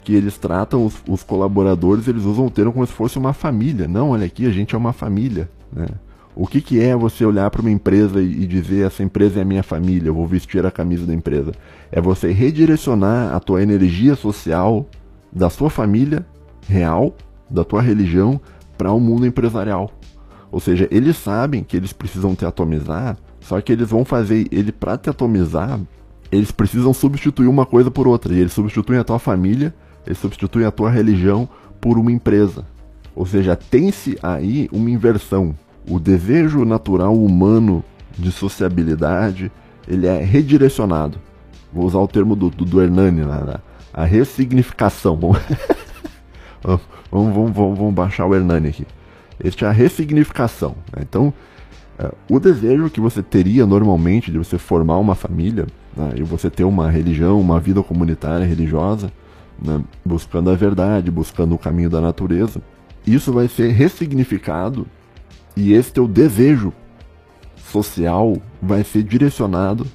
que 0.04 0.14
eles 0.14 0.38
tratam 0.38 0.86
os, 0.86 0.96
os, 1.08 1.24
colaboradores, 1.24 2.08
eles 2.08 2.26
usam 2.26 2.48
o 2.48 2.52
termo 2.52 2.74
como 2.74 2.86
se 2.86 2.92
fosse 2.92 3.18
uma 3.18 3.32
família. 3.32 3.88
Não, 3.88 4.10
olha 4.10 4.26
aqui, 4.26 4.46
a 4.46 4.52
gente 4.52 4.76
é 4.76 4.78
uma 4.78 4.92
família. 4.92 5.50
Né? 5.72 5.88
O 6.36 6.46
que, 6.46 6.62
que 6.62 6.82
é 6.82 6.96
você 6.96 7.24
olhar 7.24 7.50
para 7.50 7.62
uma 7.62 7.72
empresa 7.72 8.22
e, 8.22 8.44
e 8.44 8.46
dizer 8.46 8.86
essa 8.86 9.02
empresa 9.02 9.40
é 9.40 9.46
minha 9.46 9.64
família, 9.64 10.10
eu 10.10 10.14
vou 10.14 10.28
vestir 10.28 10.66
a 10.66 10.72
camisa 10.72 11.06
da 11.06 11.14
empresa? 11.14 11.54
É 11.92 12.02
você 12.02 12.32
redirecionar 12.32 13.34
a 13.34 13.40
tua 13.40 13.64
energia 13.64 14.16
social 14.16 14.88
da 15.34 15.50
sua 15.50 15.70
família 15.70 16.26
real, 16.68 17.16
da 17.50 17.64
tua 17.64 17.82
religião, 17.82 18.40
para 18.78 18.92
o 18.92 18.98
um 18.98 19.00
mundo 19.00 19.26
empresarial. 19.26 19.92
Ou 20.52 20.60
seja, 20.60 20.88
eles 20.92 21.18
sabem 21.18 21.64
que 21.64 21.76
eles 21.76 21.94
precisam 21.94 22.36
te 22.36 22.46
atomizar, 22.46 23.18
só 23.40 23.60
que 23.60 23.72
eles 23.72 23.90
vão 23.90 24.06
fazer 24.06 24.48
ele 24.52 24.72
para 24.72 24.98
te 24.98 25.10
atomizar, 25.10 25.80
eles 26.32 26.52
precisam 26.52 26.94
substituir 26.94 27.48
uma 27.48 27.66
coisa 27.66 27.92
por 27.92 28.08
outra. 28.08 28.34
E 28.34 28.40
eles 28.40 28.54
substituem 28.54 29.00
a 29.00 29.04
tua 29.04 29.20
família 29.20 29.74
ele 30.06 30.16
substitui 30.16 30.66
a 30.66 30.72
tua 30.72 30.90
religião 30.90 31.48
por 31.80 31.98
uma 31.98 32.12
empresa. 32.12 32.66
Ou 33.16 33.26
seja, 33.26 33.56
tem-se 33.56 34.18
aí 34.22 34.70
uma 34.72 34.90
inversão. 34.90 35.56
O 35.90 36.00
desejo 36.00 36.66
natural 36.66 37.16
humano 37.16 37.84
de 38.18 38.32
sociabilidade, 38.32 39.52
ele 39.88 40.08
é 40.08 40.24
redirecionado. 40.24 41.18
Vou 41.72 41.86
usar 41.86 42.00
o 42.00 42.08
termo 42.08 42.36
do, 42.36 42.50
do, 42.50 42.66
do 42.66 42.82
Hernani, 42.82 43.22
né? 43.22 43.56
A 43.94 44.04
ressignificação. 44.06 45.18
vamos, 46.62 46.82
vamos, 47.12 47.34
vamos, 47.54 47.78
vamos, 47.78 47.94
baixar 47.94 48.26
o 48.26 48.34
Hernani 48.34 48.70
aqui. 48.70 48.88
Este 49.44 49.66
é 49.66 49.68
a 49.68 49.72
ressignificação. 49.72 50.76
Né? 50.96 51.04
Então, 51.04 51.34
é, 52.00 52.12
o 52.30 52.40
desejo 52.40 52.90
que 52.90 53.00
você 53.00 53.22
teria 53.22 53.66
normalmente 53.66 54.32
de 54.32 54.38
você 54.38 54.58
formar 54.58 54.98
uma 54.98 55.16
família, 55.16 55.68
né? 55.96 56.14
e 56.16 56.24
você 56.24 56.50
ter 56.50 56.64
uma 56.64 56.90
religião, 56.90 57.40
uma 57.40 57.60
vida 57.60 57.84
comunitária 57.84 58.46
religiosa, 58.46 59.12
né, 59.62 59.82
buscando 60.04 60.50
a 60.50 60.56
verdade, 60.56 61.12
buscando 61.12 61.56
o 61.56 61.58
caminho 61.58 61.90
da 61.90 62.02
natureza, 62.02 62.62
isso 63.06 63.32
vai 63.32 63.48
ser 63.48 63.72
ressignificado 63.72 64.88
e 65.56 65.74
esse 65.74 65.92
teu 65.92 66.08
desejo 66.08 66.74
social 67.58 68.38
vai 68.62 68.84
ser 68.84 69.04
direcionado 69.04 69.86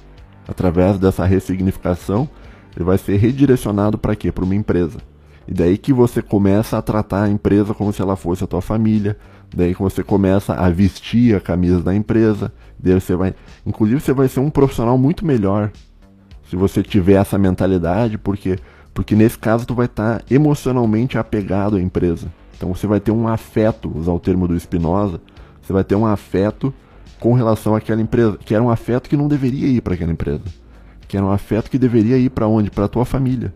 através 0.47 0.97
dessa 0.97 1.25
ressignificação, 1.25 2.29
ele 2.75 2.85
vai 2.85 2.97
ser 2.97 3.17
redirecionado 3.17 3.97
para 3.97 4.15
quê? 4.15 4.31
Para 4.31 4.43
uma 4.43 4.55
empresa. 4.55 4.99
E 5.47 5.53
daí 5.53 5.77
que 5.77 5.91
você 5.91 6.21
começa 6.21 6.77
a 6.77 6.81
tratar 6.81 7.23
a 7.23 7.29
empresa 7.29 7.73
como 7.73 7.91
se 7.91 8.01
ela 8.01 8.15
fosse 8.15 8.43
a 8.43 8.47
tua 8.47 8.61
família, 8.61 9.17
daí 9.55 9.73
que 9.73 9.81
você 9.81 10.03
começa 10.03 10.53
a 10.53 10.69
vestir 10.69 11.35
a 11.35 11.41
camisa 11.41 11.81
da 11.81 11.95
empresa, 11.95 12.51
daí 12.77 12.93
você 12.93 13.15
vai, 13.15 13.33
inclusive 13.65 13.99
você 13.99 14.13
vai 14.13 14.27
ser 14.27 14.39
um 14.39 14.49
profissional 14.49 14.97
muito 14.97 15.25
melhor 15.25 15.71
se 16.49 16.55
você 16.55 16.81
tiver 16.81 17.13
essa 17.13 17.37
mentalidade, 17.37 18.17
porque 18.17 18.57
porque 18.93 19.15
nesse 19.15 19.37
caso 19.37 19.65
tu 19.65 19.73
vai 19.73 19.85
estar 19.85 20.19
tá 20.19 20.25
emocionalmente 20.29 21.17
apegado 21.17 21.77
à 21.77 21.81
empresa. 21.81 22.27
Então 22.57 22.73
você 22.73 22.85
vai 22.85 22.99
ter 22.99 23.11
um 23.11 23.27
afeto, 23.27 23.89
usar 23.95 24.11
o 24.11 24.19
termo 24.19 24.47
do 24.47 24.59
Spinoza, 24.59 25.21
você 25.61 25.71
vai 25.71 25.83
ter 25.83 25.95
um 25.95 26.05
afeto 26.05 26.73
com 27.19 27.33
relação 27.33 27.75
àquela 27.75 28.01
empresa, 28.01 28.37
que 28.37 28.53
era 28.53 28.63
um 28.63 28.69
afeto 28.69 29.09
que 29.09 29.15
não 29.15 29.27
deveria 29.27 29.67
ir 29.67 29.81
para 29.81 29.93
aquela 29.93 30.11
empresa, 30.11 30.41
que 31.09 31.17
era 31.17 31.25
um 31.25 31.31
afeto 31.31 31.71
que 31.71 31.79
deveria 31.79 32.17
ir 32.19 32.29
para 32.29 32.47
onde? 32.47 32.69
Para 32.69 32.87
tua 32.87 33.03
família, 33.03 33.51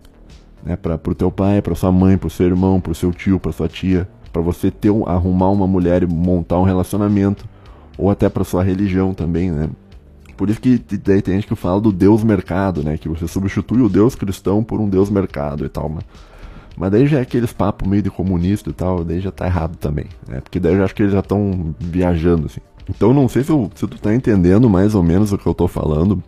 né? 0.66 0.76
Para 0.76 0.96
o 0.96 1.16
teu 1.16 1.32
pai, 1.32 1.62
para 1.62 1.76
sua 1.76 1.92
mãe, 1.92 2.18
para 2.18 2.28
o 2.28 2.30
seu 2.30 2.48
irmão, 2.48 2.82
para 2.82 2.92
o 2.92 2.96
seu 2.96 3.14
tio, 3.14 3.40
para 3.40 3.52
sua 3.52 3.70
tia, 3.70 4.10
para 4.34 4.42
você 4.42 4.72
ter 4.72 4.90
um, 4.90 5.08
arrumar 5.08 5.52
uma 5.52 5.68
mulher 5.68 6.02
e 6.02 6.08
montar 6.08 6.58
um 6.58 6.64
relacionamento, 6.64 7.48
ou 7.96 8.10
até 8.10 8.28
para 8.28 8.44
sua 8.44 8.64
religião 8.64 9.14
também, 9.14 9.52
né? 9.52 9.70
Por 10.36 10.50
isso 10.50 10.60
que 10.60 10.80
daí 10.98 11.22
tem 11.22 11.36
gente 11.36 11.46
que 11.46 11.56
fala 11.56 11.80
do 11.80 11.92
Deus 11.92 12.24
mercado, 12.24 12.84
né? 12.84 12.98
Que 12.98 13.08
você 13.08 13.28
substitui 13.28 13.84
o 13.84 13.88
Deus 13.88 14.16
cristão 14.16 14.64
por 14.64 14.82
um 14.82 14.90
Deus 14.90 15.12
mercado 15.12 15.64
e 15.64 15.70
tal, 15.70 15.88
mas, 15.88 16.04
mas 16.76 16.92
daí 16.92 17.06
já 17.06 17.20
é 17.20 17.22
aqueles 17.22 17.54
papos 17.54 17.88
meio 17.88 18.02
de 18.02 18.10
comunista 18.10 18.72
e 18.72 18.74
tal, 18.74 19.04
daí 19.04 19.20
já 19.20 19.32
tá 19.32 19.46
errado 19.46 19.78
também, 19.78 20.08
né? 20.28 20.42
Porque 20.42 20.60
daí 20.60 20.74
eu 20.74 20.80
já 20.80 20.86
acho 20.86 20.96
que 20.96 21.04
eles 21.04 21.14
já 21.14 21.20
estão 21.20 21.76
viajando, 21.80 22.48
assim. 22.48 22.62
Então 22.90 23.14
não 23.14 23.30
sei 23.30 23.44
se, 23.44 23.52
eu, 23.52 23.70
se 23.76 23.88
tu 23.88 24.02
tá 24.02 24.14
entendendo 24.14 24.68
mais 24.68 24.96
ou 24.96 25.04
menos 25.04 25.32
o 25.32 25.38
que 25.38 25.46
eu 25.46 25.54
tô 25.54 25.68
falando, 25.68 26.22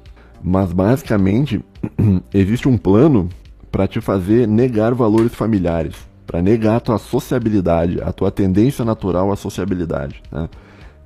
mas 0.44 0.72
basicamente 0.72 1.64
existe 2.34 2.68
um 2.68 2.78
plano 2.78 3.30
para 3.72 3.88
te 3.88 4.00
fazer 4.00 4.48
negar 4.48 4.94
valores 4.94 5.34
familiares, 5.34 5.96
para 6.26 6.42
negar 6.42 6.78
a 6.78 6.80
tua 6.80 6.98
sociabilidade, 6.98 8.02
a 8.02 8.12
tua 8.12 8.32
tendência 8.32 8.86
natural 8.86 9.32
à 9.32 9.36
sociabilidade, 9.36 10.22
né? 10.32 10.50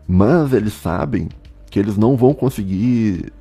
Mas 0.07 0.53
eles 0.53 0.73
sabem 0.73 1.29
que 1.69 1.79
eles 1.79 1.97
não 1.97 2.15
vão 2.15 2.33
conseguir 2.33 3.31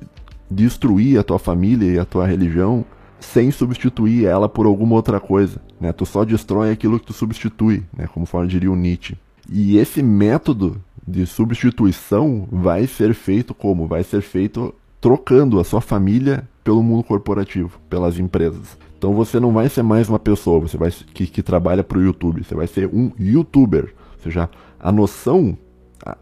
destruir 0.49 1.19
a 1.19 1.23
tua 1.23 1.39
família 1.39 1.91
e 1.91 1.99
a 1.99 2.05
tua 2.05 2.25
religião 2.25 2.85
sem 3.19 3.51
substituir 3.51 4.25
ela 4.25 4.47
por 4.47 4.65
alguma 4.65 4.95
outra 4.95 5.19
coisa, 5.19 5.61
né? 5.79 5.91
Tu 5.91 6.05
só 6.05 6.23
destrói 6.23 6.71
aquilo 6.71 6.99
que 6.99 7.07
tu 7.07 7.13
substitui, 7.13 7.83
né? 7.95 8.07
Como 8.07 8.25
diria 8.47 8.71
o 8.71 8.75
Nietzsche. 8.75 9.17
E 9.51 9.77
esse 9.77 10.01
método 10.01 10.81
de 11.07 11.25
substituição 11.25 12.47
vai 12.51 12.85
ser 12.87 13.13
feito 13.13 13.53
como? 13.53 13.87
Vai 13.87 14.03
ser 14.03 14.21
feito 14.21 14.73
trocando 15.01 15.59
a 15.59 15.63
sua 15.63 15.81
família 15.81 16.47
pelo 16.63 16.83
mundo 16.83 17.03
corporativo, 17.03 17.79
pelas 17.89 18.19
empresas. 18.19 18.77
Então 18.97 19.13
você 19.13 19.39
não 19.39 19.53
vai 19.53 19.69
ser 19.69 19.81
mais 19.81 20.09
uma 20.09 20.19
pessoa, 20.19 20.59
você 20.59 20.77
vai 20.77 20.91
que, 20.91 21.25
que 21.25 21.41
trabalha 21.41 21.83
para 21.83 21.97
o 21.97 22.03
YouTube, 22.03 22.43
você 22.43 22.53
vai 22.53 22.67
ser 22.67 22.87
um 22.87 23.11
YouTuber. 23.17 23.93
Ou 24.17 24.23
seja, 24.23 24.49
a 24.79 24.91
noção 24.91 25.57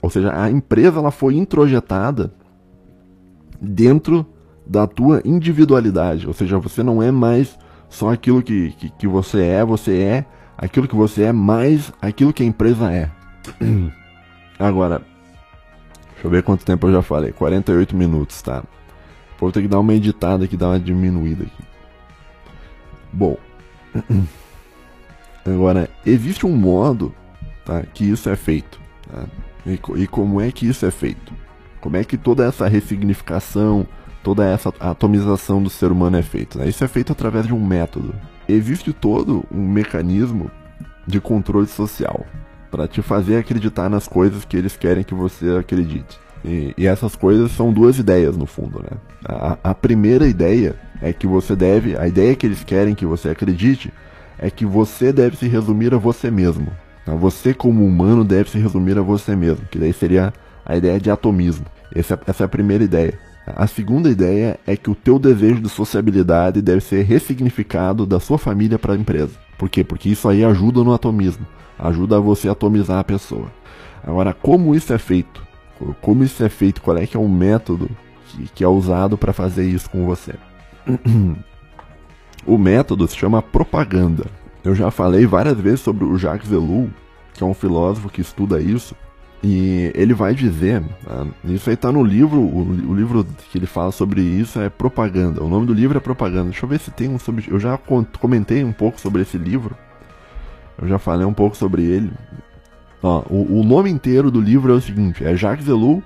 ou 0.01 0.09
seja, 0.09 0.33
a 0.35 0.49
empresa 0.49 0.99
ela 0.99 1.11
foi 1.11 1.35
introjetada 1.35 2.33
dentro 3.61 4.25
da 4.65 4.85
tua 4.85 5.21
individualidade, 5.23 6.27
ou 6.27 6.33
seja, 6.33 6.59
você 6.59 6.83
não 6.83 7.01
é 7.01 7.11
mais 7.11 7.57
só 7.89 8.11
aquilo 8.11 8.43
que, 8.43 8.71
que, 8.71 8.89
que 8.89 9.07
você 9.07 9.41
é, 9.41 9.63
você 9.63 9.97
é 9.97 10.25
aquilo 10.57 10.87
que 10.87 10.95
você 10.95 11.23
é 11.23 11.31
mais 11.31 11.93
aquilo 12.01 12.33
que 12.33 12.43
a 12.43 12.45
empresa 12.45 12.91
é. 12.91 13.09
Agora, 14.59 15.01
deixa 16.17 16.27
eu 16.27 16.31
ver 16.31 16.41
quanto 16.41 16.65
tempo 16.65 16.87
eu 16.87 16.93
já 16.93 17.01
falei, 17.03 17.31
48 17.31 17.95
minutos, 17.95 18.41
tá? 18.41 18.63
Vou 19.39 19.51
ter 19.51 19.61
que 19.61 19.67
dar 19.67 19.79
uma 19.79 19.93
editada 19.93 20.45
aqui, 20.45 20.57
dar 20.57 20.69
uma 20.69 20.79
diminuída 20.79 21.43
aqui. 21.43 21.63
Bom, 23.13 23.37
agora, 25.45 25.87
existe 26.03 26.45
um 26.45 26.55
modo 26.55 27.13
tá, 27.63 27.83
que 27.83 28.09
isso 28.09 28.29
é 28.29 28.35
feito. 28.35 28.79
Tá? 29.07 29.25
E, 29.65 29.79
e 30.01 30.07
como 30.07 30.41
é 30.41 30.51
que 30.51 30.67
isso 30.67 30.85
é 30.87 30.91
feito? 30.91 31.33
Como 31.79 31.95
é 31.95 32.03
que 32.03 32.17
toda 32.17 32.45
essa 32.45 32.67
ressignificação, 32.67 33.85
toda 34.23 34.43
essa 34.43 34.73
atomização 34.79 35.61
do 35.61 35.69
ser 35.69 35.91
humano 35.91 36.17
é 36.17 36.23
feita? 36.23 36.57
Né? 36.57 36.69
Isso 36.69 36.83
é 36.83 36.87
feito 36.87 37.11
através 37.11 37.45
de 37.45 37.53
um 37.53 37.63
método. 37.63 38.15
Existe 38.49 38.91
todo 38.91 39.45
um 39.51 39.67
mecanismo 39.67 40.49
de 41.05 41.21
controle 41.21 41.67
social 41.67 42.25
para 42.77 42.87
te 42.87 43.01
fazer 43.01 43.37
acreditar 43.37 43.89
nas 43.89 44.07
coisas 44.07 44.45
que 44.45 44.55
eles 44.55 44.77
querem 44.77 45.03
que 45.03 45.15
você 45.15 45.49
acredite. 45.57 46.19
E, 46.45 46.75
e 46.77 46.85
essas 46.85 47.15
coisas 47.15 47.51
são 47.51 47.73
duas 47.73 47.97
ideias 47.97 48.37
no 48.37 48.45
fundo, 48.45 48.79
né? 48.83 48.97
A, 49.25 49.57
a, 49.63 49.73
primeira 49.73 50.27
ideia 50.27 50.75
é 51.01 51.11
que 51.11 51.25
você 51.25 51.55
deve, 51.55 51.97
a 51.97 52.07
ideia 52.07 52.35
que 52.35 52.45
eles 52.45 52.63
querem 52.63 52.93
que 52.93 53.03
você 53.03 53.29
acredite 53.29 53.91
é 54.37 54.51
que 54.51 54.63
você 54.63 55.11
deve 55.11 55.35
se 55.35 55.47
resumir 55.47 55.91
a 55.91 55.97
você 55.97 56.29
mesmo. 56.29 56.67
Tá? 57.03 57.15
Você, 57.15 57.51
como 57.51 57.83
humano, 57.83 58.23
deve 58.23 58.51
se 58.51 58.59
resumir 58.59 58.95
a 58.99 59.01
você 59.01 59.35
mesmo, 59.35 59.65
que 59.71 59.79
daí 59.79 59.91
seria 59.91 60.31
a 60.63 60.77
ideia 60.77 60.99
de 60.99 61.09
atomismo. 61.09 61.65
Essa, 61.95 62.13
é, 62.13 62.19
essa 62.27 62.43
é 62.43 62.45
a 62.45 62.49
primeira 62.49 62.83
ideia. 62.83 63.17
A 63.47 63.65
segunda 63.65 64.07
ideia 64.07 64.59
é 64.67 64.77
que 64.77 64.91
o 64.91 64.95
teu 64.95 65.17
desejo 65.17 65.61
de 65.61 65.69
sociabilidade 65.69 66.61
deve 66.61 66.81
ser 66.81 67.01
ressignificado 67.01 68.05
da 68.05 68.19
sua 68.19 68.37
família 68.37 68.77
para 68.77 68.93
a 68.93 68.97
empresa. 68.97 69.31
Por 69.57 69.67
quê? 69.67 69.83
Porque 69.83 70.09
isso 70.09 70.29
aí 70.29 70.45
ajuda 70.45 70.83
no 70.83 70.93
atomismo, 70.93 71.47
ajuda 71.77 72.17
a 72.17 72.21
você 72.21 72.49
atomizar 72.49 72.99
a 72.99 73.03
pessoa. 73.03 73.51
Agora, 74.03 74.33
como 74.33 74.75
isso 74.75 74.93
é 74.93 74.97
feito? 74.97 75.45
Como 76.01 76.23
isso 76.23 76.43
é 76.43 76.49
feito? 76.49 76.81
Qual 76.81 76.97
é 76.97 77.05
que 77.05 77.17
é 77.17 77.19
o 77.19 77.27
método 77.27 77.89
que, 78.27 78.47
que 78.55 78.63
é 78.63 78.67
usado 78.67 79.17
para 79.17 79.33
fazer 79.33 79.67
isso 79.67 79.89
com 79.89 80.05
você. 80.05 80.35
o 82.45 82.57
método 82.57 83.07
se 83.07 83.15
chama 83.15 83.41
propaganda. 83.41 84.25
Eu 84.63 84.75
já 84.75 84.91
falei 84.91 85.25
várias 85.25 85.59
vezes 85.59 85.79
sobre 85.81 86.03
o 86.03 86.17
Jacques 86.17 86.51
Ellul, 86.51 86.89
que 87.33 87.43
é 87.43 87.45
um 87.45 87.53
filósofo 87.53 88.09
que 88.09 88.21
estuda 88.21 88.59
isso, 88.59 88.95
e 89.43 89.91
ele 89.93 90.13
vai 90.13 90.33
dizer, 90.33 90.83
tá? 91.05 91.25
isso 91.45 91.69
aí 91.69 91.75
está 91.75 91.91
no 91.91 92.03
livro, 92.03 92.39
o, 92.39 92.89
o, 92.89 92.95
livro 92.95 93.25
que 93.51 93.57
ele 93.57 93.67
fala 93.67 93.91
sobre 93.91 94.19
isso 94.21 94.59
é 94.59 94.67
Propaganda. 94.67 95.43
O 95.43 95.47
nome 95.47 95.67
do 95.67 95.73
livro 95.73 95.95
é 95.95 96.01
Propaganda. 96.01 96.49
Deixa 96.49 96.65
eu 96.65 96.69
ver 96.69 96.79
se 96.79 96.89
tem 96.89 97.07
um 97.07 97.19
sobre. 97.19 97.45
Eu 97.47 97.59
já 97.59 97.77
comentei 98.19 98.63
um 98.63 98.73
pouco 98.73 98.99
sobre 98.99 99.21
esse 99.21 99.37
livro. 99.37 99.77
Eu 100.81 100.87
já 100.87 100.99
falei 100.99 101.25
um 101.25 101.33
pouco 101.33 101.55
sobre 101.55 101.83
ele. 101.83 102.11
Ó, 103.01 103.23
o, 103.29 103.59
o, 103.59 103.63
nome 103.63 103.89
inteiro 103.89 104.29
do 104.31 104.41
livro 104.41 104.71
é 104.71 104.75
o 104.75 104.81
seguinte: 104.81 105.23
é 105.23 105.35
Jacques 105.35 105.67
Ellul, 105.67 106.03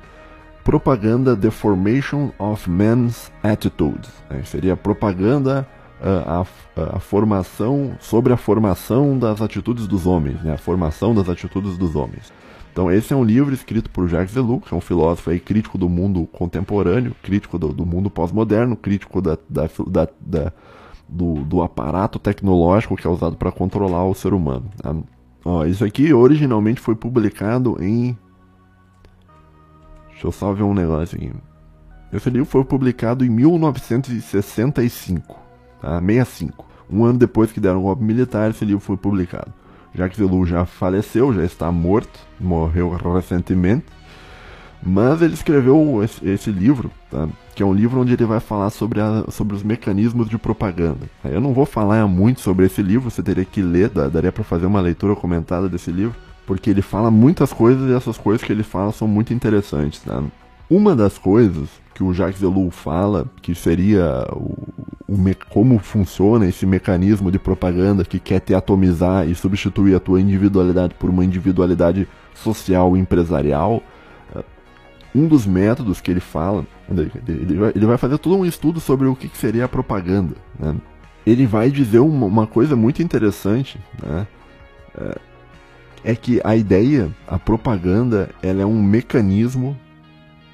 Propaganda 0.64 1.36
The 1.36 1.50
Formation 1.50 2.32
of 2.38 2.70
Men's 2.70 3.32
Attitudes. 3.44 4.10
É, 4.30 4.42
seria 4.44 4.76
propaganda 4.76 5.68
a, 6.02 6.42
a, 6.42 6.98
a, 6.98 7.00
formação 7.00 7.96
sobre 8.00 8.34
a 8.34 8.38
formação 8.38 9.18
das 9.18 9.42
atitudes 9.42 9.88
dos 9.88 10.06
homens, 10.06 10.42
né? 10.42 10.54
A 10.54 10.58
formação 10.58 11.14
das 11.14 11.30
atitudes 11.30 11.78
dos 11.78 11.96
homens. 11.96 12.32
Então 12.72 12.90
esse 12.90 13.14
é 13.14 13.16
um 13.16 13.24
livro 13.24 13.54
escrito 13.54 13.90
por 13.90 14.08
Jacques 14.08 14.36
Ellul, 14.36 14.62
que 14.62 14.74
é 14.74 14.78
um 14.78 14.82
filósofo 14.82 15.30
aí, 15.30 15.40
crítico 15.40 15.78
do 15.78 15.90
mundo 15.90 16.26
contemporâneo, 16.32 17.14
crítico 17.22 17.60
do, 17.60 17.70
do 17.74 17.86
mundo 17.86 18.10
pós-moderno, 18.10 18.78
crítico 18.78 19.22
da, 19.22 19.38
da, 19.50 19.70
da, 19.88 20.08
da 20.22 20.54
do, 21.12 21.44
do, 21.44 21.62
aparato 21.62 22.18
tecnológico 22.18 22.96
que 22.96 23.06
é 23.06 23.10
usado 23.10 23.36
para 23.36 23.52
controlar 23.52 24.06
o 24.06 24.14
ser 24.14 24.34
humano. 24.34 24.64
Tá? 24.82 24.96
Ó, 25.44 25.66
isso 25.66 25.84
aqui 25.84 26.14
originalmente 26.14 26.80
foi 26.80 26.96
publicado 26.96 27.76
em. 27.84 28.18
Deixa 30.10 30.28
eu 30.28 30.32
só 30.32 30.54
ver 30.54 30.64
um 30.64 30.74
negócio 30.74 31.18
aqui. 31.18 31.34
Esse 32.14 32.30
livro 32.30 32.46
foi 32.46 32.64
publicado 32.64 33.26
em 33.26 33.30
1965, 33.30 35.38
tá? 35.82 36.00
65. 36.00 36.66
Um 36.90 37.04
ano 37.06 37.20
depois 37.20 37.52
que 37.52 37.60
deram 37.60 37.80
o 37.80 37.84
golpe 37.84 38.04
militar, 38.04 38.50
esse 38.50 38.66
livro 38.66 38.82
foi 38.82 38.98
publicado. 38.98 39.54
Jacques 39.94 40.20
Ellul 40.20 40.46
já 40.46 40.66
faleceu, 40.66 41.34
já 41.34 41.44
está 41.44 41.70
morto, 41.72 42.20
morreu 42.40 42.92
recentemente. 42.92 43.86
Mas 44.84 45.22
ele 45.22 45.34
escreveu 45.34 46.04
esse, 46.04 46.28
esse 46.28 46.52
livro, 46.52 46.92
tá? 47.10 47.28
que 47.54 47.62
é 47.62 47.66
um 47.66 47.74
livro 47.74 48.02
onde 48.02 48.14
ele 48.14 48.26
vai 48.26 48.40
falar 48.40 48.70
sobre, 48.72 49.00
a, 49.00 49.26
sobre 49.30 49.56
os 49.56 49.62
mecanismos 49.62 50.28
de 50.28 50.38
propaganda. 50.38 51.08
Eu 51.24 51.40
não 51.40 51.54
vou 51.54 51.66
falar 51.66 52.08
muito 52.08 52.42
sobre 52.42 52.66
esse 52.66 52.82
livro, 52.82 53.10
você 53.10 53.22
teria 53.22 53.46
que 53.46 53.62
ler, 53.62 53.90
daria 53.90 54.32
para 54.32 54.44
fazer 54.44 54.66
uma 54.66 54.82
leitura 54.82 55.16
comentada 55.16 55.70
desse 55.70 55.92
livro, 55.92 56.16
porque 56.48 56.70
ele 56.70 56.82
fala 56.82 57.12
muitas 57.12 57.54
coisas 57.54 57.90
e 57.90 57.94
essas 57.94 58.18
coisas 58.18 58.44
que 58.46 58.52
ele 58.52 58.64
fala 58.64 58.92
são 58.92 59.08
muito 59.08 59.34
interessantes. 59.34 60.02
Tá? 60.02 60.24
Uma 60.70 60.96
das 60.96 61.18
coisas 61.18 61.70
que 61.94 62.04
o 62.04 62.14
Jacques 62.14 62.42
Ellul 62.42 62.72
fala, 62.72 63.28
que 63.42 63.54
seria 63.54 64.26
o, 64.32 64.58
o 65.08 65.18
me, 65.18 65.36
como 65.36 65.78
funciona 65.78 66.48
esse 66.48 66.66
mecanismo 66.66 67.30
de 67.30 67.38
propaganda 67.38 68.04
que 68.04 68.20
quer 68.20 68.40
te 68.40 68.56
atomizar 68.56 69.28
e 69.28 69.36
substituir 69.36 69.96
a 69.96 70.00
tua 70.00 70.20
individualidade 70.20 70.96
por 70.96 71.10
uma 71.10 71.24
individualidade 71.24 72.08
social 72.34 72.96
e 72.96 73.00
empresarial, 73.00 73.84
um 75.14 75.28
dos 75.28 75.46
métodos 75.46 76.00
que 76.00 76.10
ele 76.10 76.20
fala, 76.20 76.66
ele 77.76 77.86
vai 77.86 77.98
fazer 77.98 78.18
todo 78.18 78.38
um 78.38 78.46
estudo 78.46 78.80
sobre 78.80 79.08
o 79.08 79.16
que 79.16 79.30
seria 79.38 79.66
a 79.66 79.70
propaganda. 79.70 80.36
Né? 80.58 80.76
Ele 81.26 81.46
vai 81.46 81.70
dizer 81.70 82.00
uma, 82.00 82.48
coisa 82.48 82.76
muito 82.76 83.02
interessante, 83.04 83.80
né? 84.02 84.26
é, 84.98 85.18
é 86.04 86.16
que 86.16 86.42
a 86.44 86.56
ideia, 86.56 87.10
a 87.28 87.38
propaganda, 87.38 88.30
ela 88.42 88.62
é 88.62 88.66
um 88.66 88.82
mecanismo 88.82 89.78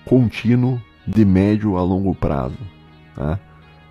contínuo 0.06 0.82
de 1.06 1.24
médio 1.24 1.78
a 1.78 1.84
longo 1.84 2.14
prazo. 2.16 2.58
Tá? 3.16 3.40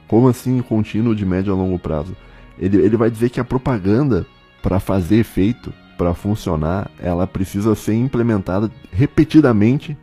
Como 0.08 0.28
assim 0.28 0.60
contínuo 0.60 1.14
de 1.14 1.24
médio 1.24 1.52
a 1.52 1.56
longo 1.56 1.78
prazo? 1.78 2.14
Ele, 2.58 2.78
ele 2.78 2.96
vai 2.96 3.10
dizer 3.10 3.30
que 3.30 3.40
a 3.40 3.44
propaganda, 3.44 4.26
para 4.62 4.80
fazer 4.80 5.16
efeito, 5.16 5.72
para 5.96 6.12
funcionar, 6.12 6.90
ela 6.98 7.26
precisa 7.26 7.74
ser 7.74 7.94
implementada 7.94 8.70
repetidamente 8.92 9.96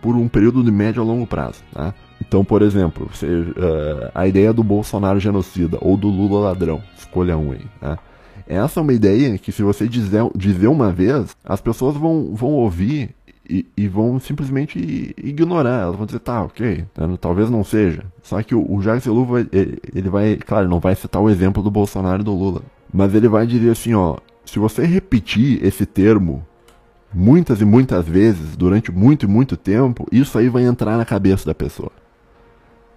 por 0.00 0.16
um 0.16 0.28
período 0.28 0.62
de 0.62 0.70
médio 0.70 1.02
a 1.02 1.04
longo 1.04 1.26
prazo. 1.26 1.62
Tá? 1.72 1.94
Então, 2.20 2.44
por 2.44 2.62
exemplo, 2.62 3.08
você, 3.12 3.26
uh, 3.26 4.10
a 4.14 4.26
ideia 4.26 4.52
do 4.52 4.62
Bolsonaro 4.62 5.20
genocida 5.20 5.78
ou 5.80 5.96
do 5.96 6.08
Lula 6.08 6.48
ladrão, 6.48 6.82
escolha 6.96 7.36
um 7.36 7.52
aí. 7.52 7.64
Tá? 7.80 7.98
Essa 8.46 8.80
é 8.80 8.82
uma 8.82 8.92
ideia 8.92 9.36
que, 9.38 9.52
se 9.52 9.62
você 9.62 9.86
dizer, 9.86 10.22
dizer 10.34 10.68
uma 10.68 10.90
vez, 10.90 11.36
as 11.44 11.60
pessoas 11.60 11.96
vão, 11.96 12.34
vão 12.34 12.50
ouvir 12.52 13.14
e, 13.48 13.66
e, 13.76 13.88
vão 13.88 14.18
simplesmente 14.18 15.14
ignorar. 15.22 15.82
Elas 15.82 15.96
vão 15.96 16.06
dizer, 16.06 16.18
tá, 16.18 16.42
ok, 16.42 16.84
né, 16.96 17.18
talvez 17.20 17.50
não 17.50 17.62
seja. 17.64 18.04
Só 18.22 18.42
que 18.42 18.54
o, 18.54 18.72
o 18.72 18.80
Jacques 18.82 19.06
Ellul 19.06 19.26
vai, 19.26 19.46
ele, 19.52 19.78
ele 19.94 20.08
vai, 20.08 20.36
claro, 20.36 20.68
não 20.68 20.80
vai 20.80 20.94
citar 20.94 21.20
o 21.20 21.30
exemplo 21.30 21.62
do 21.62 21.70
Bolsonaro 21.70 22.22
e 22.22 22.24
do 22.24 22.34
Lula, 22.34 22.62
mas 22.92 23.14
ele 23.14 23.28
vai 23.28 23.46
dizer 23.46 23.70
assim, 23.70 23.94
ó, 23.94 24.16
se 24.44 24.58
você 24.58 24.84
repetir 24.84 25.64
esse 25.64 25.84
termo 25.84 26.44
muitas 27.12 27.60
e 27.60 27.64
muitas 27.64 28.06
vezes 28.06 28.56
durante 28.56 28.92
muito 28.92 29.24
e 29.24 29.28
muito 29.28 29.56
tempo, 29.56 30.06
isso 30.12 30.38
aí 30.38 30.48
vai 30.48 30.64
entrar 30.64 30.96
na 30.96 31.04
cabeça 31.04 31.46
da 31.46 31.54
pessoa. 31.54 31.92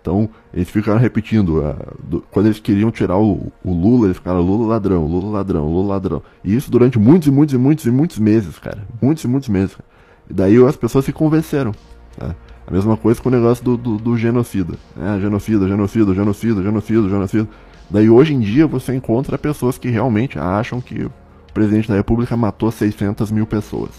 Então, 0.02 0.28
eles 0.52 0.70
ficaram 0.70 1.00
repetindo. 1.00 1.62
Do, 2.04 2.22
quando 2.32 2.48
eles 2.48 2.60
queriam 2.60 2.92
tirar 2.92 3.18
o, 3.18 3.52
o, 3.64 3.72
Lula, 3.72 4.08
eles 4.08 4.18
ficaram 4.18 4.42
Lula 4.42 4.68
ladrão, 4.68 5.06
Lula 5.06 5.38
ladrão, 5.38 5.72
Lula 5.72 5.94
ladrão. 5.94 6.24
E 6.44 6.56
isso 6.56 6.72
durante 6.72 6.98
muitos 6.98 7.28
e 7.28 7.32
muitos 7.32 7.54
e 7.54 7.58
muitos 7.58 7.86
e 7.86 7.92
muitos 7.92 8.18
meses, 8.18 8.58
cara. 8.58 8.84
Muitos 9.00 9.24
e 9.24 9.28
muitos 9.28 9.48
meses. 9.50 9.76
Cara. 9.76 9.88
E 10.28 10.34
daí 10.34 10.66
as 10.66 10.76
pessoas 10.76 11.06
se 11.06 11.14
convenceram. 11.14 11.72
Tá? 12.18 12.36
A 12.66 12.72
mesma 12.72 12.98
coisa 12.98 13.22
com 13.22 13.30
o 13.30 13.32
negócio 13.32 13.64
do, 13.64 13.78
do, 13.78 13.98
do 13.98 14.18
genocida. 14.18 14.74
É, 15.00 15.20
genocida, 15.20 15.68
genocida, 15.68 16.14
genocida, 16.16 16.64
genocida, 16.64 17.10
genocida. 17.10 17.48
Daí 17.90 18.10
hoje 18.10 18.34
em 18.34 18.40
dia 18.40 18.66
você 18.66 18.96
encontra 18.96 19.38
pessoas 19.38 19.78
que 19.78 19.90
realmente 19.90 20.40
acham 20.40 20.82
que 20.82 21.08
o 21.52 21.54
presidente 21.54 21.90
da 21.90 21.96
república 21.96 22.36
matou 22.38 22.72
600 22.72 23.30
mil 23.30 23.46
pessoas. 23.46 23.92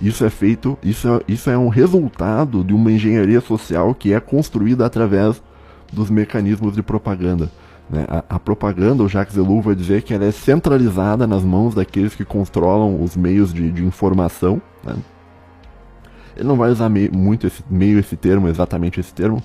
Isso 0.00 0.24
é 0.24 0.30
feito, 0.30 0.78
isso 0.82 1.08
é, 1.08 1.20
isso 1.28 1.50
é 1.50 1.56
um 1.56 1.68
resultado 1.68 2.64
de 2.64 2.74
uma 2.74 2.90
engenharia 2.90 3.40
social 3.40 3.94
que 3.94 4.12
é 4.12 4.20
construída 4.20 4.84
através 4.84 5.42
dos 5.92 6.10
mecanismos 6.10 6.74
de 6.74 6.82
propaganda. 6.82 7.50
Né? 7.88 8.04
A, 8.08 8.36
a, 8.36 8.38
propaganda, 8.38 9.02
o 9.02 9.08
Jacques 9.08 9.36
Ellul 9.36 9.60
vai 9.60 9.74
dizer 9.74 10.02
que 10.02 10.12
ela 10.12 10.24
é 10.24 10.30
centralizada 10.30 11.26
nas 11.26 11.44
mãos 11.44 11.74
daqueles 11.74 12.14
que 12.14 12.24
controlam 12.24 13.02
os 13.02 13.14
meios 13.14 13.52
de, 13.52 13.70
de 13.70 13.84
informação. 13.84 14.60
Né? 14.84 14.94
Ele 16.36 16.48
não 16.48 16.56
vai 16.56 16.70
usar 16.70 16.88
meio, 16.88 17.14
muito 17.14 17.46
esse 17.46 17.62
meio, 17.70 17.98
esse 17.98 18.16
termo, 18.16 18.48
exatamente 18.48 19.00
esse 19.00 19.14
termo, 19.14 19.42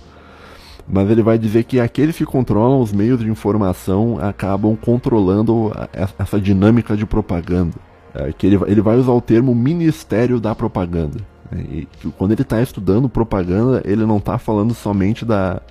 mas 0.87 1.09
ele 1.09 1.21
vai 1.21 1.37
dizer 1.37 1.63
que 1.63 1.79
aqueles 1.79 2.17
que 2.17 2.25
controlam 2.25 2.81
os 2.81 2.91
meios 2.91 3.19
de 3.19 3.29
informação 3.29 4.17
acabam 4.19 4.75
controlando 4.75 5.71
essa 6.17 6.39
dinâmica 6.39 6.95
de 6.95 7.05
propaganda. 7.05 7.75
É, 8.13 8.33
que 8.33 8.45
ele, 8.45 8.59
ele 8.67 8.81
vai 8.81 8.97
usar 8.97 9.13
o 9.13 9.21
termo 9.21 9.55
Ministério 9.55 10.39
da 10.39 10.53
Propaganda. 10.53 11.19
Né? 11.49 11.63
E, 11.71 11.87
quando 12.17 12.31
ele 12.33 12.41
está 12.41 12.61
estudando 12.61 13.07
propaganda, 13.07 13.81
ele 13.85 14.05
não 14.05 14.17
está 14.17 14.37
falando 14.37 14.73
somente 14.73 15.23
da, 15.23 15.61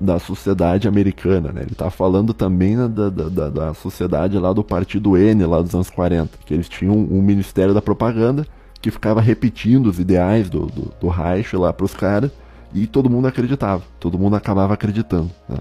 da 0.00 0.18
sociedade 0.18 0.88
americana, 0.88 1.52
né? 1.52 1.62
Ele 1.62 1.72
está 1.72 1.90
falando 1.90 2.34
também 2.34 2.76
da, 2.76 2.88
da, 2.88 3.08
da, 3.08 3.48
da, 3.48 3.74
sociedade 3.74 4.36
lá 4.38 4.52
do 4.52 4.64
Partido 4.64 5.16
N, 5.16 5.44
lá 5.46 5.62
dos 5.62 5.74
anos 5.74 5.90
40, 5.90 6.38
que 6.44 6.52
eles 6.52 6.68
tinham 6.68 6.96
um, 6.96 7.18
um 7.18 7.22
Ministério 7.22 7.72
da 7.72 7.82
Propaganda 7.82 8.46
que 8.80 8.90
ficava 8.90 9.20
repetindo 9.20 9.86
os 9.86 9.98
ideais 9.98 10.50
do, 10.50 10.66
do, 10.66 10.92
do 11.00 11.08
Reich 11.08 11.56
lá 11.56 11.72
para 11.72 11.84
os 11.84 11.94
caras 11.94 12.30
e 12.74 12.86
todo 12.86 13.10
mundo 13.10 13.26
acreditava, 13.28 13.82
todo 13.98 14.18
mundo 14.18 14.36
acabava 14.36 14.74
acreditando. 14.74 15.30
Né? 15.48 15.58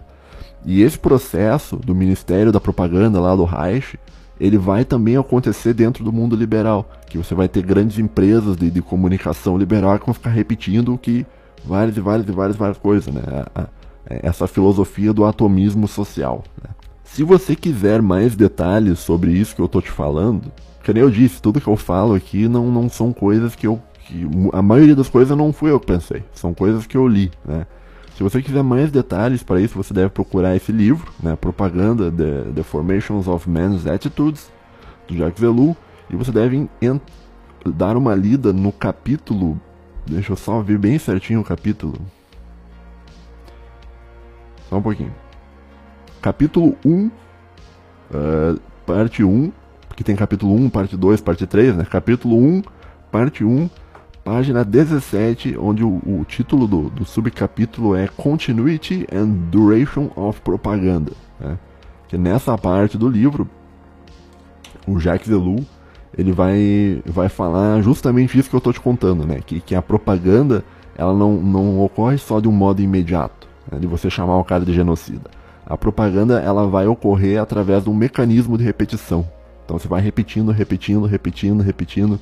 E 0.66 0.82
esse 0.82 0.98
processo 0.98 1.78
do 1.78 1.94
Ministério 1.94 2.52
da 2.52 2.60
Propaganda 2.60 3.20
lá 3.20 3.36
do 3.36 3.44
Reich, 3.44 4.00
ele 4.40 4.58
vai 4.58 4.84
também 4.84 5.16
acontecer 5.16 5.74
dentro 5.74 6.04
do 6.04 6.12
mundo 6.12 6.36
liberal, 6.36 6.90
que 7.08 7.18
você 7.18 7.36
vai 7.36 7.48
ter 7.48 7.64
grandes 7.64 8.00
empresas 8.00 8.58
de, 8.58 8.70
de 8.70 8.82
comunicação 8.82 9.58
liberal 9.58 9.98
que 10.00 10.06
vão 10.06 10.14
ficar 10.14 10.32
repetindo 10.32 10.94
o 10.94 10.98
que 10.98 11.26
várias 11.64 11.96
e 11.96 12.02
várias 12.02 12.28
e 12.28 12.32
várias, 12.32 12.58
várias 12.58 12.78
coisas, 12.78 13.14
né? 13.14 13.22
A, 13.54 13.68
é, 14.08 14.20
essa 14.24 14.48
filosofia 14.48 15.12
do 15.12 15.26
atomismo 15.26 15.88
social. 15.88 16.44
Né? 16.64 16.70
Se 17.04 17.24
você 17.24 17.56
quiser 17.56 18.02
mais 18.02 18.36
detalhes 18.36 19.00
sobre 19.00 19.32
isso 19.32 19.56
que 19.56 19.62
eu 19.62 19.66
estou 19.66 19.82
te 19.82 19.92
falando, 19.92 20.52
como 20.86 21.00
eu 21.00 21.10
disse, 21.10 21.42
tudo 21.42 21.60
que 21.60 21.68
eu 21.68 21.76
falo 21.76 22.14
aqui 22.14 22.48
não, 22.48 22.72
não 22.72 22.88
são 22.88 23.12
coisas 23.12 23.56
que 23.56 23.66
eu. 23.66 23.82
Que, 24.06 24.28
a 24.54 24.62
maioria 24.62 24.96
das 24.96 25.10
coisas 25.10 25.36
não 25.38 25.52
fui 25.52 25.72
eu 25.72 25.80
que 25.80 25.88
pensei, 25.88 26.24
são 26.34 26.54
coisas 26.54 26.86
que 26.86 26.96
eu 26.96 27.08
li. 27.08 27.32
Né? 27.44 27.66
Se 28.16 28.24
você 28.24 28.42
quiser 28.42 28.64
mais 28.64 28.92
detalhes 28.92 29.44
para 29.44 29.60
isso, 29.60 29.76
você 29.76 29.94
deve 29.94 30.10
procurar 30.10 30.56
esse 30.56 30.72
livro, 30.72 31.12
né? 31.22 31.36
Propaganda 31.36 32.10
The, 32.10 32.52
The 32.56 32.64
Formations 32.64 33.28
of 33.28 33.50
Men's 33.50 33.86
Attitudes, 33.86 34.50
do 35.06 35.18
Jacques 35.18 35.44
Ellul, 35.44 35.76
e 36.10 36.16
você 36.16 36.32
deve 36.32 36.70
dar 37.66 37.98
uma 37.98 38.16
lida 38.16 38.54
no 38.54 38.72
capítulo. 38.72 39.60
Deixa 40.06 40.32
eu 40.32 40.38
só 40.38 40.62
ver 40.62 40.78
bem 40.78 40.98
certinho 40.98 41.42
o 41.42 41.44
capítulo. 41.44 42.00
Só 44.70 44.78
um 44.78 44.82
pouquinho. 44.82 45.14
Capítulo 46.22 46.78
1, 46.86 47.06
uh, 47.06 47.12
eh, 48.14 48.56
parte 48.86 49.24
1, 49.26 49.52
porque 49.90 50.04
tem 50.04 50.16
capítulo 50.16 50.56
1, 50.56 50.70
parte 50.70 50.96
2, 50.96 51.20
parte 51.20 51.46
3, 51.46 51.76
né? 51.76 51.86
Capítulo 51.86 52.38
1, 52.38 52.64
parte 53.12 53.44
1, 53.44 53.70
página 54.26 54.66
17, 54.66 55.56
onde 55.56 55.84
o, 55.84 56.02
o 56.04 56.26
título 56.28 56.68
do, 56.68 56.90
do, 56.90 57.06
subcapítulo 57.06 57.96
é 57.96 58.08
Continuity 58.08 59.08
and 59.14 59.28
Duration 59.52 60.10
of 60.16 60.42
Propaganda. 60.42 61.12
Né? 61.40 61.60
Que 62.08 62.18
nessa 62.18 62.58
parte 62.58 62.98
do 62.98 63.08
livro, 63.08 63.48
o 64.88 65.00
Jacques 65.00 65.30
Ellul 65.30 65.64
ele 66.18 66.32
vai, 66.32 67.04
vai 67.06 67.30
falar 67.30 67.82
justamente 67.82 68.38
isso 68.38 68.50
que 68.50 68.56
eu 68.56 68.60
estou 68.60 68.74
te 68.74 68.80
contando, 68.80 69.28
né? 69.28 69.42
Que, 69.46 69.60
que 69.60 69.76
a 69.76 69.82
propaganda 69.82 70.64
ela 70.98 71.14
não, 71.14 71.34
não 71.34 71.82
ocorre 71.82 72.18
só 72.18 72.40
de 72.40 72.48
um 72.48 72.54
modo 72.54 72.82
imediato, 72.82 73.48
né? 73.72 73.78
de 73.78 73.86
você 73.86 74.10
chamar 74.10 74.38
o 74.38 74.44
cara 74.44 74.66
de 74.66 74.74
genocida. 74.74 75.30
A 75.66 75.78
propaganda 75.78 76.40
ela 76.40 76.66
vai 76.68 76.88
ocorrer 76.88 77.40
através 77.40 77.84
de 77.84 77.90
um 77.90 77.94
mecanismo 77.94 78.58
de 78.58 78.64
repetição. 78.64 79.28
Então 79.66 79.78
você 79.78 79.88
vai 79.88 80.02
repetindo, 80.02 80.52
repetindo, 80.52 81.06
repetindo, 81.06 81.62
repetindo, 81.62 82.20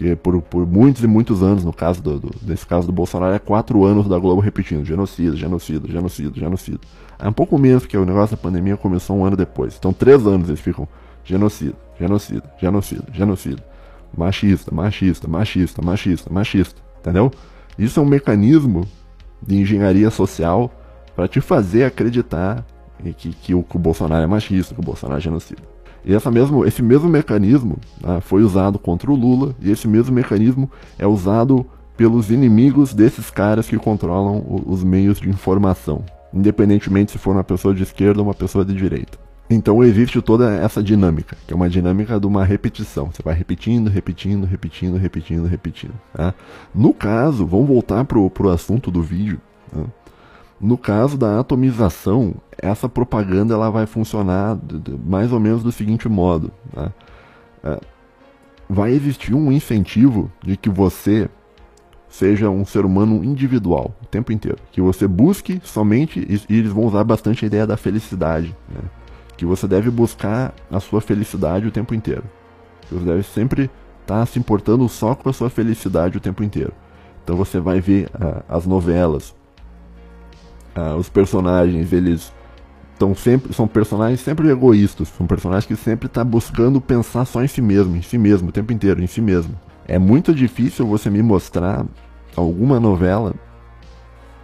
que 0.00 0.16
por, 0.16 0.40
por 0.40 0.66
muitos 0.66 1.04
e 1.04 1.06
muitos 1.06 1.42
anos, 1.42 1.62
no 1.62 1.74
caso 1.74 2.02
do, 2.02 2.18
do, 2.18 2.30
nesse 2.40 2.66
caso 2.66 2.86
do 2.86 2.92
Bolsonaro, 2.92 3.34
é 3.34 3.38
quatro 3.38 3.84
anos 3.84 4.08
da 4.08 4.18
Globo 4.18 4.40
repetindo, 4.40 4.82
genocida, 4.82 5.36
genocida, 5.36 5.86
genocida, 5.86 6.40
genocida. 6.40 6.80
É 7.18 7.28
um 7.28 7.32
pouco 7.34 7.58
menos, 7.58 7.82
porque 7.82 7.98
o 7.98 8.06
negócio 8.06 8.34
da 8.34 8.42
pandemia 8.42 8.78
começou 8.78 9.18
um 9.18 9.26
ano 9.26 9.36
depois. 9.36 9.76
Então 9.78 9.92
três 9.92 10.26
anos 10.26 10.48
eles 10.48 10.60
ficam 10.60 10.88
genocida, 11.22 11.74
genocida, 11.98 12.50
genocida, 12.58 13.04
genocida. 13.12 13.62
Machista, 14.16 14.74
machista, 14.74 15.28
machista, 15.28 15.82
machista, 15.82 16.32
machista. 16.32 16.80
Entendeu? 16.98 17.30
Isso 17.78 18.00
é 18.00 18.02
um 18.02 18.06
mecanismo 18.06 18.88
de 19.42 19.56
engenharia 19.56 20.08
social 20.08 20.70
para 21.14 21.28
te 21.28 21.42
fazer 21.42 21.84
acreditar 21.84 22.64
que, 23.18 23.34
que, 23.34 23.54
o, 23.54 23.62
que, 23.62 23.76
o, 23.76 23.78
Bolsonaro 23.78 24.24
é 24.24 24.26
machista, 24.26 24.74
que 24.74 24.80
o 24.80 24.82
Bolsonaro 24.82 25.18
é 25.18 25.22
genocida. 25.22 25.60
E 26.04 26.14
essa 26.14 26.30
mesmo, 26.30 26.64
esse 26.64 26.82
mesmo 26.82 27.08
mecanismo 27.08 27.78
né, 28.02 28.20
foi 28.20 28.42
usado 28.42 28.78
contra 28.78 29.10
o 29.10 29.14
Lula, 29.14 29.54
e 29.60 29.70
esse 29.70 29.86
mesmo 29.86 30.14
mecanismo 30.14 30.70
é 30.98 31.06
usado 31.06 31.66
pelos 31.96 32.30
inimigos 32.30 32.94
desses 32.94 33.30
caras 33.30 33.68
que 33.68 33.76
controlam 33.76 34.38
o, 34.38 34.64
os 34.66 34.82
meios 34.82 35.20
de 35.20 35.28
informação, 35.28 36.02
independentemente 36.32 37.12
se 37.12 37.18
for 37.18 37.32
uma 37.32 37.44
pessoa 37.44 37.74
de 37.74 37.82
esquerda 37.82 38.20
ou 38.20 38.26
uma 38.26 38.34
pessoa 38.34 38.64
de 38.64 38.74
direita. 38.74 39.18
Então 39.50 39.82
existe 39.82 40.22
toda 40.22 40.54
essa 40.54 40.80
dinâmica, 40.80 41.36
que 41.44 41.52
é 41.52 41.56
uma 41.56 41.68
dinâmica 41.68 42.20
de 42.20 42.26
uma 42.26 42.44
repetição. 42.44 43.10
Você 43.12 43.20
vai 43.20 43.34
repetindo, 43.34 43.90
repetindo, 43.90 44.46
repetindo, 44.46 44.96
repetindo, 44.96 45.46
repetindo. 45.46 45.94
Tá? 46.14 46.32
No 46.72 46.94
caso, 46.94 47.44
vamos 47.44 47.66
voltar 47.66 48.04
para 48.04 48.16
o 48.16 48.48
assunto 48.48 48.92
do 48.92 49.02
vídeo. 49.02 49.40
Tá? 49.72 49.82
No 50.60 50.76
caso 50.76 51.16
da 51.16 51.40
atomização, 51.40 52.34
essa 52.58 52.88
propaganda 52.88 53.54
ela 53.54 53.70
vai 53.70 53.86
funcionar 53.86 54.58
mais 55.04 55.32
ou 55.32 55.40
menos 55.40 55.62
do 55.62 55.72
seguinte 55.72 56.08
modo. 56.08 56.52
Tá? 56.74 56.92
É, 57.64 57.80
vai 58.68 58.92
existir 58.92 59.34
um 59.34 59.50
incentivo 59.50 60.30
de 60.42 60.56
que 60.56 60.68
você 60.68 61.28
seja 62.08 62.50
um 62.50 62.64
ser 62.64 62.84
humano 62.84 63.24
individual 63.24 63.94
o 64.02 64.06
tempo 64.06 64.32
inteiro. 64.32 64.58
Que 64.70 64.82
você 64.82 65.08
busque 65.08 65.60
somente, 65.64 66.20
e 66.20 66.58
eles 66.58 66.72
vão 66.72 66.84
usar 66.84 67.04
bastante 67.04 67.44
a 67.44 67.46
ideia 67.46 67.66
da 67.66 67.76
felicidade. 67.76 68.54
Né? 68.68 68.80
que 69.40 69.46
você 69.46 69.66
deve 69.66 69.90
buscar 69.90 70.52
a 70.70 70.78
sua 70.80 71.00
felicidade 71.00 71.66
o 71.66 71.70
tempo 71.70 71.94
inteiro. 71.94 72.24
Você 72.92 73.02
deve 73.06 73.22
sempre 73.22 73.70
estar 74.02 74.18
tá 74.18 74.26
se 74.26 74.38
importando 74.38 74.86
só 74.86 75.14
com 75.14 75.30
a 75.30 75.32
sua 75.32 75.48
felicidade 75.48 76.18
o 76.18 76.20
tempo 76.20 76.44
inteiro. 76.44 76.74
Então 77.24 77.36
você 77.36 77.58
vai 77.58 77.80
ver 77.80 78.08
uh, 78.08 78.44
as 78.46 78.66
novelas, 78.66 79.34
uh, 80.76 80.96
os 80.96 81.08
personagens, 81.08 81.92
eles 81.92 82.32
estão 82.92 83.14
sempre 83.14 83.52
são 83.54 83.66
personagens 83.66 84.20
sempre 84.20 84.48
egoístas, 84.50 85.08
são 85.08 85.26
personagens 85.26 85.66
que 85.66 85.76
sempre 85.76 86.06
estão 86.06 86.24
tá 86.24 86.28
buscando 86.28 86.80
pensar 86.80 87.24
só 87.24 87.42
em 87.42 87.48
si 87.48 87.62
mesmo, 87.62 87.96
em 87.96 88.02
si 88.02 88.18
mesmo 88.18 88.48
o 88.48 88.52
tempo 88.52 88.72
inteiro, 88.72 89.02
em 89.02 89.06
si 89.06 89.20
mesmo. 89.20 89.54
É 89.86 89.98
muito 89.98 90.34
difícil 90.34 90.86
você 90.86 91.08
me 91.10 91.22
mostrar 91.22 91.84
alguma 92.36 92.78
novela 92.78 93.34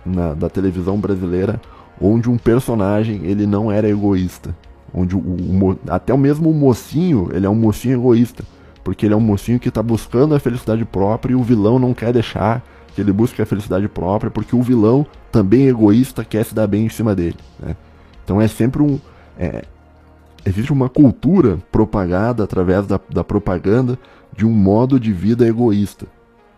na, 0.04 0.34
da 0.34 0.48
televisão 0.48 0.98
brasileira 0.98 1.60
onde 2.00 2.28
um 2.28 2.36
personagem 2.36 3.24
ele 3.24 3.46
não 3.46 3.70
era 3.70 3.88
egoísta 3.88 4.54
onde 4.96 5.14
o, 5.14 5.18
o, 5.18 5.78
até 5.88 6.14
o 6.14 6.18
mesmo 6.18 6.52
mocinho, 6.52 7.28
ele 7.32 7.46
é 7.46 7.50
um 7.50 7.54
mocinho 7.54 7.98
egoísta, 7.98 8.44
porque 8.82 9.06
ele 9.06 9.14
é 9.14 9.16
um 9.16 9.20
mocinho 9.20 9.60
que 9.60 9.68
está 9.68 9.82
buscando 9.82 10.34
a 10.34 10.40
felicidade 10.40 10.84
própria 10.84 11.32
e 11.32 11.36
o 11.36 11.42
vilão 11.42 11.78
não 11.78 11.92
quer 11.92 12.12
deixar 12.12 12.64
que 12.96 13.02
ele 13.02 13.12
busque 13.12 13.42
a 13.42 13.46
felicidade 13.46 13.86
própria, 13.88 14.30
porque 14.30 14.56
o 14.56 14.62
vilão, 14.62 15.06
também 15.30 15.68
egoísta, 15.68 16.24
quer 16.24 16.42
se 16.46 16.54
dar 16.54 16.66
bem 16.66 16.86
em 16.86 16.88
cima 16.88 17.14
dele. 17.14 17.36
Né? 17.60 17.76
Então 18.24 18.40
é 18.40 18.48
sempre 18.48 18.80
um. 18.80 18.98
É, 19.38 19.66
existe 20.46 20.72
uma 20.72 20.88
cultura 20.88 21.58
propagada 21.70 22.42
através 22.42 22.86
da, 22.86 22.98
da 23.10 23.22
propaganda 23.22 23.98
de 24.34 24.46
um 24.46 24.50
modo 24.50 24.98
de 24.98 25.12
vida 25.12 25.46
egoísta. 25.46 26.06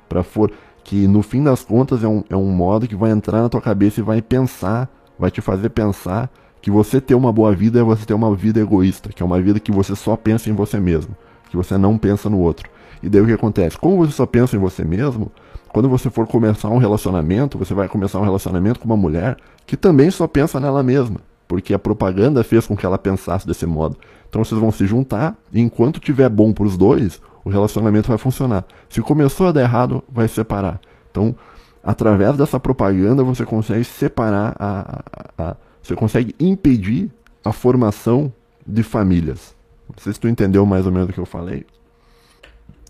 para 0.09 0.23
for 0.23 0.53
Que 0.85 1.09
no 1.09 1.23
fim 1.23 1.43
das 1.43 1.65
contas 1.65 2.05
é 2.05 2.09
um, 2.09 2.23
é 2.31 2.37
um 2.37 2.53
modo 2.53 2.87
que 2.87 2.95
vai 2.95 3.11
entrar 3.11 3.43
na 3.43 3.49
tua 3.49 3.61
cabeça 3.61 3.99
e 3.99 4.05
vai 4.05 4.23
pensar, 4.23 4.89
vai 5.19 5.33
te 5.33 5.41
fazer 5.41 5.71
pensar 5.71 6.31
que 6.63 6.71
você 6.71 7.01
ter 7.01 7.17
uma 7.17 7.33
boa 7.33 7.53
vida 7.53 7.81
é 7.81 7.83
você 7.83 8.07
ter 8.07 8.15
uma 8.15 8.33
vida 8.33 8.61
egoísta, 8.61 9.09
que 9.09 9.25
é 9.25 9.27
uma 9.27 9.43
vida 9.43 9.59
que 9.59 9.73
você 9.73 9.97
só 9.97 10.15
pensa 10.17 10.49
em 10.49 10.53
você 10.53 10.79
mesmo, 10.79 11.17
que 11.51 11.57
você 11.57 11.77
não 11.77 11.99
pensa 11.99 12.31
no 12.31 12.39
outro. 12.39 12.71
E 13.03 13.09
daí 13.09 13.23
o 13.23 13.27
que 13.27 13.33
acontece? 13.33 13.77
Como 13.77 13.97
você 13.97 14.13
só 14.13 14.25
pensa 14.25 14.55
em 14.55 14.61
você 14.61 14.85
mesmo, 14.85 15.33
quando 15.73 15.89
você 15.89 16.11
for 16.11 16.27
começar 16.27 16.69
um 16.69 16.79
relacionamento, 16.79 17.59
você 17.59 17.75
vai 17.75 17.89
começar 17.89 18.19
um 18.19 18.25
relacionamento 18.25 18.81
com 18.81 18.87
uma 18.87 18.97
mulher 18.97 19.37
que 19.67 19.77
também 19.77 20.11
só 20.11 20.27
pensa 20.27 20.59
nela 20.59 20.83
mesma, 20.83 21.21
porque 21.47 21.75
a 21.75 21.79
propaganda 21.79 22.43
fez 22.43 22.67
com 22.67 22.77
que 22.77 22.87
ela 22.87 22.99
pensasse 22.99 23.47
desse 23.47 23.67
modo. 23.67 23.97
Então 24.29 24.43
vocês 24.45 24.61
vão 24.61 24.73
se 24.73 24.87
juntar 24.87 25.37
e 25.53 25.61
enquanto 25.61 26.01
tiver 26.01 26.29
bom 26.29 26.53
para 26.53 26.65
os 26.65 26.77
dois, 26.77 27.21
o 27.45 27.51
relacionamento 27.51 28.09
vai 28.09 28.19
funcionar. 28.19 28.65
Se 28.89 29.01
começou 29.01 29.49
a 29.49 29.53
dar 29.53 29.63
errado, 29.63 30.03
vai 30.09 30.29
separar. 30.29 30.81
Então, 31.11 31.35
através 31.83 32.37
dessa 32.37 32.61
propaganda, 32.61 33.23
você 33.23 33.45
consegue 33.45 33.85
separar 33.85 34.55
a, 34.59 35.03
a, 35.39 35.51
a 35.51 35.57
você 35.83 35.97
consegue 35.97 36.35
impedir 36.39 37.11
a 37.43 37.51
formação 37.51 38.31
de 38.67 38.83
famílias. 38.83 39.55
Não 39.89 40.03
sei 40.03 40.13
se 40.13 40.21
tu 40.21 40.29
entendeu 40.29 40.67
mais 40.67 40.85
ou 40.85 40.93
menos 40.93 41.09
o 41.09 41.13
que 41.13 41.19
eu 41.19 41.25
falei. 41.25 41.65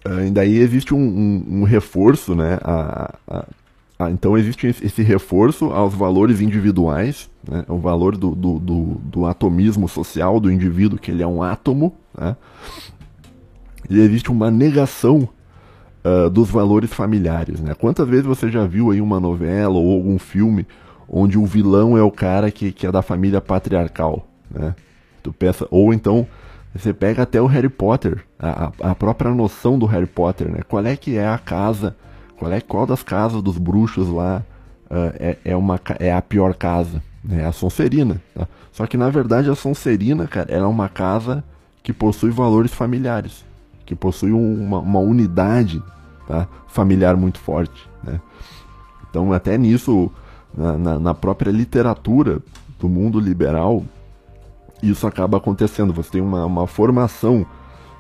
Uh, 0.07 0.27
e 0.27 0.31
daí 0.31 0.59
existe 0.59 0.95
um, 0.95 0.99
um, 0.99 1.61
um 1.61 1.63
reforço, 1.65 2.35
né? 2.35 2.59
A, 2.63 3.15
a, 3.27 3.45
a, 3.99 4.11
então 4.11 4.39
existe 4.39 4.67
esse 4.67 5.03
reforço 5.03 5.67
aos 5.67 5.95
valores 5.95 6.41
individuais, 6.41 7.29
né? 7.47 7.65
o 7.69 7.79
valor 7.79 8.17
do, 8.17 8.35
do, 8.35 8.59
do, 8.59 8.83
do, 9.03 9.27
atomismo 9.27 9.89
social 9.89 10.39
do 10.39 10.53
indivíduo, 10.53 10.99
que 10.99 11.11
ele 11.11 11.23
é 11.23 11.27
um 11.27 11.43
átomo, 11.43 11.95
né? 12.17 12.37
e 13.91 13.99
existe 13.99 14.31
uma 14.31 14.53
negação 14.53 15.29
uh, 16.05 16.31
dos 16.31 16.49
valores 16.49 16.93
familiares. 16.93 17.61
Né? 17.61 17.75
Quantas 17.75 18.09
vezes 18.09 18.25
você 18.25 18.49
já 18.49 18.65
viu 18.67 18.93
aí 18.93 19.01
uma 19.01 19.19
novela 19.19 19.79
ou 19.79 19.93
algum 19.93 20.19
filme 20.19 20.65
onde 21.09 21.39
o 21.39 21.47
vilão 21.47 21.97
é 21.97 22.03
o 22.03 22.11
cara 22.11 22.51
que, 22.51 22.71
que 22.71 22.87
é 22.87 22.93
da 22.93 23.03
família 23.03 23.41
patriarcal, 23.41 24.29
né? 24.51 24.75
Tu 25.23 25.33
pensa, 25.33 25.67
ou 25.71 25.93
então 25.93 26.27
você 26.75 26.93
pega 26.93 27.23
até 27.23 27.41
o 27.41 27.47
Harry 27.47 27.69
Potter, 27.69 28.25
a, 28.39 28.73
a 28.81 28.95
própria 28.95 29.31
noção 29.31 29.79
do 29.79 29.87
Harry 29.87 30.07
Potter, 30.07 30.51
né? 30.51 30.61
Qual 30.69 30.85
é 30.85 30.97
que 30.97 31.17
é 31.17 31.27
a 31.27 31.39
casa, 31.39 31.97
qual 32.39 32.53
é 32.53 32.61
qual 32.61 32.87
das 32.87 33.03
casas 33.03 33.43
dos 33.43 33.59
bruxos 33.59 34.09
lá 34.09 34.43
uh, 34.91 35.13
é, 35.19 35.37
é, 35.45 35.57
uma, 35.57 35.81
é 35.99 36.13
a 36.13 36.21
pior 36.21 36.55
casa, 36.55 37.03
né? 37.25 37.47
A 37.47 37.53
Sonserina, 37.53 38.21
tá? 38.35 38.47
Só 38.73 38.87
que 38.87 38.97
na 38.97 39.11
verdade 39.11 39.51
a 39.51 39.55
Sonserina, 39.55 40.27
cara, 40.27 40.53
ela 40.53 40.65
é 40.65 40.69
uma 40.69 40.89
casa 40.89 41.43
que 41.83 41.93
possui 41.93 42.31
valores 42.31 42.73
familiares, 42.73 43.45
que 43.87 43.95
possui 43.95 44.33
uma, 44.33 44.79
uma 44.79 45.01
unidade 45.01 45.83
tá? 46.27 46.47
familiar 46.69 47.17
muito 47.17 47.39
forte, 47.39 47.89
né? 48.05 48.21
Então 49.09 49.33
até 49.33 49.57
nisso 49.57 50.13
na, 50.57 50.77
na, 50.77 50.99
na 50.99 51.15
própria 51.15 51.51
literatura 51.51 52.41
do 52.79 52.89
mundo 52.89 53.19
liberal, 53.19 53.83
isso 54.83 55.07
acaba 55.07 55.39
acontecendo. 55.39 55.93
Você 55.93 56.13
tem 56.13 56.21
uma, 56.21 56.45
uma 56.45 56.67
formação 56.67 57.47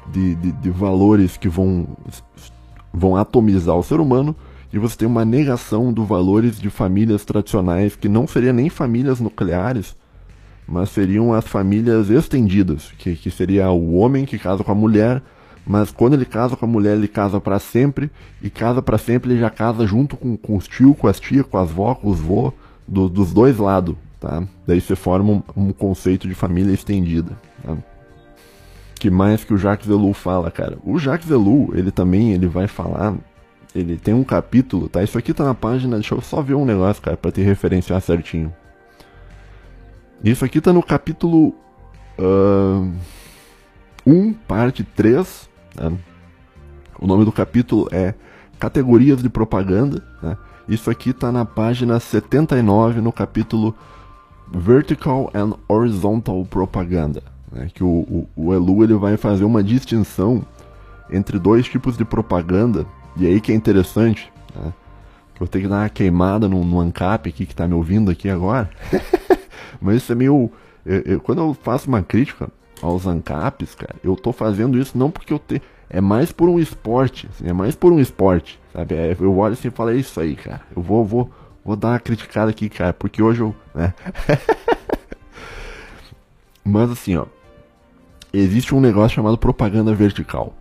de, 0.06 0.34
de, 0.36 0.52
de, 0.52 0.70
valores 0.70 1.36
que 1.36 1.48
vão, 1.48 1.86
vão 2.92 3.16
atomizar 3.16 3.76
o 3.76 3.82
ser 3.82 4.00
humano 4.00 4.34
e 4.72 4.78
você 4.78 4.96
tem 4.96 5.08
uma 5.08 5.24
negação 5.24 5.92
dos 5.92 6.06
valores 6.06 6.58
de 6.58 6.70
famílias 6.70 7.24
tradicionais 7.24 7.96
que 7.96 8.08
não 8.08 8.26
seriam 8.26 8.52
nem 8.52 8.68
famílias 8.68 9.20
nucleares, 9.20 9.96
mas 10.66 10.90
seriam 10.90 11.32
as 11.32 11.46
famílias 11.46 12.10
estendidas, 12.10 12.92
que, 12.98 13.16
que 13.16 13.30
seria 13.30 13.70
o 13.70 13.94
homem 13.94 14.26
que 14.26 14.38
casa 14.38 14.62
com 14.62 14.72
a 14.72 14.74
mulher, 14.74 15.22
mas 15.66 15.90
quando 15.90 16.14
ele 16.14 16.24
casa 16.24 16.56
com 16.56 16.64
a 16.64 16.68
mulher, 16.68 16.96
ele 16.96 17.08
casa 17.08 17.40
para 17.40 17.58
sempre, 17.58 18.10
e 18.42 18.48
casa 18.48 18.80
para 18.80 18.96
sempre 18.98 19.32
ele 19.32 19.40
já 19.40 19.50
casa 19.50 19.86
junto 19.86 20.16
com, 20.16 20.36
com 20.36 20.56
os 20.56 20.66
tios, 20.66 20.96
com 20.96 21.06
as 21.06 21.18
tias, 21.18 21.46
com 21.46 21.58
as 21.58 21.70
vó, 21.70 21.94
com 21.94 22.08
os 22.08 22.18
vô, 22.18 22.52
do, 22.86 23.08
dos 23.08 23.32
dois 23.32 23.58
lados, 23.58 23.94
tá? 24.20 24.42
Daí 24.66 24.80
você 24.80 24.96
forma 24.96 25.32
um, 25.32 25.42
um 25.56 25.72
conceito 25.72 26.28
de 26.28 26.34
família 26.34 26.72
estendida, 26.72 27.36
tá? 27.64 27.76
Que 28.98 29.10
mais 29.10 29.44
que 29.44 29.54
o 29.54 29.58
Jacques 29.58 29.88
Ellul 29.88 30.12
fala, 30.12 30.50
cara? 30.50 30.76
O 30.84 30.98
Jacques 30.98 31.30
Ellul, 31.30 31.70
ele 31.74 31.90
também, 31.90 32.32
ele 32.32 32.48
vai 32.48 32.66
falar, 32.66 33.14
ele 33.74 33.96
tem 33.96 34.12
um 34.12 34.24
capítulo, 34.24 34.88
tá? 34.88 35.02
Isso 35.02 35.16
aqui 35.16 35.32
tá 35.32 35.44
na 35.44 35.54
página, 35.54 35.96
deixa 35.96 36.14
eu 36.14 36.20
só 36.20 36.42
ver 36.42 36.54
um 36.54 36.64
negócio, 36.64 37.02
cara, 37.02 37.16
pra 37.16 37.30
te 37.30 37.40
referenciar 37.40 38.00
certinho. 38.00 38.52
Isso 40.22 40.44
aqui 40.44 40.60
tá 40.60 40.72
no 40.72 40.82
capítulo 40.82 41.54
uh, 42.18 42.92
1, 44.04 44.32
parte 44.32 44.82
3, 44.82 45.48
Tá? 45.78 45.92
O 46.98 47.06
nome 47.06 47.24
do 47.24 47.30
capítulo 47.30 47.88
é 47.92 48.14
categorias 48.58 49.22
de 49.22 49.28
propaganda. 49.28 50.02
Né? 50.20 50.36
Isso 50.68 50.90
aqui 50.90 51.10
está 51.10 51.30
na 51.30 51.44
página 51.44 52.00
79, 52.00 53.00
no 53.00 53.12
capítulo 53.12 53.74
Vertical 54.52 55.30
and 55.34 55.54
Horizontal 55.68 56.44
Propaganda. 56.44 57.22
Né? 57.52 57.68
Que 57.72 57.82
o, 57.82 57.88
o, 57.88 58.28
o 58.36 58.54
Elu 58.54 58.84
ele 58.84 58.94
vai 58.94 59.16
fazer 59.16 59.44
uma 59.44 59.62
distinção 59.62 60.44
entre 61.10 61.38
dois 61.38 61.66
tipos 61.66 61.96
de 61.96 62.04
propaganda. 62.04 62.86
E 63.16 63.26
aí 63.26 63.40
que 63.40 63.52
é 63.52 63.54
interessante. 63.54 64.32
Né? 64.54 64.72
Eu 65.40 65.46
tenho 65.46 65.64
que 65.64 65.70
dar 65.70 65.82
uma 65.82 65.88
queimada 65.88 66.48
no, 66.48 66.64
no 66.64 66.80
ANCAP 66.80 67.28
aqui 67.28 67.46
que 67.46 67.52
está 67.52 67.66
me 67.66 67.74
ouvindo 67.74 68.10
aqui 68.10 68.28
agora. 68.28 68.68
Mas 69.80 69.96
isso 69.96 70.12
é 70.12 70.14
meio. 70.14 70.50
Eu, 70.84 71.02
eu, 71.02 71.20
quando 71.20 71.40
eu 71.40 71.54
faço 71.54 71.88
uma 71.88 72.02
crítica 72.02 72.48
aos 72.82 73.06
ANCAPs, 73.06 73.74
cara, 73.74 73.96
eu 74.02 74.16
tô 74.16 74.32
fazendo 74.32 74.78
isso 74.78 74.96
não 74.96 75.10
porque 75.10 75.32
eu 75.32 75.38
tenho 75.38 75.60
é 75.90 76.00
mais 76.00 76.30
por 76.30 76.48
um 76.48 76.58
esporte, 76.58 77.28
assim, 77.30 77.48
é 77.48 77.52
mais 77.52 77.74
por 77.74 77.92
um 77.92 77.98
esporte, 77.98 78.60
sabe? 78.72 78.94
É, 78.94 79.16
eu 79.18 79.36
olho 79.38 79.54
assim 79.54 79.68
e 79.68 79.70
falo, 79.70 79.90
é 79.90 79.96
isso 79.96 80.20
aí, 80.20 80.36
cara. 80.36 80.60
Eu 80.76 80.82
vou, 80.82 81.04
vou, 81.04 81.30
vou 81.68 81.76
dar 81.76 81.88
uma 81.88 82.00
criticada 82.00 82.50
aqui, 82.50 82.70
cara, 82.70 82.94
porque 82.94 83.22
hoje 83.22 83.42
eu, 83.42 83.54
né? 83.74 83.92
Mas 86.64 86.90
assim, 86.90 87.14
ó, 87.16 87.26
existe 88.32 88.74
um 88.74 88.80
negócio 88.80 89.16
chamado 89.16 89.36
propaganda 89.36 89.94
vertical. 89.94 90.54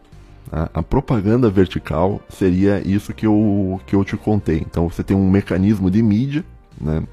Tá? 0.52 0.70
A 0.74 0.84
propaganda 0.84 1.50
vertical 1.50 2.22
seria 2.30 2.86
isso 2.86 3.14
que 3.14 3.26
eu, 3.26 3.80
que 3.88 3.96
eu 3.96 4.04
te 4.04 4.18
contei. 4.18 4.58
Então 4.58 4.90
você 4.90 5.02
tem 5.02 5.16
um 5.16 5.30
mecanismo 5.30 5.90
de 5.90 6.04
mídia, 6.04 6.44
né? 6.80 7.04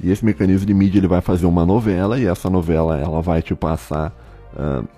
E 0.00 0.10
esse 0.10 0.24
mecanismo 0.24 0.66
de 0.66 0.74
mídia 0.74 0.98
ele 0.98 1.08
vai 1.08 1.20
fazer 1.20 1.46
uma 1.46 1.66
novela 1.66 2.18
e 2.18 2.26
essa 2.26 2.48
novela 2.48 2.98
ela 2.98 3.20
vai 3.20 3.42
te 3.42 3.54
passar 3.54 4.12
uh, 4.54 4.88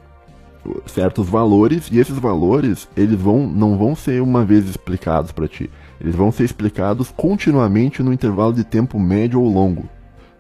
certos 0.86 1.28
valores 1.28 1.88
e 1.90 1.98
esses 1.98 2.18
valores 2.18 2.88
eles 2.96 3.18
vão 3.18 3.46
não 3.46 3.76
vão 3.76 3.94
ser 3.94 4.22
uma 4.22 4.44
vez 4.44 4.68
explicados 4.68 5.32
para 5.32 5.48
ti. 5.48 5.70
Eles 6.04 6.14
vão 6.14 6.30
ser 6.30 6.44
explicados 6.44 7.10
continuamente 7.10 8.02
no 8.02 8.12
intervalo 8.12 8.52
de 8.52 8.62
tempo 8.62 9.00
médio 9.00 9.40
ou 9.40 9.48
longo. 9.48 9.88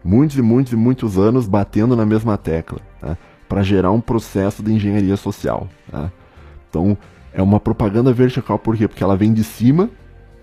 Muitos 0.04 0.36
e 0.36 0.42
muitos 0.42 0.74
e 0.74 0.76
muitos 0.76 1.16
anos 1.16 1.46
batendo 1.46 1.96
na 1.96 2.04
mesma 2.04 2.36
tecla, 2.36 2.78
tá? 3.00 3.16
para 3.48 3.62
gerar 3.62 3.90
um 3.90 4.00
processo 4.00 4.62
de 4.62 4.70
engenharia 4.70 5.16
social. 5.16 5.66
Tá? 5.90 6.12
Então, 6.68 6.98
é 7.32 7.40
uma 7.40 7.58
propaganda 7.58 8.12
vertical, 8.12 8.58
por 8.58 8.76
quê? 8.76 8.86
Porque 8.86 9.02
ela 9.02 9.16
vem 9.16 9.32
de 9.32 9.42
cima, 9.42 9.88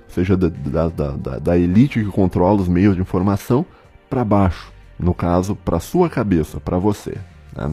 seja 0.08 0.36
da, 0.36 0.50
da, 0.50 0.90
da, 0.90 1.38
da 1.38 1.56
elite 1.56 2.04
que 2.04 2.10
controla 2.10 2.60
os 2.60 2.68
meios 2.68 2.96
de 2.96 3.02
informação, 3.02 3.64
para 4.10 4.26
baixo. 4.26 4.74
No 4.98 5.14
caso, 5.14 5.56
para 5.56 5.80
sua 5.80 6.10
cabeça, 6.10 6.60
para 6.60 6.80
você. 6.80 7.16
Tá? 7.54 7.70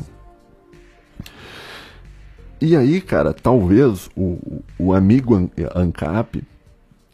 E 2.60 2.76
aí, 2.76 3.00
cara, 3.00 3.32
talvez 3.32 4.10
o, 4.14 4.62
o 4.78 4.92
amigo 4.92 5.50
ANCAP, 5.74 6.42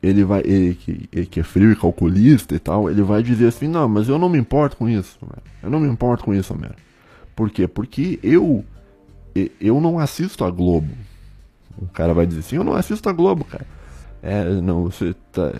ele 0.05 0.23
vai, 0.23 0.43
ele 0.45 0.75
que, 0.75 1.09
ele 1.11 1.27
que 1.27 1.41
é 1.41 1.43
frio 1.43 1.73
e 1.73 1.77
calculista 1.77 2.55
e 2.55 2.59
tal, 2.59 2.91
ele 2.91 3.03
vai 3.03 3.23
dizer 3.23 3.47
assim, 3.47 3.67
não, 3.67 3.89
mas 3.89 4.07
eu 4.07 4.19
não 4.19 4.29
me 4.29 4.39
importo 4.39 4.77
com 4.77 4.87
isso, 4.87 5.19
eu 5.63 5.71
não 5.71 5.81
me 5.81 5.89
importo 5.89 6.25
com 6.25 6.35
isso, 6.35 6.53
Homero. 6.53 6.75
Por 7.35 7.49
quê? 7.49 7.67
Porque 7.67 8.19
eu, 8.23 8.63
eu 9.61 9.81
não 9.81 9.99
assisto 9.99 10.45
a 10.45 10.51
Globo. 10.51 10.91
O 11.79 11.87
cara 11.87 12.13
vai 12.13 12.27
dizer 12.27 12.41
assim, 12.41 12.57
eu 12.57 12.65
não 12.65 12.75
assisto 12.75 13.09
a 13.09 13.13
Globo, 13.13 13.45
cara. 13.45 13.67
É, 14.23 14.45
não, 14.61 14.85
você 14.85 15.15
tá... 15.33 15.55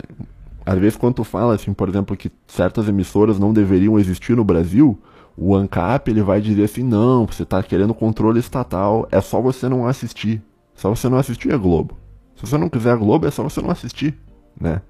Às 0.63 0.77
vezes 0.79 0.95
quando 0.95 1.15
tu 1.15 1.23
fala, 1.23 1.55
assim, 1.55 1.73
por 1.73 1.89
exemplo, 1.89 2.15
que 2.15 2.31
certas 2.47 2.87
emissoras 2.87 3.39
não 3.39 3.51
deveriam 3.51 3.99
existir 3.99 4.35
no 4.35 4.43
Brasil, 4.43 4.99
o 5.35 5.55
ANCAP 5.55 6.09
ele 6.09 6.21
vai 6.21 6.39
dizer 6.39 6.63
assim, 6.63 6.83
não, 6.83 7.25
você 7.25 7.43
está 7.43 7.61
querendo 7.63 7.93
controle 7.93 8.39
estatal, 8.39 9.07
é 9.11 9.19
só 9.21 9.41
você 9.41 9.67
não 9.67 9.87
assistir. 9.87 10.41
Só 10.75 10.89
você 10.89 11.09
não 11.09 11.17
assistir 11.17 11.53
a 11.53 11.57
Globo. 11.57 11.97
Se 12.35 12.45
você 12.45 12.57
não 12.57 12.69
quiser 12.69 12.91
a 12.91 12.95
Globo, 12.95 13.25
é 13.27 13.31
só 13.31 13.43
você 13.43 13.61
não 13.61 13.71
assistir, 13.71 14.17
né? 14.59 14.81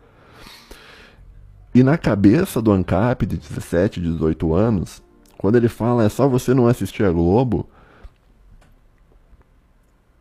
E 1.73 1.83
na 1.83 1.97
cabeça 1.97 2.61
do 2.61 2.71
ANCAP 2.71 3.25
de 3.25 3.37
17, 3.37 3.99
18 3.99 4.53
anos, 4.53 5.03
quando 5.37 5.57
ele 5.57 5.67
fala 5.67 6.03
é 6.03 6.09
só 6.09 6.27
você 6.27 6.53
não 6.53 6.67
assistir 6.67 7.03
a 7.03 7.11
Globo, 7.11 7.67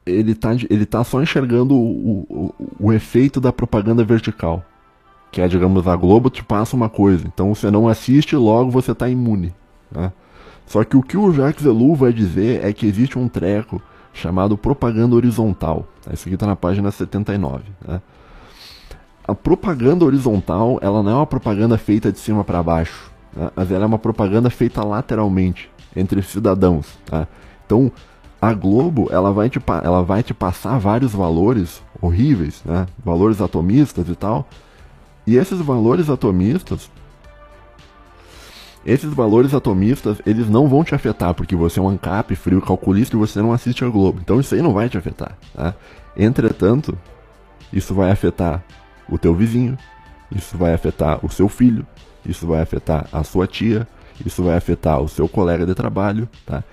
ele 0.04 0.34
tá, 0.34 0.50
ele 0.68 0.84
tá 0.84 1.02
só 1.04 1.22
enxergando 1.22 1.74
o, 1.74 2.26
o, 2.28 2.54
o 2.80 2.92
efeito 2.92 3.40
da 3.40 3.52
propaganda 3.52 4.04
vertical. 4.04 4.64
Que 5.30 5.40
é, 5.40 5.48
digamos, 5.48 5.86
a 5.88 5.96
Globo 5.96 6.30
te 6.30 6.44
passa 6.44 6.76
uma 6.76 6.88
coisa. 6.88 7.26
Então 7.26 7.54
você 7.54 7.70
não 7.70 7.88
assiste, 7.88 8.36
logo 8.36 8.70
você 8.70 8.92
está 8.92 9.08
imune. 9.08 9.54
Né? 9.90 10.12
Só 10.66 10.84
que 10.84 10.96
o 10.96 11.02
que 11.02 11.16
o 11.16 11.32
Jacques 11.32 11.64
Ellul 11.64 11.94
vai 11.94 12.12
dizer 12.12 12.64
é 12.64 12.72
que 12.72 12.86
existe 12.86 13.18
um 13.18 13.28
treco 13.28 13.80
chamado 14.12 14.56
propaganda 14.56 15.16
horizontal. 15.16 15.86
Isso 16.12 16.28
aqui 16.28 16.34
está 16.34 16.46
na 16.46 16.56
página 16.56 16.90
79. 16.90 17.64
Né? 17.86 18.00
A 19.26 19.34
propaganda 19.34 20.04
horizontal 20.04 20.78
ela 20.82 21.02
não 21.02 21.10
é 21.10 21.14
uma 21.14 21.26
propaganda 21.26 21.78
feita 21.78 22.12
de 22.12 22.18
cima 22.18 22.44
para 22.44 22.62
baixo, 22.62 23.10
né? 23.34 23.50
mas 23.56 23.70
ela 23.70 23.84
é 23.84 23.86
uma 23.86 23.98
propaganda 23.98 24.50
feita 24.50 24.84
lateralmente 24.84 25.70
entre 25.96 26.20
cidadãos. 26.22 26.86
Tá? 27.06 27.26
Então 27.64 27.90
a 28.40 28.52
Globo 28.52 29.08
ela 29.10 29.32
vai, 29.32 29.48
te, 29.48 29.58
ela 29.82 30.02
vai 30.02 30.22
te 30.22 30.34
passar 30.34 30.78
vários 30.78 31.12
valores 31.12 31.82
horríveis, 32.00 32.62
né? 32.64 32.86
valores 33.02 33.40
atomistas 33.40 34.08
e 34.08 34.14
tal. 34.14 34.46
E 35.26 35.36
esses 35.36 35.58
valores 35.60 36.10
atomistas 36.10 36.90
esses 38.86 39.14
valores 39.14 39.54
atomistas, 39.54 40.18
eles 40.26 40.48
não 40.48 40.68
vão 40.68 40.84
te 40.84 40.94
afetar, 40.94 41.32
porque 41.32 41.56
você 41.56 41.80
é 41.80 41.82
um 41.82 41.88
ANCAP, 41.88 42.36
frio 42.36 42.60
calculista 42.60 43.16
e 43.16 43.18
você 43.18 43.40
não 43.40 43.52
assiste 43.52 43.82
a 43.82 43.88
Globo. 43.88 44.20
Então 44.22 44.38
isso 44.38 44.54
aí 44.54 44.60
não 44.60 44.74
vai 44.74 44.90
te 44.90 44.98
afetar. 44.98 45.38
Tá? 45.54 45.74
Entretanto, 46.14 46.96
isso 47.72 47.94
vai 47.94 48.10
afetar 48.10 48.62
o 49.14 49.18
teu 49.18 49.34
vizinho, 49.34 49.78
isso 50.34 50.56
vai 50.56 50.74
afetar 50.74 51.24
o 51.24 51.30
seu 51.30 51.48
filho, 51.48 51.86
isso 52.26 52.46
vai 52.46 52.60
afetar 52.60 53.06
a 53.12 53.22
sua 53.22 53.46
tia, 53.46 53.86
isso 54.24 54.42
vai 54.42 54.56
afetar 54.56 55.00
o 55.00 55.08
seu 55.08 55.28
colega 55.28 55.64
de 55.64 55.74
trabalho, 55.74 56.28
tá? 56.44 56.64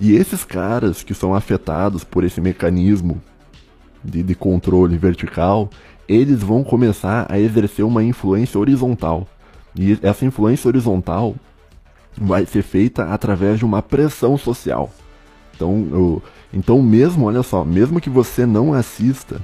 E 0.00 0.14
esses 0.14 0.44
caras 0.44 1.02
que 1.02 1.12
são 1.12 1.34
afetados 1.34 2.04
por 2.04 2.22
esse 2.22 2.40
mecanismo 2.40 3.20
de, 4.04 4.22
de 4.22 4.34
controle 4.34 4.96
vertical, 4.96 5.68
eles 6.08 6.42
vão 6.42 6.62
começar 6.62 7.26
a 7.28 7.38
exercer 7.38 7.84
uma 7.84 8.02
influência 8.02 8.60
horizontal. 8.60 9.26
E 9.74 9.98
essa 10.02 10.24
influência 10.24 10.68
horizontal 10.68 11.34
vai 12.16 12.46
ser 12.46 12.62
feita 12.62 13.06
através 13.06 13.58
de 13.58 13.64
uma 13.64 13.82
pressão 13.82 14.38
social. 14.38 14.90
Então, 15.54 15.88
eu, 15.90 16.22
então 16.54 16.80
mesmo, 16.80 17.26
olha 17.26 17.42
só, 17.42 17.64
mesmo 17.64 18.00
que 18.00 18.08
você 18.08 18.46
não 18.46 18.72
assista 18.72 19.42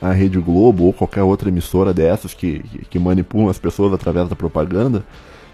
a 0.00 0.12
Rede 0.12 0.38
Globo 0.38 0.84
ou 0.84 0.92
qualquer 0.92 1.22
outra 1.22 1.48
emissora 1.48 1.92
dessas 1.92 2.34
que, 2.34 2.58
que, 2.90 2.98
manipulam 2.98 3.48
as 3.48 3.58
pessoas 3.58 3.92
através 3.92 4.28
da 4.28 4.36
propaganda, 4.36 5.04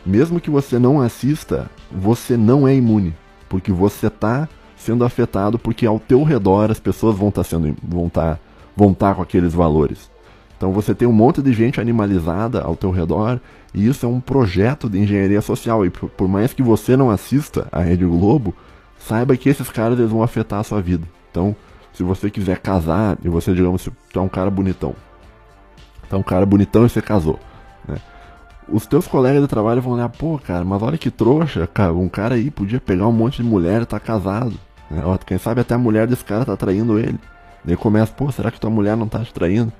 mesmo 0.05 0.41
que 0.41 0.51
você 0.51 0.79
não 0.79 1.01
assista, 1.01 1.71
você 1.91 2.37
não 2.37 2.67
é 2.67 2.75
imune, 2.75 3.15
porque 3.49 3.71
você 3.71 4.09
está 4.09 4.49
sendo 4.77 5.05
afetado 5.05 5.59
porque 5.59 5.87
ao 5.87 6.01
teu 6.01 6.25
redor 6.25 6.71
as 6.71 6.81
pessoas 6.81 7.17
vão 7.17 7.29
estar 7.29 7.45
tá 7.45 7.49
sendo 7.49 7.77
vão 7.83 8.09
estar 8.09 8.35
tá, 8.35 8.41
vão 8.77 8.93
tá 8.93 9.15
com 9.15 9.23
aqueles 9.23 9.55
valores. 9.55 10.11
Então 10.57 10.73
você 10.73 10.95
tem 10.95 11.07
um 11.07 11.13
monte 11.13 11.41
de 11.41 11.53
gente 11.53 11.81
animalizada 11.81 12.63
ao 12.63 12.77
teu 12.77 12.91
redor 12.91 13.41
e 13.75 13.87
isso 13.87 14.07
é 14.07 14.09
um 14.09 14.21
projeto 14.21 14.89
de 14.89 14.99
engenharia 14.99 15.41
social. 15.41 15.87
E 15.87 15.91
por, 15.91 16.09
por 16.11 16.29
mais 16.29 16.53
que 16.53 16.63
você 16.63 16.97
não 16.97 17.11
assista 17.11 17.67
a 17.73 17.81
Rede 17.81 18.05
Globo, 18.05 18.55
saiba 18.99 19.37
que 19.37 19.49
esses 19.49 19.69
caras 19.71 19.99
eles 19.99 20.11
vão 20.11 20.23
afetar 20.23 20.61
a 20.61 20.65
sua 20.65 20.81
vida. 20.81 21.07
Então, 21.31 21.57
se 21.93 22.03
você 22.03 22.31
quiser 22.31 22.59
casar, 22.59 23.19
e 23.23 23.29
você, 23.29 23.53
digamos, 23.53 23.89
é 24.15 24.19
um 24.21 24.29
cara 24.29 24.51
bonitão. 24.51 24.95
É 26.11 26.17
um 26.17 26.23
cara 26.23 26.45
bonitão 26.47 26.85
e 26.87 26.89
você 26.89 27.03
casou. 27.03 27.39
Né? 27.87 27.97
Os 28.69 28.87
teus 28.87 29.07
colegas 29.07 29.43
de 29.43 29.49
trabalho 29.49 29.83
vão 29.83 29.93
olhar, 29.93 30.09
pô, 30.09 30.39
cara, 30.39 30.65
mas 30.65 30.83
olha 30.83 30.99
que 30.99 31.11
trouxa, 31.11 31.67
cara, 31.67 31.93
um 31.93 32.09
cara 32.09 32.35
aí 32.35 32.51
podia 32.51 32.81
pegar 32.81 33.07
um 33.07 33.13
monte 33.13 33.43
de 33.43 33.49
mulher 33.49 33.83
e 33.83 33.87
tá 33.87 34.01
casado. 34.01 34.55
Né? 34.91 35.03
Quem 35.27 35.39
sabe 35.39 35.61
até 35.61 35.75
a 35.75 35.79
mulher 35.79 36.07
desse 36.07 36.25
cara 36.25 36.45
tá 36.45 36.57
traindo 36.57 36.99
ele. 36.99 37.19
Daí 37.65 37.77
começa, 37.77 38.13
pô, 38.13 38.31
será 38.33 38.51
que 38.51 38.61
tua 38.61 38.71
mulher 38.71 38.97
não 38.97 39.09
tá 39.09 39.21
te 39.21 39.33
traindo? 39.33 39.73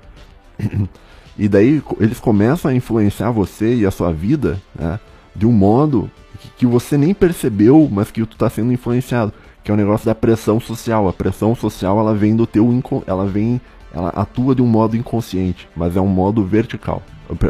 E 1.37 1.47
daí 1.47 1.81
eles 1.99 2.19
começam 2.19 2.69
a 2.69 2.75
influenciar 2.75 3.31
você 3.31 3.73
e 3.73 3.85
a 3.85 3.91
sua 3.91 4.13
vida 4.13 4.61
né, 4.75 4.99
de 5.35 5.47
um 5.47 5.51
modo 5.51 6.09
que, 6.39 6.49
que, 6.57 6.65
você 6.65 6.95
nem 6.95 7.13
percebeu, 7.13 7.89
mas 7.91 8.11
que 8.11 8.23
tu 8.25 8.33
está 8.33 8.49
sendo 8.49 8.71
influenciado. 8.71 9.33
Que 9.63 9.71
é 9.71 9.73
o 9.73 9.77
negócio 9.77 10.05
da 10.05 10.13
pressão 10.13 10.59
social. 10.59 11.07
A 11.07 11.13
pressão 11.13 11.55
social 11.55 11.99
ela 11.99 12.13
vem 12.13 12.35
do 12.35 12.45
teu 12.45 12.67
ela 13.07 13.25
vem, 13.25 13.61
ela 13.93 14.09
atua 14.09 14.55
de 14.55 14.61
um 14.61 14.67
modo 14.67 14.97
inconsciente, 14.97 15.69
mas 15.75 15.95
é 15.95 16.01
um 16.01 16.07
modo 16.07 16.43
vertical, 16.43 17.01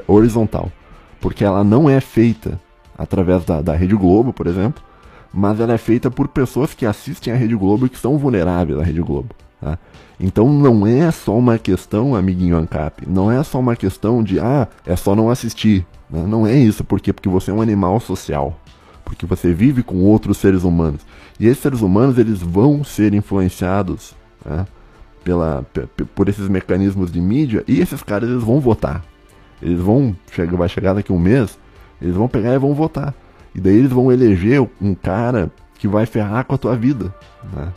horizontal, 0.07 0.71
porque 1.19 1.43
ela 1.43 1.63
não 1.63 1.89
é 1.89 1.99
feita 1.99 2.59
através 2.97 3.43
da, 3.45 3.61
da 3.61 3.73
Rede 3.73 3.95
Globo, 3.95 4.33
por 4.33 4.47
exemplo, 4.47 4.83
mas 5.33 5.59
ela 5.59 5.73
é 5.73 5.77
feita 5.77 6.11
por 6.11 6.27
pessoas 6.27 6.73
que 6.73 6.85
assistem 6.85 7.33
a 7.33 7.35
Rede 7.35 7.55
Globo 7.55 7.85
e 7.85 7.89
que 7.89 7.97
são 7.97 8.17
vulneráveis 8.17 8.79
à 8.79 8.83
Rede 8.83 9.01
Globo. 9.01 9.33
Tá? 9.59 9.79
Então 10.19 10.51
não 10.51 10.85
é 10.85 11.09
só 11.09 11.37
uma 11.37 11.57
questão, 11.57 12.15
amiguinho 12.15 12.57
ANCAP, 12.57 13.07
não 13.07 13.31
é 13.31 13.41
só 13.43 13.59
uma 13.59 13.75
questão 13.75 14.21
de, 14.21 14.39
ah, 14.39 14.67
é 14.85 14.95
só 14.95 15.15
não 15.15 15.29
assistir. 15.29 15.85
Né? 16.09 16.23
Não 16.27 16.45
é 16.45 16.53
isso, 16.53 16.83
por 16.83 17.01
quê? 17.01 17.11
Porque 17.11 17.29
você 17.29 17.49
é 17.49 17.53
um 17.53 17.61
animal 17.61 17.99
social. 17.99 18.59
Porque 19.13 19.27
você 19.27 19.53
vive 19.53 19.83
com 19.83 19.97
outros 19.97 20.37
seres 20.37 20.63
humanos. 20.63 21.01
E 21.39 21.45
esses 21.45 21.61
seres 21.61 21.81
humanos, 21.81 22.17
eles 22.17 22.41
vão 22.41 22.83
ser 22.83 23.13
influenciados 23.13 24.15
né, 24.43 24.65
pela, 25.23 25.63
por 26.15 26.27
esses 26.27 26.49
mecanismos 26.49 27.11
de 27.11 27.21
mídia 27.21 27.63
e 27.67 27.79
esses 27.79 28.01
caras 28.01 28.27
eles 28.27 28.43
vão 28.43 28.59
votar. 28.59 29.03
Eles 29.61 29.79
vão 29.79 30.15
chegar, 30.31 30.57
vai 30.57 30.67
chegar 30.67 30.93
daqui 30.93 31.13
um 31.13 31.19
mês, 31.19 31.57
eles 32.01 32.15
vão 32.15 32.27
pegar 32.27 32.55
e 32.55 32.57
vão 32.57 32.73
votar. 32.73 33.13
E 33.53 33.61
daí 33.61 33.77
eles 33.77 33.91
vão 33.91 34.11
eleger 34.11 34.67
um 34.81 34.95
cara 34.95 35.51
que 35.77 35.87
vai 35.87 36.07
ferrar 36.07 36.43
com 36.43 36.55
a 36.55 36.57
tua 36.57 36.75
vida. 36.75 37.13
Né? 37.53 37.67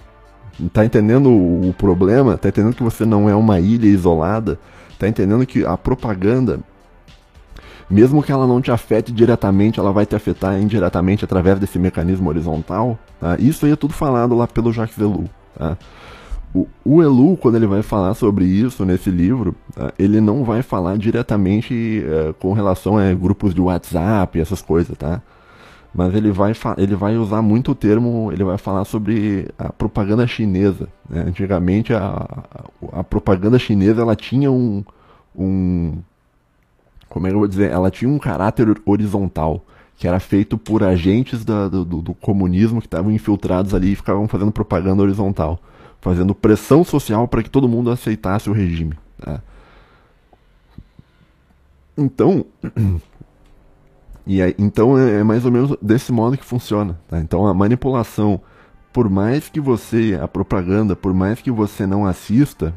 Tá 0.72 0.86
entendendo 0.86 1.28
o 1.30 1.74
problema? 1.76 2.38
Tá 2.38 2.48
entendendo 2.48 2.74
que 2.74 2.82
você 2.82 3.04
não 3.04 3.28
é 3.28 3.34
uma 3.34 3.60
ilha 3.60 3.86
isolada? 3.86 4.58
Tá 4.98 5.06
entendendo 5.06 5.44
que 5.44 5.66
a 5.66 5.76
propaganda 5.76 6.60
mesmo 7.88 8.22
que 8.22 8.32
ela 8.32 8.46
não 8.46 8.60
te 8.60 8.70
afete 8.70 9.12
diretamente, 9.12 9.78
ela 9.78 9.92
vai 9.92 10.04
te 10.04 10.16
afetar 10.16 10.60
indiretamente 10.60 11.24
através 11.24 11.58
desse 11.58 11.78
mecanismo 11.78 12.28
horizontal. 12.28 12.98
Tá? 13.20 13.36
Isso 13.38 13.64
aí 13.64 13.72
é 13.72 13.76
tudo 13.76 13.94
falado 13.94 14.34
lá 14.34 14.46
pelo 14.46 14.72
Jacques 14.72 14.98
Ellul. 14.98 15.28
Tá? 15.56 15.76
O, 16.54 16.66
o 16.84 17.02
Elu, 17.02 17.36
quando 17.36 17.56
ele 17.56 17.66
vai 17.66 17.82
falar 17.82 18.14
sobre 18.14 18.44
isso 18.44 18.84
nesse 18.84 19.10
livro, 19.10 19.54
tá? 19.74 19.92
ele 19.98 20.20
não 20.20 20.42
vai 20.42 20.62
falar 20.62 20.96
diretamente 20.96 22.02
uh, 22.02 22.34
com 22.34 22.52
relação 22.52 22.98
a 22.98 23.12
grupos 23.12 23.54
de 23.54 23.60
WhatsApp, 23.60 24.40
essas 24.40 24.62
coisas, 24.62 24.96
tá? 24.96 25.20
Mas 25.94 26.14
ele 26.14 26.30
vai, 26.30 26.52
ele 26.76 26.94
vai 26.94 27.16
usar 27.16 27.40
muito 27.40 27.70
o 27.70 27.74
termo, 27.74 28.30
ele 28.30 28.44
vai 28.44 28.58
falar 28.58 28.84
sobre 28.84 29.48
a 29.58 29.72
propaganda 29.72 30.26
chinesa. 30.26 30.88
Né? 31.08 31.24
Antigamente 31.26 31.94
a, 31.94 32.26
a, 32.92 33.00
a, 33.00 33.04
propaganda 33.04 33.58
chinesa 33.58 34.02
ela 34.02 34.14
tinha 34.14 34.50
um, 34.50 34.84
um, 35.34 35.94
como 37.08 37.26
é 37.26 37.30
que 37.30 37.34
eu 37.34 37.40
vou 37.40 37.48
dizer, 37.48 37.70
ela 37.70 37.90
tinha 37.90 38.10
um 38.10 38.18
caráter 38.18 38.80
horizontal, 38.84 39.64
que 39.96 40.06
era 40.06 40.20
feito 40.20 40.58
por 40.58 40.82
agentes 40.82 41.44
da, 41.44 41.68
do, 41.68 41.84
do, 41.84 42.14
comunismo 42.14 42.80
que 42.80 42.86
estavam 42.86 43.10
infiltrados 43.10 43.72
ali 43.72 43.92
e 43.92 43.96
ficavam 43.96 44.28
fazendo 44.28 44.52
propaganda 44.52 45.02
horizontal, 45.02 45.58
fazendo 46.00 46.34
pressão 46.34 46.84
social 46.84 47.26
para 47.26 47.42
que 47.42 47.50
todo 47.50 47.68
mundo 47.68 47.90
aceitasse 47.90 48.50
o 48.50 48.52
regime. 48.52 48.94
Né? 49.24 49.40
Então, 51.96 52.44
e 54.26 54.42
aí, 54.42 54.54
então 54.58 54.98
é, 54.98 55.20
é, 55.20 55.24
mais 55.24 55.46
ou 55.46 55.52
menos 55.52 55.76
desse 55.80 56.12
modo 56.12 56.36
que 56.36 56.44
funciona. 56.44 56.98
Tá? 57.08 57.18
Então 57.18 57.46
a 57.46 57.54
manipulação, 57.54 58.40
por 58.92 59.08
mais 59.08 59.48
que 59.48 59.60
você, 59.60 60.18
a 60.20 60.28
propaganda, 60.28 60.94
por 60.94 61.14
mais 61.14 61.40
que 61.40 61.50
você 61.50 61.86
não 61.86 62.04
assista? 62.04 62.74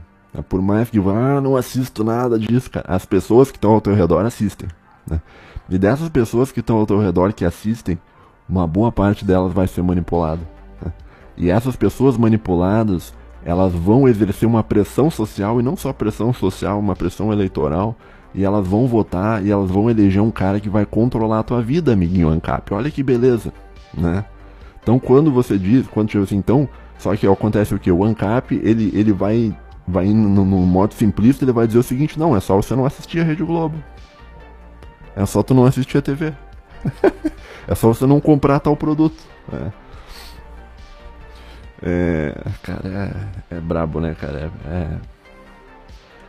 Por 0.48 0.62
mais 0.62 0.90
que 0.90 1.00
vá, 1.00 1.38
ah, 1.38 1.42
não 1.42 1.56
assisto 1.56 2.04
nada 2.04 2.38
disso, 2.38 2.70
cara. 2.70 2.86
As 2.88 3.06
pessoas 3.06 3.52
que 3.52 3.58
estão 3.58 3.72
ao 3.72 3.82
teu 3.82 3.94
redor 3.94 4.26
assistem. 4.26 4.70
Né? 5.08 5.22
E 5.70 5.78
dessas 5.78 6.10
pessoas 6.10 6.52
que 6.52 6.60
estão 6.60 6.78
ao 6.78 6.86
teu 6.86 7.00
redor 7.00 7.34
que 7.34 7.46
assistem, 7.46 8.00
uma 8.48 8.66
boa 8.66 8.92
parte 8.92 9.26
delas 9.26 9.54
vai 9.54 9.68
ser 9.68 9.82
manipulada. 9.82 10.42
Né? 10.84 10.92
E 11.38 11.50
essas 11.50 11.76
pessoas 11.76 12.18
manipuladas, 12.18 13.14
elas 13.44 13.74
vão 13.74 14.08
exercer 14.08 14.48
uma 14.48 14.64
pressão 14.64 15.10
social, 15.10 15.60
e 15.60 15.64
não 15.64 15.76
só 15.76 15.94
pressão 15.94 16.34
social, 16.34 16.80
uma 16.80 16.96
pressão 16.96 17.32
eleitoral, 17.32 17.96
e 18.34 18.44
elas 18.44 18.68
vão 18.68 18.88
votar 18.88 19.44
e 19.44 19.52
elas 19.52 19.70
vão 19.70 19.90
eleger 19.90 20.22
um 20.22 20.32
cara 20.32 20.60
que 20.60 20.70
vai 20.70 20.86
controlar 20.86 21.40
a 21.40 21.44
tua 21.44 21.62
vida, 21.62 21.94
amiguinho 21.94 22.30
ANCAP. 22.30 22.74
Olha 22.74 22.92
que 22.92 23.02
beleza, 23.02 23.52
né? 23.94 24.26
Então 24.82 25.00
quando 25.00 25.32
você 25.32 25.58
diz, 25.58 25.88
quando 25.88 26.10
tipo 26.10 26.24
assim, 26.24 26.38
então, 26.38 26.68
só 26.98 27.16
que 27.16 27.26
acontece 27.28 27.74
o 27.74 27.80
que? 27.80 27.92
O 27.92 28.04
ANCAP, 28.04 28.60
ele, 28.64 28.92
ele 28.94 29.12
vai 29.12 29.56
vai 29.90 30.08
no, 30.08 30.46
no 30.46 30.46
modo 30.46 30.94
simplista, 30.94 31.44
ele 31.44 31.52
vai 31.52 31.68
dizer 31.68 31.80
o 31.80 31.84
seguinte: 31.84 32.18
não, 32.18 32.36
é 32.36 32.40
só 32.40 32.56
você 32.56 32.76
não 32.76 32.86
assistir 32.86 33.20
a 33.20 33.24
Rede 33.24 33.44
Globo. 33.44 33.76
É 35.16 35.26
só 35.26 35.44
tu 35.44 35.54
não 35.54 35.66
assistir 35.66 35.98
a 35.98 36.02
TV. 36.02 36.34
é 37.68 37.76
só 37.76 37.90
você 37.90 38.06
não 38.06 38.22
comprar 38.22 38.60
tal 38.60 38.76
produto. 38.76 39.22
É. 39.52 39.90
É, 41.82 42.36
cara, 42.62 43.26
é, 43.52 43.56
é 43.56 43.60
brabo, 43.60 44.00
né, 44.00 44.16
cara? 44.20 44.52
É, 44.66 44.70
é... 44.70 44.98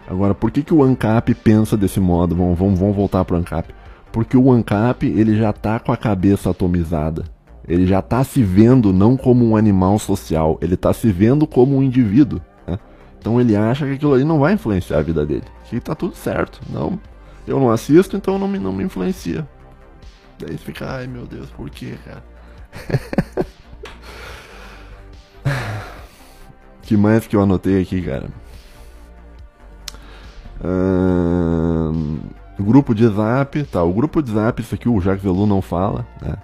Agora, 0.08 0.34
por 0.34 0.50
que, 0.50 0.62
que 0.62 0.74
o 0.74 0.82
ANCAP 0.82 1.34
pensa 1.34 1.76
desse 1.76 2.00
modo? 2.00 2.34
Vamos, 2.34 2.58
vamos, 2.58 2.78
vamos 2.78 2.96
voltar 2.96 3.24
pro 3.24 3.36
ANCAP. 3.36 3.72
Porque 4.12 4.36
o 4.36 4.50
ANCAP, 4.50 5.06
ele 5.06 5.36
já 5.36 5.52
tá 5.52 5.78
com 5.78 5.92
a 5.92 5.96
cabeça 5.96 6.50
atomizada. 6.50 7.24
Ele 7.68 7.86
já 7.86 8.02
tá 8.02 8.24
se 8.24 8.42
vendo 8.42 8.92
não 8.92 9.16
como 9.16 9.44
um 9.44 9.56
animal 9.56 9.98
social, 9.98 10.58
ele 10.60 10.76
tá 10.76 10.92
se 10.92 11.12
vendo 11.12 11.46
como 11.46 11.76
um 11.76 11.82
indivíduo. 11.82 12.40
Então 13.20 13.40
ele 13.40 13.54
acha 13.54 13.86
que 13.86 13.92
aquilo 13.92 14.14
ali 14.14 14.24
não 14.24 14.40
vai 14.40 14.54
influenciar 14.54 14.98
a 14.98 15.02
vida 15.02 15.24
dele. 15.26 15.44
Que 15.64 15.78
tá 15.78 15.94
tudo 15.94 16.16
certo. 16.16 16.60
Não, 16.70 16.98
eu 17.46 17.60
não 17.60 17.70
assisto, 17.70 18.16
então 18.16 18.38
não 18.38 18.48
me, 18.48 18.58
não 18.58 18.72
me 18.72 18.82
influencia. 18.82 19.46
Daí 20.38 20.56
fica, 20.56 20.90
ai 20.90 21.06
meu 21.06 21.26
Deus, 21.26 21.50
por 21.50 21.68
que, 21.68 21.96
cara? 22.04 22.24
que 26.82 26.96
mais 26.96 27.26
que 27.26 27.36
eu 27.36 27.42
anotei 27.42 27.82
aqui, 27.82 28.00
cara? 28.02 28.28
grupo 32.70 32.94
de 32.94 33.06
zap, 33.08 33.62
tá? 33.64 33.82
O 33.82 33.92
grupo 33.92 34.22
de 34.22 34.30
zap, 34.30 34.60
isso 34.62 34.74
aqui 34.74 34.88
o 34.88 35.00
Jacques 35.00 35.22
Velu 35.22 35.46
não 35.46 35.60
fala, 35.60 36.06
né? 36.22 36.36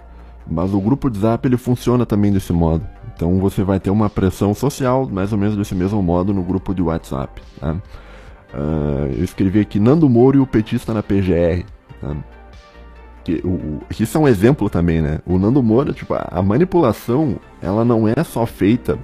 Mas 0.45 0.73
o 0.73 0.79
grupo 0.79 1.09
de 1.09 1.19
zap 1.19 1.47
ele 1.47 1.57
funciona 1.57 2.05
também 2.05 2.31
desse 2.31 2.51
modo. 2.53 2.85
Então 3.17 3.39
você 3.39 3.63
vai 3.63 3.79
ter 3.79 3.89
uma 3.89 4.11
pressão 4.11 4.53
social, 4.53 5.09
mais 5.11 5.33
ou 5.33 5.39
menos 5.39 5.57
desse 5.57 5.73
mesmo 5.73 6.01
modo, 6.03 6.35
no 6.35 6.43
grupo 6.43 6.73
de 6.73 6.83
WhatsApp. 6.83 7.41
Uh, 7.59 9.11
eu 9.17 9.23
escrevi 9.23 9.59
aqui 9.59 9.79
Nando 9.79 10.07
Moro 10.07 10.37
e 10.37 10.39
o 10.39 10.45
petista 10.45 10.93
na 10.93 11.01
PGR. 11.01 11.65
Tá? 11.99 12.15
Que, 13.23 13.41
o, 13.43 13.81
isso 13.99 14.15
é 14.17 14.21
um 14.21 14.27
exemplo 14.27 14.69
também, 14.69 15.01
né? 15.01 15.19
O 15.25 15.39
Nando 15.39 15.63
Moura, 15.63 15.93
tipo, 15.93 16.13
a, 16.13 16.27
a 16.29 16.41
manipulação, 16.43 17.37
ela 17.59 17.83
não 17.83 18.07
é 18.07 18.23
só 18.23 18.45
feita. 18.45 18.99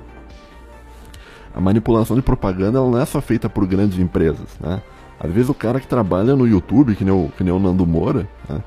A 1.55 1.59
manipulação 1.59 2.15
de 2.15 2.21
propaganda, 2.21 2.77
ela 2.77 2.89
não 2.89 2.99
é 2.99 3.05
só 3.05 3.19
feita 3.19 3.49
por 3.49 3.65
grandes 3.65 3.97
empresas, 3.97 4.47
né? 4.59 4.79
Às 5.19 5.31
vezes 5.31 5.49
o 5.49 5.55
cara 5.55 5.79
que 5.79 5.87
trabalha 5.87 6.35
no 6.35 6.47
YouTube, 6.47 6.95
que 6.95 7.03
nem 7.03 7.13
o, 7.13 7.31
que 7.35 7.43
nem 7.43 7.51
o 7.51 7.59
Nando 7.59 7.85
Moura, 7.85 8.27
né? 8.47 8.61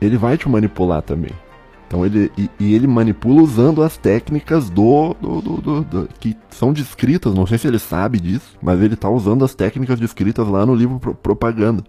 ele 0.00 0.16
vai 0.16 0.36
te 0.36 0.48
manipular 0.48 1.02
também. 1.02 1.32
Então 1.86 2.04
ele 2.04 2.32
e, 2.36 2.50
e, 2.58 2.74
ele 2.74 2.86
manipula 2.86 3.40
usando 3.40 3.82
as 3.82 3.96
técnicas 3.96 4.68
do, 4.68 5.14
do, 5.14 5.40
do, 5.40 5.84
do, 5.84 6.08
que 6.18 6.36
são 6.50 6.72
descritas. 6.72 7.32
Não 7.32 7.46
sei 7.46 7.58
se 7.58 7.68
ele 7.68 7.78
sabe 7.78 8.18
disso, 8.18 8.56
mas 8.60 8.80
ele 8.80 8.94
está 8.94 9.08
usando 9.08 9.44
as 9.44 9.54
técnicas 9.54 10.00
descritas 10.00 10.46
lá 10.48 10.66
no 10.66 10.74
livro 10.74 10.98
Pro, 10.98 11.14
Propaganda 11.14 11.84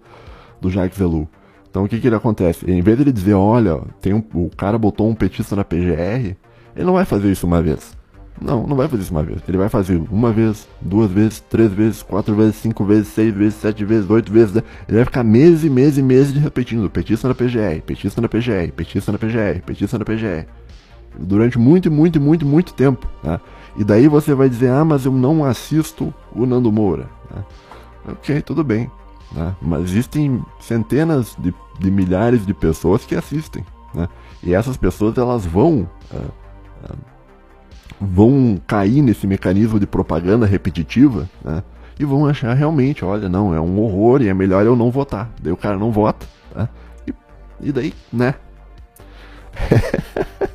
do 0.62 0.70
Jacques 0.70 1.00
Ellul. 1.00 1.28
Então 1.70 1.84
o 1.84 1.88
que 1.88 2.00
que 2.00 2.08
ele 2.08 2.16
acontece? 2.16 2.70
Em 2.70 2.82
vez 2.82 2.98
de 2.98 3.04
ele 3.04 3.12
dizer, 3.12 3.34
olha, 3.34 3.82
tem 4.00 4.14
um, 4.14 4.24
o 4.34 4.50
cara 4.56 4.78
botou 4.78 5.10
um 5.10 5.16
petista 5.16 5.56
na 5.56 5.64
PGR, 5.64 6.36
ele 6.76 6.86
não 6.86 6.94
vai 6.94 7.06
fazer 7.06 7.32
isso 7.32 7.48
uma 7.48 7.62
vez. 7.62 7.97
Não, 8.40 8.68
não 8.68 8.76
vai 8.76 8.88
fazer 8.88 9.04
isso 9.04 9.12
uma 9.12 9.24
vez. 9.24 9.42
Ele 9.48 9.58
vai 9.58 9.68
fazer 9.68 10.02
uma 10.12 10.32
vez, 10.32 10.68
duas 10.80 11.10
vezes, 11.12 11.40
três 11.40 11.72
vezes, 11.72 12.04
quatro 12.04 12.36
vezes, 12.36 12.58
cinco 12.58 12.86
vezes, 12.86 13.08
seis 13.08 13.34
vezes, 13.34 13.56
sete 13.56 13.84
vezes, 13.84 14.10
oito 14.10 14.32
vezes. 14.32 14.54
Né? 14.54 14.64
Ele 14.88 14.98
vai 14.98 15.06
ficar 15.06 15.24
meses 15.24 15.64
e 15.64 15.70
meses 15.70 15.98
e 15.98 16.04
meses 16.04 16.34
repetindo: 16.34 16.90
petista 16.90 17.28
na 17.28 17.34
PGR, 17.34 17.82
petista 17.86 18.22
na 18.22 18.30
PGR, 18.30 18.72
petista 18.76 19.12
na 19.12 19.18
PGR, 19.18 19.62
petista 19.66 19.98
na 19.98 20.06
PGR. 20.06 20.46
Durante 21.20 21.58
muito, 21.58 21.90
muito, 21.90 22.22
muito, 22.22 22.46
muito 22.46 22.74
tempo. 22.74 23.08
Tá? 23.24 23.42
E 23.76 23.84
daí 23.84 24.08
você 24.08 24.36
vai 24.36 24.48
dizer: 24.48 24.70
ah, 24.70 24.86
mas 24.86 25.06
eu 25.06 25.12
não 25.12 25.44
assisto 25.44 26.14
o 26.36 26.46
Nando 26.46 26.72
Moura. 26.72 27.10
Tá? 27.30 27.44
Ok, 28.12 28.42
tudo 28.44 28.64
bem. 28.64 28.90
Tá? 29.34 29.56
Mas 29.60 29.84
existem 29.84 30.44
centenas 30.60 31.36
de, 31.40 31.54
de, 31.80 31.90
milhares 31.90 32.46
de 32.46 32.54
pessoas 32.54 33.04
que 33.04 33.16
assistem. 33.16 33.66
Né? 33.96 34.08
E 34.44 34.54
essas 34.54 34.78
pessoas 34.78 35.18
elas 35.18 35.44
vão. 35.44 35.90
Uh, 36.12 36.32
uh, 36.84 37.17
vão 38.00 38.60
cair 38.68 39.02
nesse 39.02 39.26
mecanismo 39.26 39.80
de 39.80 39.88
propaganda 39.88 40.46
repetitiva, 40.46 41.30
né? 41.44 41.64
E 42.00 42.06
vão 42.06 42.28
achar 42.28 42.54
realmente, 42.54 43.04
olha, 43.04 43.28
não, 43.28 43.56
é 43.56 43.60
um 43.60 43.80
horror 43.80 44.22
e 44.22 44.28
é 44.28 44.34
melhor 44.34 44.66
eu 44.66 44.76
não 44.76 44.92
votar. 44.92 45.32
Daí 45.42 45.52
o 45.52 45.58
cara 45.58 45.78
não 45.78 45.92
vota, 45.92 46.28
tá? 46.54 46.70
E, 47.08 47.14
e 47.62 47.72
daí, 47.72 47.94
né? 48.14 48.36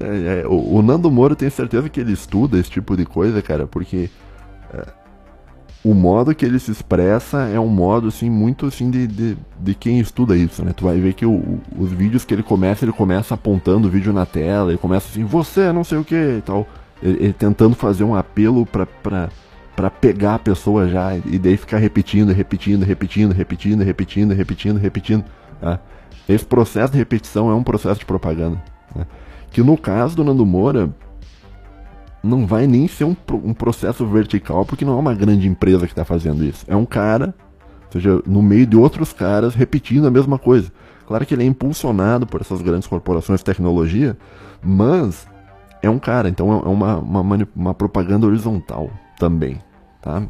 é, 0.00 0.40
é, 0.40 0.46
o, 0.46 0.76
o, 0.76 0.82
Nando 0.82 1.10
Moro 1.10 1.36
tem 1.36 1.50
certeza 1.50 1.90
que 1.90 2.00
ele 2.00 2.12
estuda 2.12 2.58
esse 2.58 2.70
tipo 2.70 2.96
de 2.96 3.04
coisa, 3.04 3.42
cara, 3.42 3.66
porque 3.66 4.08
é, 4.72 4.86
o 5.84 5.94
modo 5.94 6.34
que 6.34 6.44
ele 6.44 6.58
se 6.58 6.70
expressa 6.70 7.48
é 7.48 7.58
um 7.58 7.68
modo 7.68 8.08
assim 8.08 8.30
muito 8.30 8.66
assim 8.66 8.90
de, 8.90 9.06
de, 9.06 9.36
de 9.58 9.74
quem 9.74 9.98
estuda 9.98 10.36
isso, 10.36 10.64
né? 10.64 10.72
Tu 10.72 10.84
vai 10.84 11.00
ver 11.00 11.12
que 11.12 11.26
o, 11.26 11.58
os 11.76 11.90
vídeos 11.90 12.24
que 12.24 12.32
ele 12.32 12.42
começa, 12.42 12.84
ele 12.84 12.92
começa 12.92 13.34
apontando 13.34 13.88
o 13.88 13.90
vídeo 13.90 14.12
na 14.12 14.24
tela, 14.24 14.70
ele 14.70 14.78
começa 14.78 15.08
assim, 15.08 15.24
você 15.24 15.72
não 15.72 15.82
sei 15.82 15.98
o 15.98 16.04
que 16.04 16.14
e 16.14 16.42
tal. 16.42 16.66
Ele, 17.02 17.24
ele, 17.24 17.32
tentando 17.32 17.74
fazer 17.74 18.04
um 18.04 18.14
apelo 18.14 18.64
pra, 18.64 18.86
pra 19.74 19.90
pegar 19.90 20.36
a 20.36 20.38
pessoa 20.38 20.88
já, 20.88 21.16
e 21.16 21.38
daí 21.38 21.56
ficar 21.56 21.78
repetindo, 21.78 22.32
repetindo, 22.32 22.84
repetindo, 22.84 23.32
repetindo, 23.32 23.82
repetindo, 23.82 24.34
repetindo, 24.34 24.78
repetindo. 24.78 25.24
Tá? 25.60 25.80
Esse 26.28 26.44
processo 26.44 26.92
de 26.92 26.98
repetição 26.98 27.50
é 27.50 27.54
um 27.54 27.62
processo 27.64 27.98
de 27.98 28.06
propaganda. 28.06 28.62
Né? 28.94 29.04
Que 29.50 29.62
no 29.62 29.76
caso 29.76 30.14
do 30.14 30.22
Nando 30.22 30.46
Moura, 30.46 30.90
não 32.22 32.46
vai 32.46 32.66
nem 32.66 32.86
ser 32.86 33.04
um, 33.04 33.16
um 33.44 33.52
processo 33.52 34.06
vertical, 34.06 34.64
porque 34.64 34.84
não 34.84 34.94
é 34.94 35.00
uma 35.00 35.14
grande 35.14 35.48
empresa 35.48 35.86
que 35.86 35.92
está 35.92 36.04
fazendo 36.04 36.44
isso. 36.44 36.64
É 36.68 36.76
um 36.76 36.86
cara, 36.86 37.34
ou 37.86 37.92
seja, 37.92 38.22
no 38.26 38.42
meio 38.42 38.66
de 38.66 38.76
outros 38.76 39.12
caras 39.12 39.54
repetindo 39.54 40.06
a 40.06 40.10
mesma 40.10 40.38
coisa. 40.38 40.70
Claro 41.06 41.26
que 41.26 41.34
ele 41.34 41.42
é 41.42 41.46
impulsionado 41.46 42.26
por 42.26 42.40
essas 42.40 42.62
grandes 42.62 42.86
corporações 42.86 43.40
de 43.40 43.44
tecnologia, 43.44 44.16
mas 44.62 45.26
é 45.82 45.90
um 45.90 45.98
cara, 45.98 46.28
então 46.28 46.52
é 46.52 46.68
uma, 46.68 46.98
uma, 46.98 47.48
uma 47.56 47.74
propaganda 47.74 48.26
horizontal 48.26 48.90
também, 49.18 49.58
tá? 50.00 50.22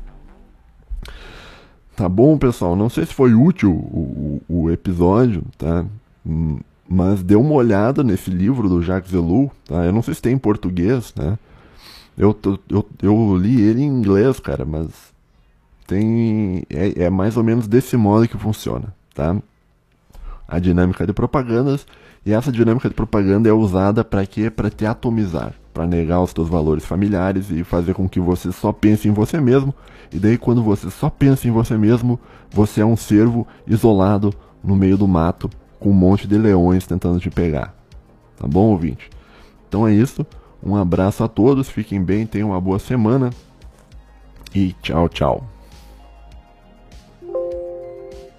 Tá 1.95 2.09
bom, 2.09 2.39
pessoal? 2.39 2.75
Não 2.75 2.89
sei 2.89 3.05
se 3.05 3.13
foi 3.13 3.35
útil 3.35 3.71
o, 3.71 4.41
o, 4.49 4.63
o 4.63 4.71
episódio, 4.71 5.45
tá? 5.59 5.85
Hum, 6.27 6.59
mas 6.89 7.23
dê 7.23 7.37
uma 7.37 7.53
olhada 7.53 8.03
nesse 8.03 8.31
livro 8.31 8.69
do 8.69 8.83
Jacques 8.83 9.13
Zelou, 9.13 9.53
tá? 9.67 9.85
Eu 9.85 9.93
não 9.93 10.03
sei 10.03 10.15
se 10.15 10.23
tem 10.23 10.33
em 10.33 10.39
português, 10.39 11.13
né? 11.15 11.39
Eu, 12.17 12.37
eu, 12.69 12.87
eu 13.03 13.37
li 13.37 13.61
ele 13.61 13.83
em 13.83 13.87
inglês, 13.87 14.39
cara, 14.39 14.65
mas 14.65 15.13
tem 15.87 16.63
é, 16.71 17.05
é 17.05 17.11
mais 17.11 17.37
ou 17.37 17.43
menos 17.43 17.67
desse 17.67 17.97
modo 17.97 18.29
que 18.29 18.37
funciona, 18.37 18.95
tá? 19.15 19.37
A 20.47 20.59
dinâmica 20.59 21.07
de 21.07 21.13
propagandas 21.13 21.87
e 22.25 22.33
essa 22.33 22.53
dinâmica 22.53 22.89
de 22.89 22.95
propaganda 22.95 23.49
é 23.49 23.53
usada 23.53 24.05
para 24.05 24.25
quê? 24.27 24.49
Para 24.49 24.71
te 24.71 24.87
atomizar, 24.87 25.55
para 25.73 25.87
negar 25.87 26.21
os 26.21 26.33
teus 26.33 26.49
valores 26.49 26.85
familiares 26.85 27.51
e 27.51 27.65
fazer 27.65 27.95
com 27.95 28.09
que 28.09 28.21
você 28.21 28.53
só 28.53 28.73
pense 28.73 29.09
em 29.09 29.13
você 29.13 29.41
mesmo. 29.41 29.75
E 30.13 30.19
daí 30.19 30.39
quando 30.39 30.63
você 30.63 30.91
só 30.91 31.11
pensa 31.11 31.49
em 31.49 31.51
você 31.51 31.77
mesmo, 31.77 32.21
você 32.51 32.83
é 32.83 32.87
um 32.87 32.97
cervo 32.97 33.47
isolado 33.67 34.33
no 34.63 34.77
meio 34.77 34.97
do 34.97 35.09
mato 35.09 35.51
com 35.81 35.91
um 35.91 35.95
monte 35.95 36.29
de 36.29 36.39
leões 36.39 36.87
tentando 36.87 37.19
te 37.19 37.29
pegar. 37.29 37.75
Tá 38.37 38.47
bom, 38.47 38.71
ouvinte? 38.71 39.11
Então 39.69 39.89
é 39.89 39.93
isso. 39.93 40.25
Um 40.63 40.77
abraço 40.77 41.25
a 41.25 41.29
todos, 41.29 41.69
fiquem 41.69 42.01
bem, 42.03 42.25
tenham 42.25 42.51
uma 42.51 42.61
boa 42.61 42.79
semana 42.79 43.31
e 44.55 44.73
tchau, 44.81 45.09
tchau. 45.09 45.45